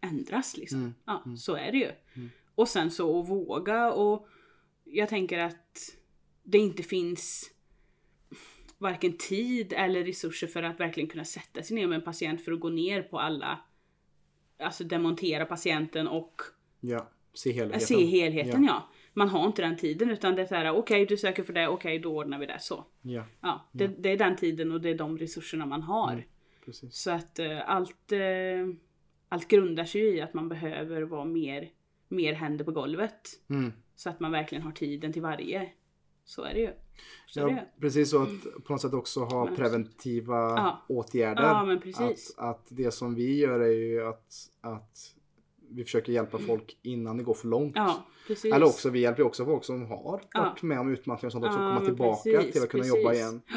ändras 0.00 0.56
liksom. 0.56 0.78
Mm, 0.78 0.92
Ja, 1.06 1.24
så 1.36 1.54
är 1.56 1.72
det 1.72 1.78
ju. 1.78 1.88
Och 2.54 2.68
sen 2.68 2.90
så 2.90 3.20
att 3.20 3.28
våga 3.28 3.92
och 3.92 4.28
jag 4.84 5.08
tänker 5.08 5.38
att 5.38 5.96
det 6.42 6.58
inte 6.58 6.82
finns 6.82 7.50
varken 8.78 9.12
tid 9.18 9.72
eller 9.76 10.04
resurser 10.04 10.46
för 10.46 10.62
att 10.62 10.80
verkligen 10.80 11.08
kunna 11.08 11.24
sätta 11.24 11.62
sig 11.62 11.76
ner 11.76 11.86
med 11.86 11.96
en 11.96 12.02
patient 12.04 12.44
för 12.44 12.52
att 12.52 12.60
gå 12.60 12.68
ner 12.68 13.02
på 13.02 13.18
alla, 13.20 13.60
alltså 14.58 14.84
demontera 14.84 15.46
patienten 15.46 16.08
och 16.08 16.42
Ja, 16.80 17.10
se 17.34 17.52
helheten. 17.52 17.80
se 17.80 18.04
helheten 18.06 18.64
ja. 18.64 18.88
Man 19.14 19.28
har 19.28 19.46
inte 19.46 19.62
den 19.62 19.76
tiden 19.76 20.10
utan 20.10 20.34
det 20.34 20.42
är 20.42 20.46
såhär, 20.46 20.70
okej 20.70 21.06
du 21.06 21.16
söker 21.16 21.42
för 21.42 21.52
det, 21.52 21.68
okej 21.68 21.98
då 21.98 22.16
ordnar 22.16 22.38
vi 22.38 22.46
det 22.46 22.58
så. 22.60 22.84
Ja, 23.02 23.24
Ja, 23.40 23.68
det, 23.72 23.86
det 23.86 24.08
är 24.10 24.16
den 24.18 24.36
tiden 24.36 24.72
och 24.72 24.80
det 24.80 24.90
är 24.90 24.94
de 24.94 25.18
resurserna 25.18 25.66
man 25.66 25.82
har. 25.82 26.24
precis. 26.64 26.94
Så 26.94 27.10
att 27.10 27.38
eh, 27.38 27.70
allt, 27.70 28.12
eh, 28.12 28.20
allt 29.28 29.48
grundar 29.48 29.84
sig 29.84 30.00
i 30.02 30.20
att 30.20 30.34
man 30.34 30.48
behöver 30.48 31.02
vara 31.02 31.24
mer, 31.24 31.70
mer 32.08 32.32
händer 32.32 32.64
på 32.64 32.70
golvet. 32.72 33.28
Mm. 33.50 33.72
Så 33.96 34.10
att 34.10 34.20
man 34.20 34.32
verkligen 34.32 34.62
har 34.64 34.72
tiden 34.72 35.12
till 35.12 35.22
varje. 35.22 35.70
Så 36.24 36.42
är 36.42 36.54
det 36.54 36.60
ju. 36.60 36.66
Det 36.66 37.40
Ja, 37.40 37.48
ju. 37.48 37.56
precis 37.80 38.10
så 38.10 38.22
att 38.22 38.64
på 38.64 38.72
något 38.72 38.80
sätt 38.82 38.92
också 38.94 39.20
ha 39.20 39.44
Men- 39.44 39.56
preventiva 39.56 40.36
Ja. 40.36 40.82
åtgärder. 40.88 41.42
Ja, 41.42 41.64
men. 41.64 41.78
Att, 42.08 42.18
att 42.36 42.66
det 42.68 42.90
som 42.90 43.14
vi 43.14 43.38
gör 43.38 43.60
är 43.60 43.72
ju 43.72 44.02
att, 44.08 44.32
att 44.60 44.98
vi 45.70 45.84
försöker 45.84 46.12
hjälpa 46.12 46.38
folk 46.38 46.78
innan 46.82 47.16
det 47.16 47.22
går 47.24 47.34
för 47.34 47.48
långt. 47.48 47.76
Eller 48.44 48.66
också, 48.66 48.90
vi 48.90 49.00
hjälper 49.00 49.22
också 49.22 49.44
folk 49.44 49.64
som 49.64 49.86
har 49.86 50.02
varit 50.34 50.62
med 50.62 50.80
om 50.80 50.88
utmattningar 50.92 51.28
och 51.28 51.32
sånt 51.32 51.44
också, 51.44 51.56
komma 51.58 51.80
tillbaka 51.80 52.30
precis, 52.30 52.52
till 52.52 52.62
att 52.62 52.68
kunna 52.68 52.82
precis. 52.82 52.96
jobba 52.98 53.14
igen. 53.14 53.40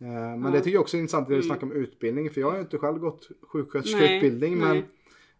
Eh, 0.00 0.06
Men 0.36 0.52
det 0.52 0.58
tycker 0.60 0.70
jag 0.74 0.80
också 0.82 0.96
är 0.96 1.00
intressant 1.00 1.28
när 1.28 1.36
vi 1.36 1.42
Mm. 1.42 1.46
snackar 1.48 1.66
om 1.66 1.72
utbildning, 1.72 2.30
för 2.30 2.40
jag 2.40 2.48
har 2.48 2.54
ju 2.56 2.62
inte 2.62 2.78
själv 2.78 2.98
gått 2.98 3.28
sjuksköterskeutbildning, 3.42 4.58
men 4.58 4.82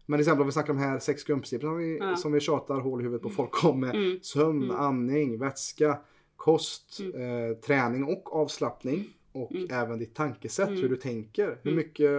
men 0.05 0.17
till 0.17 0.21
exempel 0.21 0.41
om 0.41 0.47
vi 0.47 0.51
snackar 0.51 0.73
om 0.73 0.79
de 0.79 0.85
här 0.85 0.99
sex 0.99 1.23
grundprinciperna 1.23 1.71
som 1.71 1.77
vi, 1.77 1.97
Ja. 1.97 2.15
som 2.15 2.31
vi 2.31 2.39
tjatar 2.39 2.79
hål 2.79 3.01
i 3.01 3.03
huvudet 3.03 3.21
på 3.23 3.29
folk 3.29 3.63
om 3.65 3.79
med 3.79 3.95
Mm. 3.95 4.19
sömn, 4.21 4.63
Mm. 4.63 4.75
andning, 4.75 5.39
vätska, 5.39 5.99
kost, 6.45 6.99
Mm. 6.99 7.49
eh, 7.51 7.57
träning 7.57 8.03
och 8.03 8.35
avslappning 8.35 9.05
och 9.31 9.51
Mm. 9.51 9.67
även 9.71 9.99
ditt 9.99 10.13
tankesätt, 10.15 10.67
Mm. 10.67 10.81
hur 10.81 10.89
du 10.89 10.95
tänker. 10.97 11.45
Hur 11.63 11.71
Mm. 11.71 11.75
mycket 11.75 12.09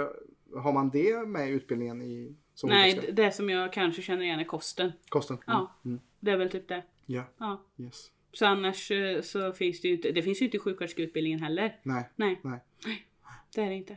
har 0.57 0.73
man 0.73 0.91
det 0.91 1.29
med 1.29 1.49
i 1.49 1.53
utbildningen 1.53 2.03
i, 2.03 2.35
som 2.55 2.71
Nej, 2.71 3.01
det- 3.07 3.13
det 3.13 3.33
som 3.33 3.51
jag 3.51 3.73
kanske 3.73 4.03
känner 4.03 4.23
igen 4.23 4.41
är 4.41 4.45
kosten. 4.45 4.93
Kosten? 5.09 5.37
Mm. 5.37 5.45
Ja. 5.47 5.73
Mm. 5.85 6.01
Det 6.21 6.31
är 6.31 6.37
väl 6.37 6.51
typ 6.51 6.69
det. 6.69 6.83
Ja, 7.07 7.25
Ja. 7.39 7.63
yes. 7.79 8.11
Så 8.33 8.47
annars 8.47 8.91
eh, 8.91 9.21
så 9.23 9.53
finns 9.53 9.81
det 9.81 9.89
ju 9.89 9.95
inte, 9.95 10.11
det 10.13 10.23
finns 10.23 10.41
ju 10.41 10.45
inte 10.45 10.57
i 10.57 10.61
sjuksköterskeutbildningen 10.61 11.41
heller. 11.41 11.81
Nej, 11.83 12.05
Nej, 12.17 12.41
nej. 12.43 12.61
det 13.55 13.61
är 13.61 13.69
det 13.69 13.75
inte. 13.75 13.97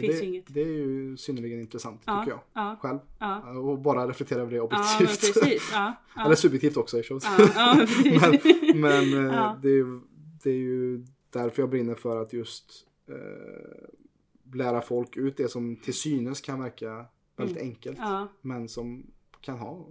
Finns 0.00 0.20
det, 0.20 0.26
inget. 0.26 0.54
det 0.54 0.60
är 0.60 0.66
ju 0.66 1.16
synnerligen 1.16 1.60
intressant 1.60 2.02
Ja, 2.04 2.20
tycker 2.20 2.30
jag. 2.36 2.40
ja, 2.52 2.76
Själv. 2.80 2.98
ja. 3.18 3.58
Och 3.58 3.78
bara 3.78 4.08
reflektera 4.08 4.40
över 4.40 4.52
det 4.52 4.60
objektivt. 4.60 5.08
precis. 5.34 5.72
Eller 6.24 6.34
subjektivt 6.34 6.76
också. 6.76 6.98
i. 6.98 7.02
Ja, 7.10 7.18
ja, 7.54 7.76
men 8.20 8.80
men 8.80 9.26
eh, 9.26 9.56
det, 9.62 9.68
är, 9.68 9.74
ju- 9.74 10.00
det 10.42 10.50
är 10.50 10.54
ju 10.54 11.04
därför 11.30 11.62
jag 11.62 11.70
brinner 11.70 11.94
för 11.94 12.22
att 12.22 12.32
just 12.32 12.86
eh, 13.08 14.54
lära 14.54 14.80
folk 14.82 15.16
ut 15.16 15.36
det 15.36 15.48
som 15.48 15.76
till 15.76 15.94
synes 15.94 16.40
kan 16.40 16.60
verka 16.62 17.06
väldigt 17.36 17.58
enkelt. 17.58 17.98
Ja, 17.98 18.28
Men 18.40 18.68
som 18.68 19.06
kan 19.40 19.58
ha 19.58 19.88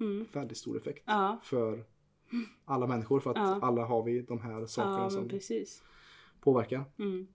mm. 0.00 0.26
väldigt 0.32 0.58
stor 0.58 0.76
effekt 0.76 1.04
för 1.42 1.84
alla 2.64 2.86
människor. 2.86 3.20
För 3.20 3.30
att 3.30 3.62
alla 3.62 3.84
har 3.84 4.02
vi 4.02 4.22
de 4.22 4.40
här 4.40 4.66
sakerna 4.66 5.10
som 5.10 5.28
precis. 5.28 5.82
påverkar. 6.40 6.84
Mm. 6.98 7.26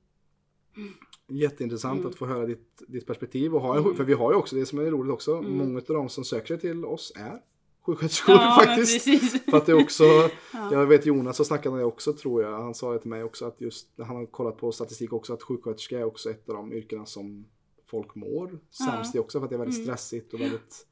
Jätteintressant 1.28 2.00
Mm. 2.00 2.10
att 2.10 2.16
få 2.16 2.26
höra 2.26 2.46
ditt, 2.46 2.82
ditt 2.88 3.06
perspektiv. 3.08 3.56
Och 3.56 3.62
ha 3.62 3.78
en, 3.78 3.96
För 3.96 4.04
vi 4.04 4.14
har 4.14 4.32
ju 4.32 4.38
också, 4.38 4.56
det 4.56 4.66
som 4.66 4.80
är 4.80 4.86
roligt 4.92 5.12
också, 5.14 5.36
Mm. 5.36 5.58
många 5.58 5.78
av 5.80 5.84
de 5.88 6.10
som 6.10 6.24
söker 6.24 6.48
sig 6.48 6.60
till 6.60 6.86
oss 6.86 7.14
är 7.16 7.42
sjuksköterskor 7.86 8.36
Ja, 8.36 8.60
faktiskt. 8.66 9.04
För 9.50 9.58
att 9.58 9.66
det 9.66 9.74
också, 9.74 10.04
Ja. 10.54 10.70
jag 10.72 10.86
vet 10.86 11.06
Jonas 11.06 11.38
så 11.38 11.44
snackade 11.46 11.78
det 11.78 11.84
också 11.86 12.14
tror 12.14 12.44
jag, 12.44 12.52
han 12.62 12.74
sa 12.74 12.94
det 12.94 13.00
till 13.00 13.10
mig 13.10 13.24
också 13.24 13.46
att 13.46 13.62
just, 13.62 13.88
han 13.98 14.16
har 14.16 14.26
kollat 14.26 14.58
på 14.58 14.72
statistik 14.72 15.14
också 15.14 15.34
att 15.34 15.44
sjuksköterska 15.44 16.00
är 16.00 16.04
också 16.04 16.30
ett 16.30 16.50
av 16.50 16.56
de 16.56 16.74
yrkena 16.74 17.06
som 17.06 17.46
folk 17.86 18.16
mår 18.16 18.60
sämst 18.72 19.16
i 19.16 19.20
också 19.20 19.40
för 19.40 19.46
att 19.46 19.50
det 19.50 19.56
är 19.56 19.60
väldigt 19.60 19.76
Mm. 19.78 19.86
stressigt 19.86 20.34
och 20.34 20.42
väldigt 20.42 20.88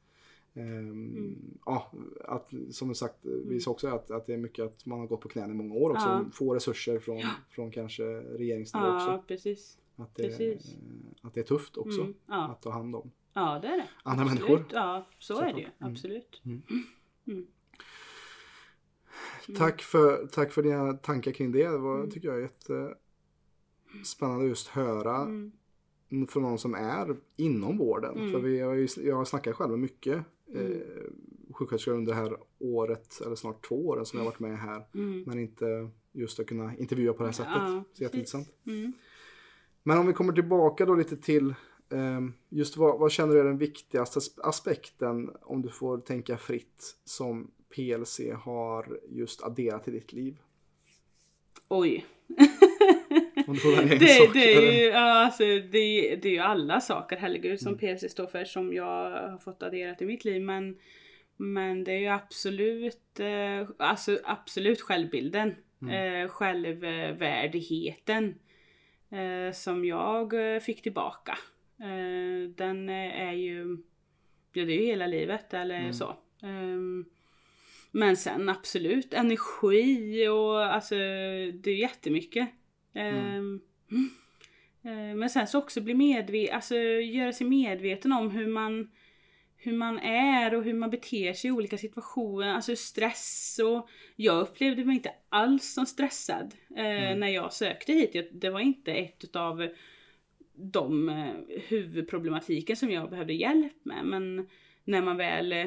ehm, 0.54 1.36
Ja, 1.66 1.92
att, 2.24 2.50
som 2.70 2.94
sagt, 2.94 3.16
vi 3.22 3.60
sa 3.60 3.70
också 3.70 3.88
att, 3.88 4.10
att 4.10 4.26
det 4.26 4.32
är 4.32 4.38
mycket 4.38 4.64
att 4.64 4.86
man 4.86 5.00
har 5.00 5.06
gått 5.06 5.20
på 5.20 5.28
knäna 5.28 5.52
i 5.52 5.56
många 5.56 5.74
år 5.74 5.90
också. 5.90 6.08
Mm. 6.08 6.24
Ja. 6.24 6.30
Få 6.32 6.54
resurser 6.54 6.98
från, 6.98 7.22
från 7.50 7.70
kanske 7.70 8.02
regeringsnivå 8.20 8.86
Ja, 8.86 8.96
också. 8.96 9.24
precis. 9.28 9.78
Att 9.96 10.14
det, 10.14 10.22
precis. 10.22 10.76
att 11.22 11.34
det 11.34 11.40
är 11.40 11.44
tufft 11.44 11.76
också 11.76 12.00
Mm. 12.00 12.14
Ja. 12.26 12.48
att 12.48 12.62
ta 12.62 12.70
hand 12.70 12.96
om 12.96 13.10
ja, 13.32 13.58
det 13.62 13.68
är 13.68 13.76
det. 13.76 13.88
andra 14.02 14.24
Absolut. 14.24 14.48
människor. 14.50 14.66
Ja, 14.72 15.06
så 15.18 15.40
är 15.40 15.52
det 15.52 15.60
ju. 15.60 15.66
Mm. 15.80 15.92
Absolut. 15.92 16.42
Tack, 19.58 19.82
för, 19.82 20.26
tack 20.26 20.52
för 20.52 20.62
dina 20.62 20.92
tankar 20.92 21.32
kring 21.32 21.52
det. 21.52 21.68
Det 21.68 21.78
var, 21.78 21.96
Mm. 21.98 22.10
tycker 22.10 22.28
jag 22.28 22.36
är 22.36 22.40
jättespännande 23.94 24.46
just 24.46 24.68
höra 24.68 25.16
Mm. 25.16 25.52
från 26.28 26.42
någon 26.42 26.58
som 26.58 26.74
är 26.74 27.16
inom 27.36 27.78
vården. 27.78 28.18
Mm. 28.18 28.32
För 28.32 28.40
vi 28.40 28.60
har 28.60 28.74
ju, 28.74 28.88
jag 28.96 29.16
har 29.16 29.24
snackat 29.24 29.56
själv 29.56 29.78
mycket 29.78 30.24
eh, 30.54 30.76
sjuksköterskor 31.52 31.92
under 31.94 32.12
det 32.14 32.20
här 32.20 32.36
året, 32.58 33.20
eller 33.26 33.34
snart 33.36 33.68
två 33.68 33.88
åren 33.88 34.06
som 34.06 34.18
jag 34.18 34.24
har 34.24 34.30
varit 34.30 34.40
med 34.40 34.58
här. 34.58 34.86
Mm. 34.94 35.22
Men 35.26 35.38
inte 35.38 35.90
just 36.12 36.40
att 36.40 36.46
kunna 36.46 36.76
intervjua 36.76 37.12
på 37.12 37.18
det 37.22 37.26
här 37.28 37.32
sättet. 37.32 37.52
Ja, 37.56 37.84
Så 37.92 38.02
jätteintressant. 38.02 38.48
Mm. 38.66 38.92
Men 39.82 39.98
om 39.98 40.06
vi 40.06 40.12
kommer 40.12 40.32
tillbaka 40.32 40.86
då 40.86 40.94
lite 40.94 41.16
till 41.16 41.54
ehm, 41.92 42.34
just 42.48 42.76
vad, 42.76 42.98
vad 42.98 43.12
känner 43.12 43.34
du 43.34 43.40
är 43.40 43.44
den 43.44 43.58
viktigaste 43.58 44.18
as- 44.18 44.38
aspekten 44.42 45.30
om 45.42 45.62
du 45.62 45.68
får 45.68 45.98
tänka 45.98 46.36
fritt 46.36 46.96
som 47.04 47.50
PLC 47.74 48.20
har 48.44 48.98
just 49.08 49.42
adderat 49.42 49.84
till 49.84 49.92
ditt 49.92 50.12
liv? 50.12 50.36
Oj. 51.68 52.06
Om 53.46 53.54
du 53.54 53.60
får 53.60 53.76
välja 53.76 53.92
en 53.92 53.98
det, 53.98 54.08
sak, 54.08 54.30
det, 54.32 54.54
är 54.54 54.84
ju, 54.84 54.92
alltså, 54.92 55.44
det, 55.44 56.16
det 56.22 56.28
är 56.28 56.32
ju 56.32 56.38
alla 56.38 56.80
saker, 56.80 57.16
herregud, 57.16 57.60
som 57.60 57.74
Mm. 57.74 57.78
PLC 57.78 58.12
står 58.12 58.26
för 58.26 58.44
som 58.44 58.72
jag 58.72 58.84
har 59.10 59.38
fått 59.38 59.62
adderat 59.62 60.02
i 60.02 60.06
mitt 60.06 60.24
liv. 60.24 60.42
Men, 60.42 60.76
men 61.36 61.84
det 61.84 61.92
är 61.92 61.98
ju 61.98 62.06
absolut, 62.08 63.20
eh, 63.20 63.68
alltså, 63.78 64.18
absolut 64.24 64.80
självbilden. 64.80 65.54
Mm. 65.82 66.22
Eh, 66.24 66.28
självvärdigheten. 66.28 68.34
Eh, 69.12 69.52
som 69.52 69.84
jag 69.84 70.54
eh, 70.54 70.60
fick 70.60 70.82
tillbaka. 70.82 71.38
Eh, 71.80 72.48
den 72.56 72.88
är 72.88 73.32
ju, 73.32 73.78
ja 74.52 74.64
det 74.64 74.72
är 74.72 74.80
ju 74.80 74.86
hela 74.86 75.06
livet 75.06 75.54
eller 75.54 75.78
Mm. 75.78 75.92
så. 75.92 76.16
Ehm, 76.42 77.04
men 77.90 78.16
sen 78.16 78.48
absolut 78.48 79.14
energi 79.14 80.28
och 80.28 80.64
alltså 80.74 80.94
det 80.94 81.66
är 81.70 81.76
jättemycket. 81.76 82.48
Ehm, 82.94 83.60
eh, 84.84 85.14
Men 85.16 85.30
sen 85.30 85.46
så 85.46 85.58
också 85.58 85.80
bli 85.80 85.94
medveten, 85.94 86.54
alltså 86.54 86.76
göra 86.76 87.32
sig 87.32 87.46
medveten 87.46 88.12
om 88.12 88.30
hur 88.30 88.46
man 88.46 88.90
hur 89.64 89.72
man 89.72 89.98
är 89.98 90.54
och 90.54 90.64
hur 90.64 90.74
man 90.74 90.90
beter 90.90 91.32
sig 91.32 91.48
i 91.48 91.52
olika 91.52 91.78
situationer, 91.78 92.54
alltså 92.54 92.76
stress 92.76 93.60
och 93.64 93.88
jag 94.16 94.40
upplevde 94.40 94.84
mig 94.84 94.96
inte 94.96 95.12
alls 95.28 95.72
som 95.74 95.86
stressad 95.86 96.54
eh, 96.76 97.16
när 97.16 97.28
jag 97.28 97.52
sökte 97.52 97.92
hit. 97.92 98.30
Det 98.32 98.50
var 98.50 98.60
inte 98.60 98.92
ett 98.92 99.24
utav 99.24 99.68
de 100.54 101.08
eh, 101.08 101.34
huvudproblematiken 101.68 102.76
som 102.76 102.90
jag 102.90 103.10
behövde 103.10 103.32
hjälp 103.32 103.84
med 103.84 104.04
men 104.04 104.48
när 104.84 105.02
man 105.02 105.16
väl 105.16 105.52
eh, 105.52 105.66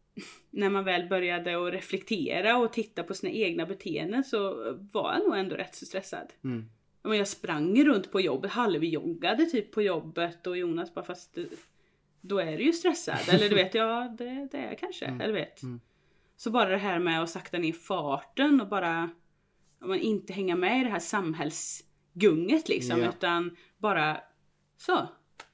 när 0.50 0.70
man 0.70 0.84
väl 0.84 1.08
började 1.08 1.66
att 1.66 1.72
reflektera 1.72 2.56
och 2.56 2.72
titta 2.72 3.02
på 3.02 3.14
sina 3.14 3.32
egna 3.32 3.66
beteenden 3.66 4.24
så 4.24 4.54
var 4.92 5.12
jag 5.12 5.24
nog 5.26 5.38
ändå 5.38 5.56
rätt 5.56 5.74
så 5.74 5.86
stressad. 5.86 6.32
Mm. 6.44 6.64
Jag 7.02 7.28
sprang 7.28 7.84
runt 7.84 8.12
på 8.12 8.20
jobbet, 8.20 8.50
halvjoggade 8.50 9.46
typ 9.46 9.70
på 9.70 9.82
jobbet 9.82 10.46
och 10.46 10.58
Jonas 10.58 10.94
bara 10.94 11.04
fast 11.04 11.34
du- 11.34 11.50
då 12.28 12.38
är 12.38 12.58
du 12.58 12.64
ju 12.64 12.72
stressad. 12.72 13.18
Eller 13.28 13.48
du 13.48 13.54
vet, 13.54 13.74
ja 13.74 14.14
det, 14.18 14.48
det 14.50 14.58
är 14.58 14.68
jag 14.68 14.78
kanske. 14.78 15.06
Eller 15.06 15.32
vet. 15.32 15.62
Mm. 15.62 15.80
Så 16.36 16.50
bara 16.50 16.68
det 16.68 16.76
här 16.76 16.98
med 16.98 17.22
att 17.22 17.30
sakta 17.30 17.58
ner 17.58 17.72
farten 17.72 18.60
och 18.60 18.68
bara 18.68 19.10
ja, 19.80 19.86
men 19.86 20.00
inte 20.00 20.32
hänga 20.32 20.56
med 20.56 20.80
i 20.80 20.84
det 20.84 20.90
här 20.90 20.98
samhällsgunget 20.98 22.68
liksom. 22.68 23.00
Ja. 23.00 23.08
Utan 23.08 23.56
bara 23.78 24.20
så, 24.76 25.08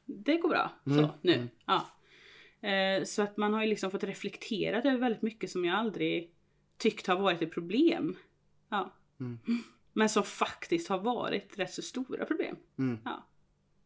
det 0.04 0.36
går 0.36 0.48
bra. 0.48 0.70
Mm, 0.86 0.98
Så, 0.98 1.10
nu. 1.22 1.34
mm. 1.34 1.48
Ja. 1.66 1.88
Eh, 2.68 3.04
så 3.04 3.22
att 3.22 3.36
man 3.36 3.54
har 3.54 3.62
ju 3.62 3.68
liksom 3.68 3.90
fått 3.90 4.04
reflektera 4.04 4.78
över 4.78 4.98
väldigt 4.98 5.22
mycket 5.22 5.50
som 5.50 5.64
jag 5.64 5.78
aldrig 5.78 6.30
tyckt 6.78 7.06
har 7.06 7.16
varit 7.16 7.42
ett 7.42 7.52
problem. 7.52 8.16
Ja. 8.68 8.92
Mm. 9.20 9.38
Men 9.92 10.08
som 10.08 10.22
faktiskt 10.22 10.88
har 10.88 10.98
varit 10.98 11.58
rätt 11.58 11.72
så 11.72 11.82
stora 11.82 12.24
problem. 12.24 12.56
Mm. 12.78 12.98
Ja. 13.04 13.28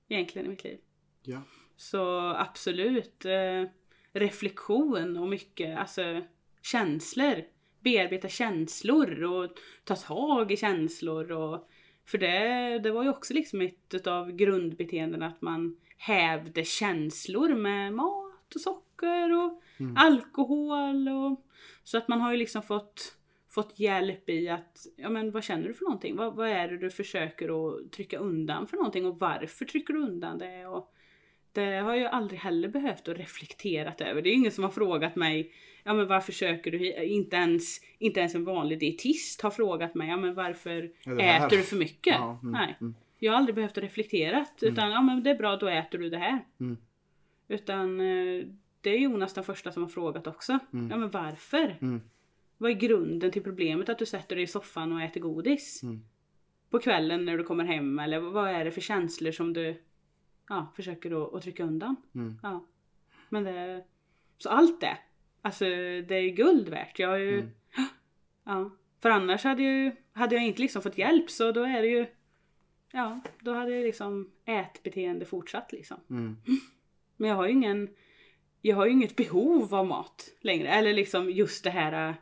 Egentligen 0.09 0.47
i 0.47 0.51
mitt 0.51 0.65
liv. 0.65 0.79
Ja. 1.23 1.43
Så 1.77 2.19
absolut 2.21 3.25
eh, 3.25 3.65
reflektion 4.13 5.17
och 5.17 5.29
mycket, 5.29 5.79
alltså 5.79 6.23
känslor. 6.63 7.45
Bearbeta 7.81 8.29
känslor 8.29 9.23
och 9.23 9.51
ta 9.85 9.97
tag 9.97 10.53
i 10.53 10.57
känslor 10.57 11.33
och 11.33 11.69
för 12.05 12.19
det, 12.19 12.79
det 12.79 12.91
var 12.91 13.03
ju 13.03 13.09
också 13.09 13.35
liksom 13.35 13.61
ett 13.61 14.07
av 14.07 14.33
grundbeteendena 14.33 15.27
att 15.27 15.43
man 15.43 15.77
hävde 15.97 16.65
känslor 16.65 17.55
med 17.55 17.93
mat 17.93 18.55
och 18.55 18.61
socker 18.61 19.33
och 19.33 19.63
Mm. 19.79 19.97
alkohol 19.97 21.09
och 21.09 21.47
så 21.85 21.99
att 21.99 22.09
man 22.09 22.21
har 22.21 22.33
ju 22.33 22.37
liksom 22.37 22.63
fått 22.63 23.17
fått 23.49 23.79
hjälp 23.79 24.29
i 24.31 24.49
att, 24.49 24.87
ja 24.97 25.09
men 25.09 25.31
vad 25.31 25.45
känner 25.45 25.69
du 25.69 25.75
för 25.75 25.85
någonting? 25.85 26.17
Vad, 26.17 26.35
vad 26.35 26.49
är 26.49 26.69
det 26.69 26.79
du 26.79 26.91
försöker 26.91 27.49
att 27.69 27.93
trycka 27.93 28.19
undan 28.19 28.67
för 28.67 28.77
någonting 28.77 29.07
och 29.07 29.19
varför 29.19 29.65
trycker 29.65 29.95
du 29.95 30.01
undan 30.01 30.39
det? 30.39 30.67
Och 30.67 30.95
det 31.57 31.77
har 31.77 31.95
jag 31.95 32.13
aldrig 32.13 32.41
heller 32.41 32.69
behövt 32.69 33.09
att 33.09 33.19
reflekterat 33.19 34.01
över. 34.01 34.23
Det 34.23 34.31
är 34.31 34.35
ingen 34.35 34.53
som 34.53 34.65
har 34.65 34.71
frågat 34.71 35.17
mig, 35.17 35.53
ja 35.85 35.95
men 35.95 36.07
varför 36.07 36.33
söker 36.33 36.71
du? 36.71 36.95
Inte 37.05 37.37
ens, 37.37 37.81
inte 37.99 38.21
ens 38.21 38.35
en 38.35 38.45
vanlig 38.45 38.79
dietist 38.79 39.41
har 39.41 39.51
frågat 39.51 39.95
mig, 39.95 40.09
ja 40.09 40.17
men 40.17 40.35
varför 40.35 40.91
äter 41.21 41.57
du 41.57 41.63
för 41.63 41.77
mycket? 41.77 42.15
Ja, 42.15 42.39
mm, 42.43 42.53
Nej. 42.53 42.77
mm. 42.81 42.95
Jag 43.19 43.33
har 43.33 43.39
aldrig 43.39 43.55
behövt 43.55 43.79
reflekterat 43.79 44.59
utan 44.61 44.91
ja 44.91 45.03
men 45.03 45.23
det 45.23 45.31
är 45.31 45.35
bra 45.35 45.57
då 45.57 45.69
äter 45.69 45.99
du 45.99 46.11
det 46.11 46.19
här. 46.19 46.45
Mm. 46.61 46.77
Utan 47.49 48.01
eh, 48.01 48.47
det 48.81 48.91
är 48.91 48.99
Jonas 48.99 49.35
den 49.35 49.45
första 49.45 49.73
som 49.73 49.83
har 49.83 49.91
frågat 49.91 50.27
också. 50.27 50.59
Mm. 50.73 50.91
Ja 50.91 50.97
men 50.97 51.11
varför? 51.11 51.77
Mm. 51.83 52.01
Vad 52.59 52.71
är 52.71 52.75
grunden 52.75 53.31
till 53.31 53.43
problemet 53.43 53.89
att 53.89 53.99
du 53.99 54.07
sätter 54.07 54.37
dig 54.37 54.43
i 54.43 54.47
soffan 54.47 54.93
och 54.93 55.03
äter 55.03 55.21
godis? 55.21 55.83
Mm. 55.83 56.03
På 56.71 56.79
kvällen 56.79 57.25
när 57.25 57.39
du 57.39 57.45
kommer 57.45 57.65
hem 57.65 57.99
eller 57.99 58.19
vad 58.21 58.49
är 58.49 58.65
det 58.65 58.71
för 58.71 58.81
känslor 58.81 59.33
som 59.33 59.53
du 59.53 59.83
ja, 60.49 60.73
försöker 60.77 61.23
att, 61.25 61.35
att 61.35 61.43
trycka 61.43 61.65
undan? 61.65 61.97
Mm. 62.15 62.39
Ja. 62.43 62.67
Men 63.29 63.45
det, 63.45 63.85
så 64.39 64.49
allt 64.49 64.81
det, 64.81 64.99
alltså 65.43 65.65
det 66.09 66.15
är 66.15 66.21
ju 66.21 66.31
guld 66.31 66.69
värt. 66.69 66.99
Jag 66.99 67.09
har 67.09 67.17
ju, 67.19 67.39
Mm. 67.39 67.51
ja. 68.45 68.71
För 69.01 69.11
annars 69.11 69.45
hade 69.45 69.63
jag, 69.63 69.73
ju- 69.75 69.93
hade 70.13 70.35
jag 70.35 70.45
inte 70.45 70.63
liksom 70.63 70.83
fått 70.83 70.99
hjälp 70.99 71.31
så 71.31 71.53
då 71.53 71.63
är 71.63 71.83
det 71.83 71.89
ju, 71.89 72.07
ja, 72.93 73.21
då 73.41 73.53
hade 73.53 73.77
ju 73.77 73.83
liksom 73.85 74.31
ätbeteende 74.45 75.25
fortsatt 75.25 75.73
liksom. 75.73 75.97
Mm. 76.11 76.37
Men 77.17 77.29
jag 77.31 77.37
har 77.37 77.47
ju 77.47 77.53
ingen, 77.53 77.89
jag 78.63 78.77
har 78.77 78.87
ju 78.87 78.93
inget 78.93 79.17
behov 79.17 79.75
av 79.75 79.87
mat 79.87 80.29
längre. 80.41 80.69
Eller 80.69 80.93
liksom 80.95 81.31
just 81.31 81.65
det 81.65 81.71
här, 81.71 82.15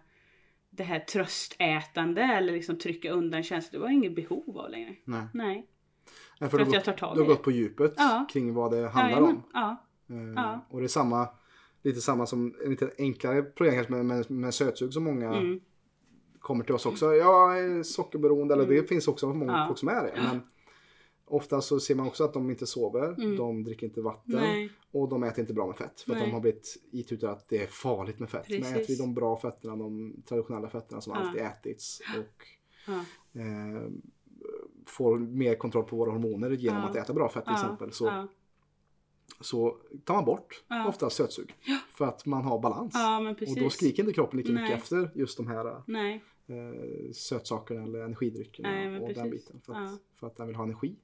det 0.71 0.85
här 0.85 0.99
tröstätande 1.01 2.23
eller 2.23 2.53
liksom 2.53 2.79
trycka 2.79 3.11
undan 3.11 3.43
känslor. 3.43 3.81
Det 3.81 3.83
var 3.87 3.91
inget 3.93 4.15
behov 4.17 4.59
av 4.59 4.71
längre. 4.71 4.95
Nej. 5.05 5.27
Nej. 5.35 5.67
Ja, 6.39 6.49
För 6.49 6.59
du 6.59 6.63
att 6.63 6.69
har 6.69 6.75
jag 6.75 6.85
tar 6.85 6.93
gått- 6.93 6.99
tag 7.01 7.17
Du 7.17 7.21
i 7.21 7.23
har 7.25 7.29
det. 7.29 7.35
gått 7.35 7.43
på 7.45 7.51
djupet 7.51 7.95
Ja. 7.97 8.27
kring 8.33 8.55
vad 8.55 8.71
det 8.71 8.89
handlar 8.89 9.11
Jajamän. 9.21 9.37
om. 9.37 9.43
Ja. 9.53 9.77
Eh, 10.11 10.33
Ja. 10.37 10.67
Och 10.71 10.79
det 10.81 10.87
är 10.87 10.89
samma, 10.89 11.29
lite 11.83 12.01
samma 12.01 12.27
som 12.27 12.55
en 12.65 12.71
lite 12.71 12.91
enklare 12.99 13.43
program 13.43 13.75
kanske 13.75 13.93
med, 13.93 14.07
med, 14.07 14.31
med 14.31 14.55
sötsug 14.55 14.93
som 14.93 15.05
många 15.05 15.35
Mm. 15.35 15.61
kommer 16.39 16.65
till 16.65 16.75
oss 16.75 16.87
också. 16.87 17.15
Jag 17.15 17.59
är 17.59 17.83
sockerberoende, 17.83 18.55
eller 18.55 18.67
det 18.67 18.89
finns 18.89 19.09
också 19.09 19.29
många 19.35 19.53
Ja. 19.53 19.65
folk 19.67 19.79
som 19.79 19.89
är 19.89 20.03
det. 20.03 20.13
Men 20.23 20.41
ofta 21.27 21.61
så 21.61 21.81
ser 21.81 21.95
man 21.95 22.07
också 22.07 22.25
att 22.25 22.33
de 22.35 22.51
inte 22.51 22.67
sover, 22.67 23.07
Mm. 23.23 23.37
de 23.37 23.65
dricker 23.65 23.87
inte 23.87 24.01
vatten 24.01 24.35
Nej. 24.41 24.71
och 24.93 25.09
de 25.09 25.23
äter 25.23 25.41
inte 25.41 25.55
bra 25.55 25.67
med 25.67 25.77
fett. 25.77 26.01
För 26.01 26.13
att 26.13 26.19
Nej. 26.19 26.27
de 26.27 26.33
har 26.33 26.41
blivit 26.41 26.77
itutade 26.93 27.33
att 27.33 27.49
det 27.49 27.63
är 27.63 27.67
farligt 27.67 28.19
med 28.19 28.31
fett. 28.31 28.47
Men 28.51 28.59
Precis. 28.61 28.77
äter 28.77 28.87
vi 28.89 28.97
de 28.97 29.15
bra 29.15 29.37
fetterna, 29.37 29.77
de 29.77 30.15
traditionella 30.29 30.69
fetterna 30.69 31.01
som 31.01 31.13
Ja. 31.17 31.21
alltid 31.21 31.43
ätits 31.43 32.01
och 32.19 32.47
Ja. 32.87 32.93
eh, 33.41 33.89
får 34.87 35.19
mer 35.19 35.55
kontroll 35.55 35.85
på 35.85 35.97
våra 35.97 36.11
hormoner 36.11 36.51
genom 36.51 36.83
Ja. 36.83 36.89
att 36.89 36.97
äta 36.97 37.13
bra 37.13 37.29
fett 37.29 37.45
till 37.45 37.55
exempel. 37.55 37.93
Så, 37.93 38.27
så 39.41 39.77
tar 40.05 40.15
man 40.15 40.25
bort 40.25 40.65
Ja. 40.69 40.89
ofta 40.89 41.11
sötsug. 41.11 41.55
För 41.99 42.05
att 42.05 42.27
man 42.27 42.45
har 42.45 42.59
balans. 42.61 42.95
och 43.51 43.57
då 43.63 43.71
skriker 43.71 44.03
inte 44.03 44.13
kroppen 44.15 44.37
lika 44.39 44.53
mycket 44.53 44.69
Nej. 44.69 44.77
efter 44.79 45.11
just 45.15 45.37
de 45.37 45.47
här 45.47 45.83
Nej. 45.87 46.23
eh, 46.47 47.13
sötsakerna 47.13 47.83
eller 47.83 47.99
energidryckerna 48.05 48.69
Nej, 48.71 48.87
och 49.01 49.09
den 49.09 49.15
precis. 49.15 49.31
biten. 49.31 49.61
För 49.67 49.73
att, 49.73 49.91
för 50.21 50.27
att 50.27 50.37
den 50.37 50.47
vill 50.47 50.57
ha 50.57 50.65
energi. 50.65 50.97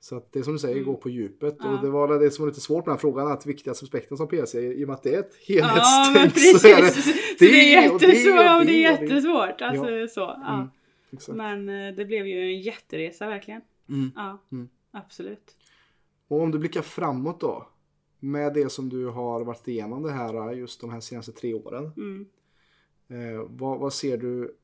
Så 0.00 0.16
att 0.16 0.32
det 0.32 0.38
är 0.38 0.42
som 0.42 0.52
du 0.52 0.58
säger, 0.58 0.74
Mm. 0.76 0.86
gå 0.86 0.96
på 0.96 1.08
djupet. 1.08 1.56
Ja. 1.58 1.68
Och 1.68 1.80
det 1.84 1.90
var 1.90 2.18
det 2.18 2.30
som 2.30 2.42
var 2.42 2.48
lite 2.50 2.60
svårt 2.60 2.76
med 2.86 2.92
den 2.92 2.92
här 2.92 3.00
frågan, 3.00 3.32
att 3.32 3.46
viktigaste 3.46 3.84
aspekten 3.84 4.16
som 4.16 4.28
PC, 4.28 4.60
i 4.72 4.84
och 4.84 4.88
med 4.88 4.94
att 4.94 5.02
det 5.02 5.14
är 5.14 5.18
ett 5.20 5.32
Ja, 5.46 5.64
men 5.64 6.20
helhetstänk 6.20 6.34
precis. 6.34 6.60
så 6.62 6.68
är 6.68 6.82
det 6.82 6.90
Så 6.90 7.10
det 7.38 7.74
är 7.74 7.92
och 7.94 8.00
det 8.00 8.06
och 8.06 8.12
det 8.12 8.22
det 8.22 8.30
är 8.44 8.60
och 8.60 8.66
det. 8.66 8.72
jättesvårt. 8.72 9.60
Alltså 9.62 9.90
Ja. 9.90 10.08
så. 10.08 10.20
Ja. 10.20 10.54
Mm, 10.54 10.68
exakt. 11.12 11.36
Men 11.36 11.68
eh, 11.68 11.94
det 11.94 12.04
blev 12.04 12.26
ju 12.26 12.40
en 12.42 12.60
jätteresa 12.60 13.26
verkligen. 13.28 13.60
Mm. 13.88 14.10
Ja, 14.16 14.42
Mm. 14.52 14.68
absolut. 14.90 15.56
Och 16.28 16.40
om 16.40 16.50
du 16.50 16.58
blickar 16.58 16.82
framåt 16.82 17.40
då, 17.40 17.68
med 18.20 18.54
det 18.54 18.68
som 18.72 18.88
du 18.88 19.06
har 19.06 19.44
varit 19.44 19.68
igenom 19.68 20.02
det 20.02 20.12
här 20.12 20.52
just 20.52 20.80
de 20.80 20.90
här 20.90 21.00
senaste 21.00 21.32
tre 21.32 21.54
åren. 21.54 21.90
Mm. 21.96 22.26
Eh, 23.08 23.42
vad, 23.48 23.78
vad 23.78 23.92
ser 23.92 24.16
du 24.18 24.56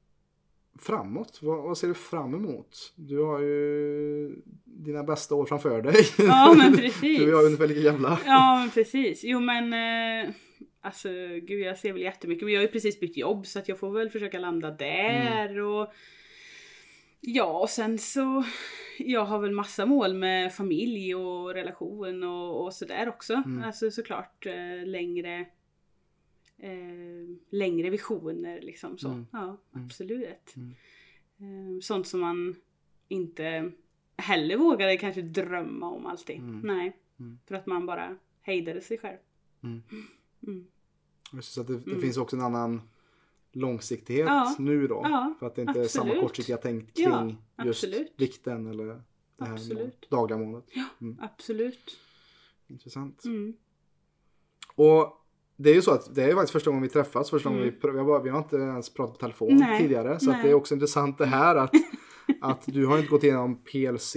framåt? 0.78 1.38
Vad, 1.42 1.62
vad 1.62 1.78
ser 1.78 1.88
du 1.88 1.95
fram 1.95 2.34
emot? 2.34 2.92
Du 2.97 3.18
har 3.18 3.40
ju 3.40 4.42
dina 4.64 5.03
bästa 5.05 5.34
år 5.34 5.47
framför 5.47 5.82
dig. 5.82 5.95
Ja, 6.18 6.55
men 6.59 6.72
precis. 6.76 7.18
du 7.18 7.38
är 7.38 7.45
ungefär 7.45 7.66
lika 7.66 7.80
gamla. 7.80 8.18
Ja 8.26 8.57
men 8.61 8.70
precis. 8.70 9.24
Jo 9.24 9.40
men 9.40 9.72
eh, 9.72 10.30
alltså 10.80 11.09
gud 11.42 11.61
jag 11.61 11.78
ser 11.78 11.92
väl 11.92 12.03
jättemycket. 12.03 12.45
Men 12.45 12.55
jag 12.55 12.61
har 12.61 12.66
ju 12.66 12.72
precis 12.72 13.01
bytt 13.01 13.16
jobb 13.16 13.47
så 13.47 13.59
att 13.59 13.68
jag 13.68 13.78
får 13.78 13.90
väl 13.90 14.11
försöka 14.11 14.38
landa 14.38 14.70
där 14.70 15.61
och 15.61 15.92
Ja, 17.27 17.59
och 17.61 17.70
sen 17.70 17.99
så, 17.99 18.45
jag 18.99 19.25
har 19.25 19.39
väl 19.39 19.53
massa 19.53 19.87
mål 19.87 20.14
med 20.14 20.55
familj 20.55 21.14
och 21.14 21.55
relation 21.55 22.22
och, 22.22 22.64
och 22.64 22.75
sådär 22.75 23.09
också. 23.09 23.33
Mm. 23.35 23.62
Alltså 23.62 23.91
såklart 23.91 24.47
eh, 24.47 24.87
längre, 24.87 25.47
eh, 26.59 27.37
längre 27.51 27.91
visioner 27.91 28.61
liksom 28.61 28.99
så. 28.99 29.09
Mm. 29.09 29.27
Ja, 29.33 29.43
Mm. 29.75 29.87
absolut. 29.87 30.55
Mm. 30.57 30.70
Eh, 31.39 31.81
sånt 31.81 32.07
som 32.07 32.20
man 32.20 32.55
inte 33.09 33.70
heller 34.16 34.57
vågade 34.57 34.97
kanske 34.97 35.22
drömma 35.22 35.91
om 35.91 36.07
alltid. 36.07 36.37
Mm. 36.39 36.61
Nej, 36.61 36.97
Mm. 37.20 37.39
för 37.47 37.55
att 37.55 37.66
man 37.66 37.87
bara 37.87 38.16
hejdade 38.43 38.81
sig 38.81 38.99
själv. 38.99 39.18
Mm. 39.62 39.83
Så 41.43 41.61
att 41.61 41.66
det, 41.66 41.79
det 41.79 42.01
finns 42.01 42.16
också 42.16 42.37
en 42.37 42.43
annan 42.43 42.83
långsiktighet 43.57 44.26
Ja. 44.26 44.55
nu 44.59 44.86
då. 44.86 45.00
Ja, 45.05 45.34
för 45.38 45.46
att 45.46 45.55
det 45.55 45.62
inte 45.62 45.80
är 45.80 45.86
samma 45.88 46.05
absolut. 46.05 46.22
kortsiktiga 46.22 46.57
tänk 46.57 46.94
kring 46.94 47.05
Ja, 47.07 47.64
just 47.64 47.84
absolut. 47.84 48.14
vikten 48.16 48.66
eller 48.66 48.84
det 49.38 49.44
här 49.44 49.52
Absolut. 49.52 50.11
dagliga 50.11 50.38
målet. 50.38 50.64
Absolut. 51.20 51.96
Intressant. 52.66 53.24
Mm. 53.24 53.55
Och 54.74 55.20
det 55.57 55.70
är 55.70 55.74
ju 55.74 55.82
så 55.82 55.90
att 55.90 56.14
det 56.14 56.22
är 56.22 56.28
ju 56.28 56.34
faktiskt 56.34 56.52
första 56.52 56.70
gången 56.70 56.82
vi 56.82 56.88
träffas. 56.88 57.30
Första 57.30 57.48
gången 57.48 57.62
Mm. 57.62 57.74
vi, 57.82 57.90
vi, 57.90 57.98
har 57.98 58.22
vi 58.22 58.30
har 58.30 58.38
inte 58.38 58.57
ens 58.57 58.94
pratat 58.94 59.14
på 59.14 59.20
telefon 59.20 59.57
Nej, 59.57 59.80
tidigare. 59.82 60.20
Så 60.20 60.30
det 60.30 60.50
är 60.50 60.55
också 60.55 60.74
intressant 60.74 61.18
det 61.18 61.26
här 61.26 61.57
att, 61.57 61.74
att 62.40 62.62
du 62.66 62.86
har 62.86 62.98
inte 62.98 63.11
gått 63.11 63.24
igenom 63.24 63.62
PLC 63.64 64.16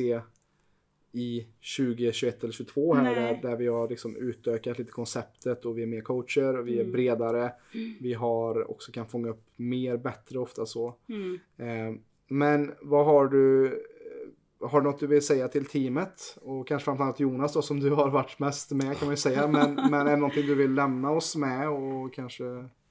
i 1.12 1.48
2021 1.78 2.44
eller 2.44 2.54
22 2.54 2.94
här 2.94 3.16
där, 3.16 3.40
där 3.42 3.56
vi 3.56 3.68
har 3.68 3.90
liksom 3.90 4.16
utökat 4.16 4.80
lite 4.80 4.92
konceptet 4.92 5.66
och 5.66 5.78
vi 5.78 5.84
är 5.84 5.88
mer 5.88 6.02
coacher, 6.02 6.62
vi 6.62 6.76
är 6.76 6.82
Mm. 6.82 6.92
bredare, 6.92 7.52
vi 8.00 8.14
har 8.14 8.72
också 8.72 8.92
kan 8.92 9.08
fånga 9.08 9.30
upp 9.30 9.44
mer 9.56 9.98
bättre 9.98 10.40
ofta 10.40 10.66
så. 10.66 10.96
Mm. 11.10 11.40
Eh, 11.58 12.00
men 12.28 12.74
vad 12.82 13.06
har 13.06 13.28
du 13.28 13.66
eh, 13.66 14.68
har 14.70 14.82
du 14.82 14.88
något 14.90 15.00
du 15.00 15.08
vill 15.08 15.22
säga 15.22 15.48
till 15.48 15.66
teamet? 15.66 16.38
Och 16.42 16.68
kanske 16.68 16.86
framförallt 16.86 17.20
Jonas 17.20 17.54
då 17.54 17.62
som 17.62 17.80
du 17.80 17.90
har 17.90 18.10
varit 18.10 18.40
mest 18.40 18.72
med 18.72 18.98
kan 18.98 19.08
man 19.08 19.14
ju 19.14 19.18
säga. 19.18 19.48
Men, 19.48 19.76
men 19.92 19.94
är 19.94 20.12
det 20.12 20.16
någonting 20.16 20.46
du 20.46 20.56
vill 20.56 20.74
lämna 20.74 21.12
oss 21.12 21.36
med 21.36 21.70
och 21.70 22.14
kanske 22.14 22.44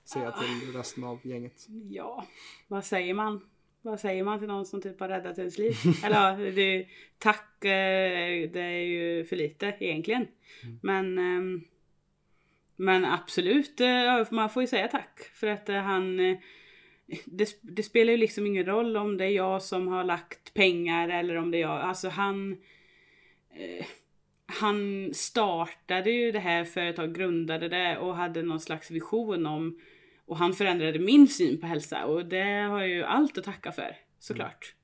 säga 0.05 0.33
till 0.33 0.73
resten 0.73 1.05
av 1.05 1.19
gänget? 1.23 1.67
Ja, 1.91 2.27
vad 2.69 2.85
säger 2.85 3.15
man? 3.15 3.41
Vad 3.87 4.01
säger 4.01 4.25
man 4.25 4.39
till 4.39 4.49
någon 4.49 4.67
som 4.67 4.83
typ 4.83 5.01
har 5.01 5.09
räddat 5.09 5.39
ens 5.39 5.59
liv? 5.59 5.75
Eller 6.05 6.53
det, 6.53 6.87
tack, 7.19 7.65
eh, 7.65 8.51
det 8.51 8.61
är 8.61 8.85
ju 8.85 9.25
för 9.25 9.37
lite 9.37 9.77
egentligen. 9.81 10.27
Men, 10.83 11.19
ehm, 11.19 11.65
men 12.77 13.05
absolut, 13.05 13.81
eh, 13.81 14.27
man 14.31 14.51
får 14.51 14.63
ju 14.63 14.67
säga 14.67 14.89
tack. 14.89 15.21
För 15.35 15.47
att 15.47 15.69
eh, 15.69 15.77
han, 15.77 16.17
det, 17.25 17.59
det 17.63 17.83
spelar 17.83 18.13
ju 18.13 18.17
liksom 18.17 18.47
ingen 18.47 18.67
roll 18.67 18.97
om 18.97 19.17
det 19.17 19.25
är 19.25 19.31
jag 19.31 19.63
som 19.63 19.89
har 19.89 20.05
lagt 20.05 20.55
pengar 20.55 21.09
eller 21.09 21.35
om 21.35 21.51
det 21.51 21.59
är 21.59 21.63
jag. 21.63 21.81
Alltså 21.81 22.09
han, 22.09 22.57
han 24.47 25.11
startade 25.15 26.11
ju 26.11 26.33
det 26.33 26.39
här 26.39 26.65
företaget, 26.65 27.17
grundade 27.17 27.69
det 27.69 27.99
och 27.99 28.17
hade 28.17 28.43
någon 28.43 28.61
slags 28.61 28.91
vision 28.91 29.47
om 29.47 29.81
och 30.27 30.37
han 30.37 30.53
förändrade 30.53 30.99
min 30.99 31.29
syn 31.29 31.61
på 31.61 31.67
hälsa 31.67 32.07
och 32.07 32.27
det 32.27 32.43
har 32.43 32.81
jag 32.81 32.89
ju 32.89 33.03
allt 33.03 33.39
att 33.39 33.45
tacka 33.45 33.73
för 33.73 33.97
såklart. 34.19 34.75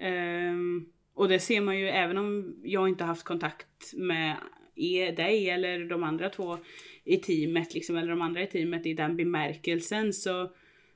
Ehm, 0.00 0.86
och 1.14 1.28
det 1.28 1.38
ser 1.38 1.60
man 1.60 1.78
ju 1.78 1.88
även 1.88 2.18
om 2.18 2.56
jag 2.62 2.88
inte 2.88 3.04
haft 3.04 3.24
kontakt 3.24 3.94
med 3.94 4.36
er, 4.74 5.12
dig 5.12 5.50
eller 5.50 5.84
de 5.84 6.02
andra 6.02 6.28
två 6.28 6.58
i 7.04 7.16
teamet 7.16 7.74
liksom, 7.74 7.96
eller 7.96 8.08
de 8.08 8.22
andra 8.22 8.42
i 8.42 8.46
teamet 8.46 8.86
i 8.86 8.94
den 8.94 9.16
bemärkelsen 9.16 10.12
så, 10.12 10.52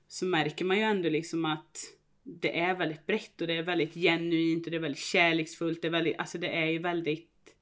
så 0.09 0.27
märker 0.27 0.65
man 0.65 0.77
ju 0.77 0.83
ändå 0.83 1.09
liksom 1.09 1.45
att 1.45 1.79
det 2.23 2.59
är 2.59 2.75
väldigt 2.75 3.07
brett 3.07 3.41
och 3.41 3.47
det 3.47 3.57
är 3.57 3.63
väldigt 3.63 3.95
genuint 3.95 4.67
och 4.67 4.71
det 4.71 4.77
är 4.77 4.81
väldigt 4.81 5.05
kärleksfullt. 5.05 5.83
Det 5.83 5.89
är 5.89 5.93
väldigt, 5.93 6.19
alltså 6.19 6.39
det 6.39 6.49
är 6.49 6.67
ju 6.67 6.79
väldigt 6.79 7.57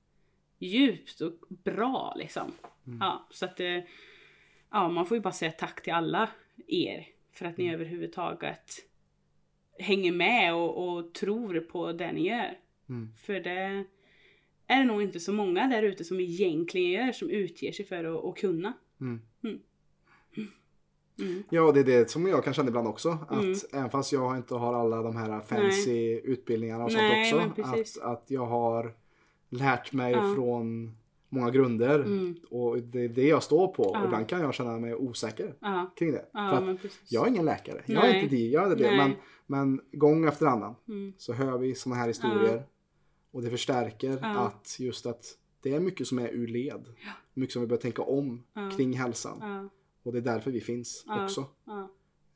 djupt 0.59 1.21
och 1.21 1.33
bra 1.49 2.15
liksom. 2.19 2.53
Ja, 3.01 3.29
så 3.31 3.45
att 3.45 3.57
det, 3.57 3.87
ja, 4.73 4.89
man 4.89 5.07
får 5.07 5.17
ju 5.17 5.21
bara 5.21 5.33
säga 5.33 5.53
tack 5.53 5.83
till 5.83 5.93
alla 5.93 6.29
er 6.67 7.07
för 7.33 7.47
att 7.47 7.57
ni 7.57 7.75
överhuvudtaget 7.75 8.71
hänger 9.79 10.13
med 10.13 10.55
och, 10.55 10.89
och 10.89 11.13
tror 11.15 11.61
på 11.61 11.93
det 11.93 12.13
ni 12.13 12.29
gör. 12.29 12.59
Mm. 12.89 13.09
För 13.17 13.33
det 13.41 13.85
är 14.67 14.79
det 14.79 14.85
nog 14.85 15.03
inte 15.03 15.21
så 15.21 15.33
många 15.33 15.67
där 15.69 15.83
ute 15.83 16.05
som 16.05 16.21
egentligen 16.21 16.91
gör 16.91 17.13
som 17.13 17.31
utger 17.31 17.73
sig 17.73 17.85
för 17.85 18.05
att, 18.05 18.25
att 18.25 18.37
kunna. 18.37 18.73
Mm. 19.01 19.21
Mm. 21.19 21.43
Ja, 21.51 21.73
det 21.73 21.81
är 21.81 21.85
det 21.85 22.11
som 22.11 22.27
jag 22.27 22.45
kan 22.45 22.55
känna 22.55 22.69
ibland 22.69 22.89
också. 22.89 23.19
Att 23.29 23.43
Mm. 23.43 23.55
även 23.73 23.91
fast 23.91 24.13
jag 24.13 24.37
inte 24.37 24.55
har 24.55 24.75
alla 24.75 25.03
de 25.03 25.17
här 25.17 25.41
fancy 25.41 26.21
utbildningarna 26.25 26.85
och 26.85 26.93
Nej, 26.93 27.31
sånt 27.31 27.57
men 27.57 27.81
också. 27.81 28.01
Att, 28.01 28.13
att 28.13 28.31
jag 28.31 28.47
har 28.47 28.95
lärt 29.49 29.93
mig 29.93 30.13
Ja. 30.13 30.35
från 30.35 30.97
många 31.33 31.51
grunder. 31.51 31.99
Mm. 31.99 32.35
Och 32.51 32.79
det 32.79 33.01
är 33.05 33.09
det 33.09 33.27
jag 33.29 33.43
står 33.43 33.69
på. 33.69 33.91
Ja. 33.95 33.99
Och 34.01 34.05
ibland 34.05 34.29
kan 34.29 34.41
jag 34.41 34.55
känna 34.55 34.79
mig 34.79 34.95
osäker 34.95 35.55
Ja, 35.61 35.91
kring 35.97 36.13
det. 36.13 36.25
ja 36.33 36.51
För 36.51 36.71
att 36.73 36.79
jag 37.09 37.27
är 37.27 37.31
ingen 37.31 37.45
läkare. 37.45 37.83
Jag 37.87 38.05
är 38.05 38.09
Nej. 38.13 38.23
inte 38.23 38.37
det, 38.37 38.47
jag 38.49 38.63
är 38.67 38.71
inte 38.73 38.83
det. 38.83 38.97
Nej. 38.97 38.97
Men, 38.99 39.17
men 39.47 39.81
gång 39.93 40.25
efter 40.25 40.47
annan 40.47 40.75
Mm. 40.89 41.13
så 41.19 41.33
hör 41.33 41.59
vi 41.59 41.75
sådana 41.75 42.01
här 42.01 42.09
historier. 42.09 42.63
Och 43.31 43.43
det 43.43 43.51
förstärker 43.51 44.19
att 44.37 44.77
just 44.81 45.07
att 45.07 45.25
det 45.63 45.75
är 45.75 45.81
mycket 45.81 46.07
som 46.07 46.19
är 46.19 46.29
ur 46.29 46.47
led. 46.47 46.85
Mycket 47.35 47.53
som 47.53 47.63
vi 47.63 47.69
bör 47.69 47.77
tänka 47.77 48.03
om 48.03 48.43
kring 48.77 48.93
hälsan. 48.93 49.69
Och 50.03 50.13
det 50.13 50.19
är 50.19 50.23
därför 50.23 50.51
vi 50.51 50.61
finns 50.61 51.05
också. 51.25 51.47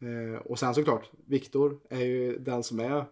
Eh, 0.01 0.40
och 0.44 0.59
sen 0.59 0.74
såklart, 0.74 1.11
Viktor 1.26 1.78
är 1.88 2.05
ju 2.05 2.38
den 2.38 2.62
som 2.62 2.80
är 2.80 3.05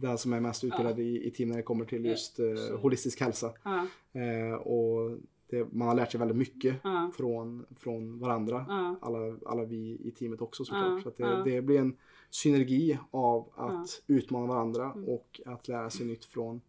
den 0.00 0.18
som 0.18 0.32
är 0.32 0.40
mest 0.40 0.64
utbildad 0.64 0.98
i, 1.00 1.26
i 1.26 1.30
team 1.30 1.48
när 1.48 1.56
det 1.56 1.62
kommer 1.62 1.84
till 1.84 2.04
Ja, 2.04 2.10
just 2.10 2.38
eh, 2.38 2.78
holistisk 2.80 3.20
hälsa. 3.20 3.52
ja, 3.62 3.86
Eh, 4.12 4.54
och 4.54 5.18
det, 5.50 5.72
man 5.72 5.88
har 5.88 5.94
lärt 5.94 6.10
sig 6.12 6.18
väldigt 6.20 6.36
mycket 6.36 6.76
ja, 6.84 7.10
från, 7.16 7.66
från 7.76 8.18
varandra. 8.18 8.64
ja, 8.68 8.96
Alla, 9.02 9.38
alla 9.46 9.64
vi 9.64 9.98
i 10.04 10.10
teamet 10.10 10.40
också 10.40 10.64
såklart. 10.64 10.92
Ja, 10.96 11.00
så 11.02 11.22
det, 11.22 11.28
ja. 11.30 11.42
det 11.44 11.62
blir 11.62 11.78
en 11.80 11.96
synergi 12.30 12.98
av 13.10 13.48
att 13.56 14.02
utmana 14.06 14.46
varandra 14.46 14.92
Mm. 14.92 15.08
och 15.08 15.40
att 15.46 15.68
lära 15.68 15.90
sig 15.90 16.06
nytt 16.06 16.24
från, 16.24 16.60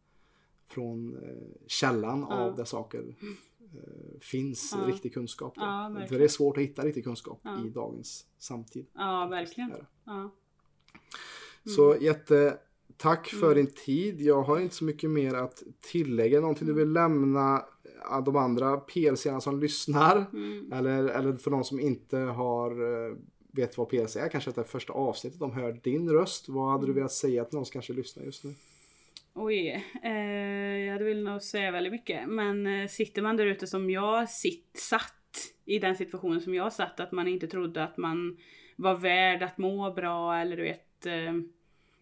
från 0.68 1.16
eh, 1.24 1.58
källan 1.68 2.26
Ja. 2.30 2.36
av 2.36 2.56
där 2.56 2.66
saker 2.66 3.16
eh, 3.60 4.20
finns 4.20 4.76
Ja. 4.82 4.88
riktig 4.88 5.14
kunskap. 5.14 5.54
Ja, 5.56 5.96
För 6.10 6.18
det 6.20 6.24
är 6.24 6.28
svårt 6.28 6.58
att 6.58 6.64
hitta 6.64 6.82
riktig 6.86 7.04
kunskap 7.04 7.40
Ja. 7.44 7.66
i 7.66 7.70
dagens 7.70 8.26
samtid. 8.38 8.86
ja, 8.94 9.28
verkligen. 9.32 9.72
Ja. 10.04 10.30
Så 11.76 11.92
Mm. 11.92 12.04
Jättetack 13.00 13.28
för 13.28 13.56
din 13.56 13.68
tid. 13.68 14.22
Jag 14.22 14.41
har 14.43 14.60
inte 14.60 14.76
så 14.76 14.84
mycket 14.84 15.10
mer 15.10 15.34
att 15.34 15.64
tillägga. 15.91 16.41
Någonting 16.41 16.68
du 16.68 16.74
Mm. 16.74 16.86
vill 16.86 16.93
lämna 16.93 17.66
eh, 18.12 18.24
de 18.24 18.36
andra 18.36 18.78
PLC 18.78 19.28
som 19.41 19.60
lyssnar? 19.60 20.26
Mm. 20.34 20.74
Eller, 20.74 21.04
eller 21.08 21.38
för 21.38 21.52
någon 21.52 21.64
som 21.64 21.80
inte 21.80 22.18
har 22.18 22.72
eh, 22.72 23.16
vet 23.54 23.78
vad 23.78 23.89
PLC 23.89 24.16
är, 24.16 24.30
kanske 24.30 24.50
att 24.50 24.56
det 24.56 24.62
är 24.62 24.66
första 24.66 24.93
avsnittet 24.93 25.39
de 25.39 25.52
hör 25.52 25.72
din 25.84 26.10
röst. 26.10 26.50
Vad 26.50 26.72
hade 26.72 26.86
du 26.86 26.91
Mm. 26.91 26.95
velat 26.95 27.12
säga 27.12 27.45
till 27.45 27.56
någon 27.56 27.66
som 27.66 27.74
kanske 27.74 27.93
lyssnar 27.93 28.24
just 28.24 28.43
nu? 28.43 28.54
Oj, 29.34 29.84
eh, 30.04 30.12
jag 30.86 30.93
hade 30.93 31.06
väl 31.06 31.24
nog 31.24 31.41
säga 31.41 31.72
väldigt 31.72 31.93
mycket. 31.93 32.30
Men 32.30 32.68
eh, 32.82 32.88
sitter 32.88 33.22
man 33.22 33.38
där 33.38 33.45
ute 33.45 33.68
som 33.68 33.89
jag 33.89 34.30
sitt, 34.30 34.78
satt 34.78 35.14
i 35.66 35.80
den 35.80 35.95
situationen 35.95 36.41
som 36.41 36.54
jag 36.56 36.74
satt, 36.74 37.00
att 37.00 37.12
man 37.12 37.28
inte 37.28 37.47
trodde 37.47 37.84
att 37.84 37.97
man 37.97 38.38
var 38.76 38.95
värd 38.95 39.43
att 39.43 39.58
må 39.58 39.93
bra 39.93 40.36
eller 40.36 40.58
du 40.58 40.64
vet 40.64 41.06
eh, 41.06 41.34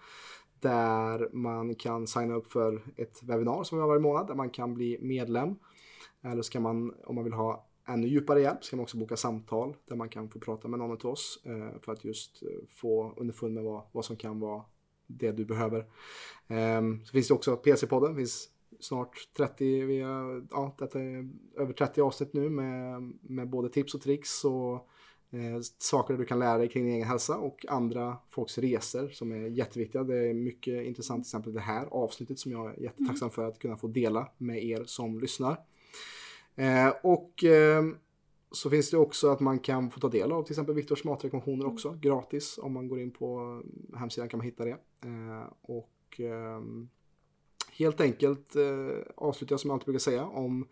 där 0.61 1.29
man 1.33 1.75
kan 1.75 2.07
signa 2.07 2.35
upp 2.35 2.53
för 2.53 2.83
ett 2.97 3.23
webbinar 3.23 3.65
som 3.65 3.79
vi 3.79 3.83
har 3.83 3.89
varje 3.89 4.01
månad 4.01 4.27
där 4.27 4.35
man 4.35 4.51
kan 4.51 4.75
bli 4.75 4.99
medlem. 5.01 5.55
Eller 6.23 6.43
så 6.43 6.53
kan 6.53 6.63
man, 6.63 6.95
om 7.05 7.15
man 7.15 7.25
vill 7.25 7.33
ha 7.33 7.67
ännu 7.87 8.07
djupare 8.07 8.41
hjälp, 8.41 8.65
så 8.65 8.71
kan 8.71 8.77
man 8.77 8.83
också 8.83 8.97
boka 8.97 9.17
samtal 9.17 9.77
där 9.89 9.97
man 9.97 10.09
kan 10.09 10.31
få 10.31 10.39
prata 10.39 10.69
med 10.69 10.79
någon 10.79 10.91
av 10.91 11.07
oss 11.07 11.43
eh, 11.45 11.81
för 11.81 11.93
att 11.93 12.05
just 12.05 12.43
eh, 12.43 12.49
få 12.69 13.15
underfund 13.17 13.55
med 13.55 13.65
vad, 13.65 13.83
vad 13.93 14.05
som 14.05 14.17
kan 14.17 14.41
vara 14.41 14.63
det 15.07 15.33
du 15.33 15.45
behöver. 15.45 15.87
Ehm, 16.49 17.05
så 17.05 17.13
finns 17.13 17.29
det 17.29 17.35
också 17.35 17.57
PC-podden, 17.57 18.17
finns 18.17 18.49
snart 18.81 19.29
30, 19.37 19.85
vi 19.85 20.01
har, 20.01 20.47
ja, 20.51 20.75
detta 20.79 21.01
är 21.01 21.29
över 21.57 21.73
30 21.73 22.01
avsnitt 22.01 22.33
nu 22.33 22.51
med, 22.51 23.13
med 23.21 23.49
både 23.51 23.69
tips 23.69 23.95
och 23.95 24.01
tricks 24.01 24.45
och 24.45 24.75
eh, 25.31 25.61
saker 25.79 26.15
du 26.15 26.25
kan 26.25 26.39
lära 26.39 26.59
dig 26.59 26.69
kring 26.69 26.85
din 26.85 26.95
egen 26.95 27.09
hälsa 27.09 27.39
och 27.39 27.67
andra 27.69 28.17
folks 28.31 28.59
resor 28.59 29.09
som 29.09 29.33
är 29.33 29.49
jätteviktiga. 29.49 30.05
Det 30.05 30.29
är 30.31 30.35
mycket 30.35 30.87
intressant, 30.87 31.25
till 31.25 31.29
exempel 31.29 31.53
det 31.53 31.61
här 31.61 31.87
avsnittet 31.87 32.39
som 32.39 32.53
jag 32.53 32.71
är 32.71 32.83
jättetacksam 32.83 33.31
för 33.31 33.49
att 33.49 33.59
kunna 33.59 33.77
få 33.77 33.87
dela 33.87 34.29
med 34.39 34.65
er 34.65 34.85
som 34.85 35.21
lyssnar. 35.21 35.57
Eh, 36.57 36.93
och 37.03 37.45
eh, 37.45 37.85
så 38.51 38.71
finns 38.71 38.91
det 38.91 38.97
också 38.97 39.29
att 39.29 39.41
man 39.41 39.59
kan 39.59 39.91
få 39.91 40.01
ta 40.01 40.09
del 40.09 40.33
av 40.33 40.43
till 40.43 40.53
exempel 40.53 40.75
Viktors 40.75 41.05
matrekommendationer 41.05 41.67
också 41.67 41.99
gratis. 42.01 42.59
Om 42.63 42.73
man 42.73 42.89
går 42.89 43.01
in 43.01 43.11
på 43.11 43.63
hemsidan 43.97 44.29
kan 44.29 44.39
man 44.39 44.45
hitta 44.45 44.65
det. 44.65 44.77
Eh, 45.05 45.53
och 45.63 46.21
ehm, 46.21 46.89
helt 47.73 48.01
enkelt 48.01 48.57
eh, 48.57 48.99
avslutar 49.17 49.53
jag 49.53 49.61
som 49.61 49.71
jag 49.71 49.75
alltid 49.75 49.87
brukar 49.87 49.99
säga 49.99 50.25
om 50.25 50.69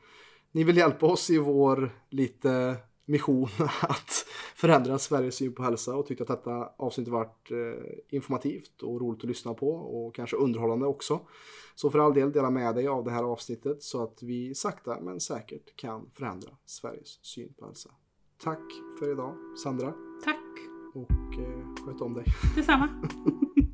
ni 0.52 0.64
vill 0.64 0.76
hjälpa 0.76 1.06
oss 1.06 1.30
i 1.30 1.38
vår 1.38 1.90
lite 2.10 2.76
mission 3.10 3.48
att 3.82 4.26
förändra 4.54 4.98
Sveriges 4.98 5.34
syn 5.34 5.54
på 5.54 5.62
hälsa 5.62 5.96
och 5.96 6.06
tyckte 6.06 6.22
att 6.22 6.28
detta 6.28 6.72
avsnitt 6.76 7.08
varit 7.08 7.50
eh, 7.50 8.16
informativt 8.16 8.82
och 8.82 9.00
roligt 9.00 9.20
att 9.20 9.28
lyssna 9.28 9.54
på 9.54 9.70
och 9.70 10.14
kanske 10.14 10.36
underhållande 10.36 10.86
också. 10.86 11.20
Så 11.74 11.90
för 11.90 11.98
all 11.98 12.14
del 12.14 12.32
dela 12.32 12.50
med 12.50 12.74
dig 12.74 12.88
av 12.88 13.04
det 13.04 13.10
här 13.10 13.22
avsnittet 13.22 13.82
så 13.82 14.02
att 14.02 14.22
vi 14.22 14.54
sakta 14.54 15.00
men 15.00 15.20
säkert 15.20 15.76
kan 15.76 16.10
förändra 16.14 16.50
Sveriges 16.64 17.24
syn 17.24 17.54
på 17.58 17.66
hälsa. 17.66 17.90
Tack 18.42 18.72
för 18.98 19.12
idag 19.12 19.34
Sandra 19.62 19.94
Tack! 20.24 20.36
och 20.94 21.38
eh, 21.38 21.84
sköt 21.84 22.00
om 22.00 22.14
dig. 22.14 22.24
Detsamma! 22.56 22.88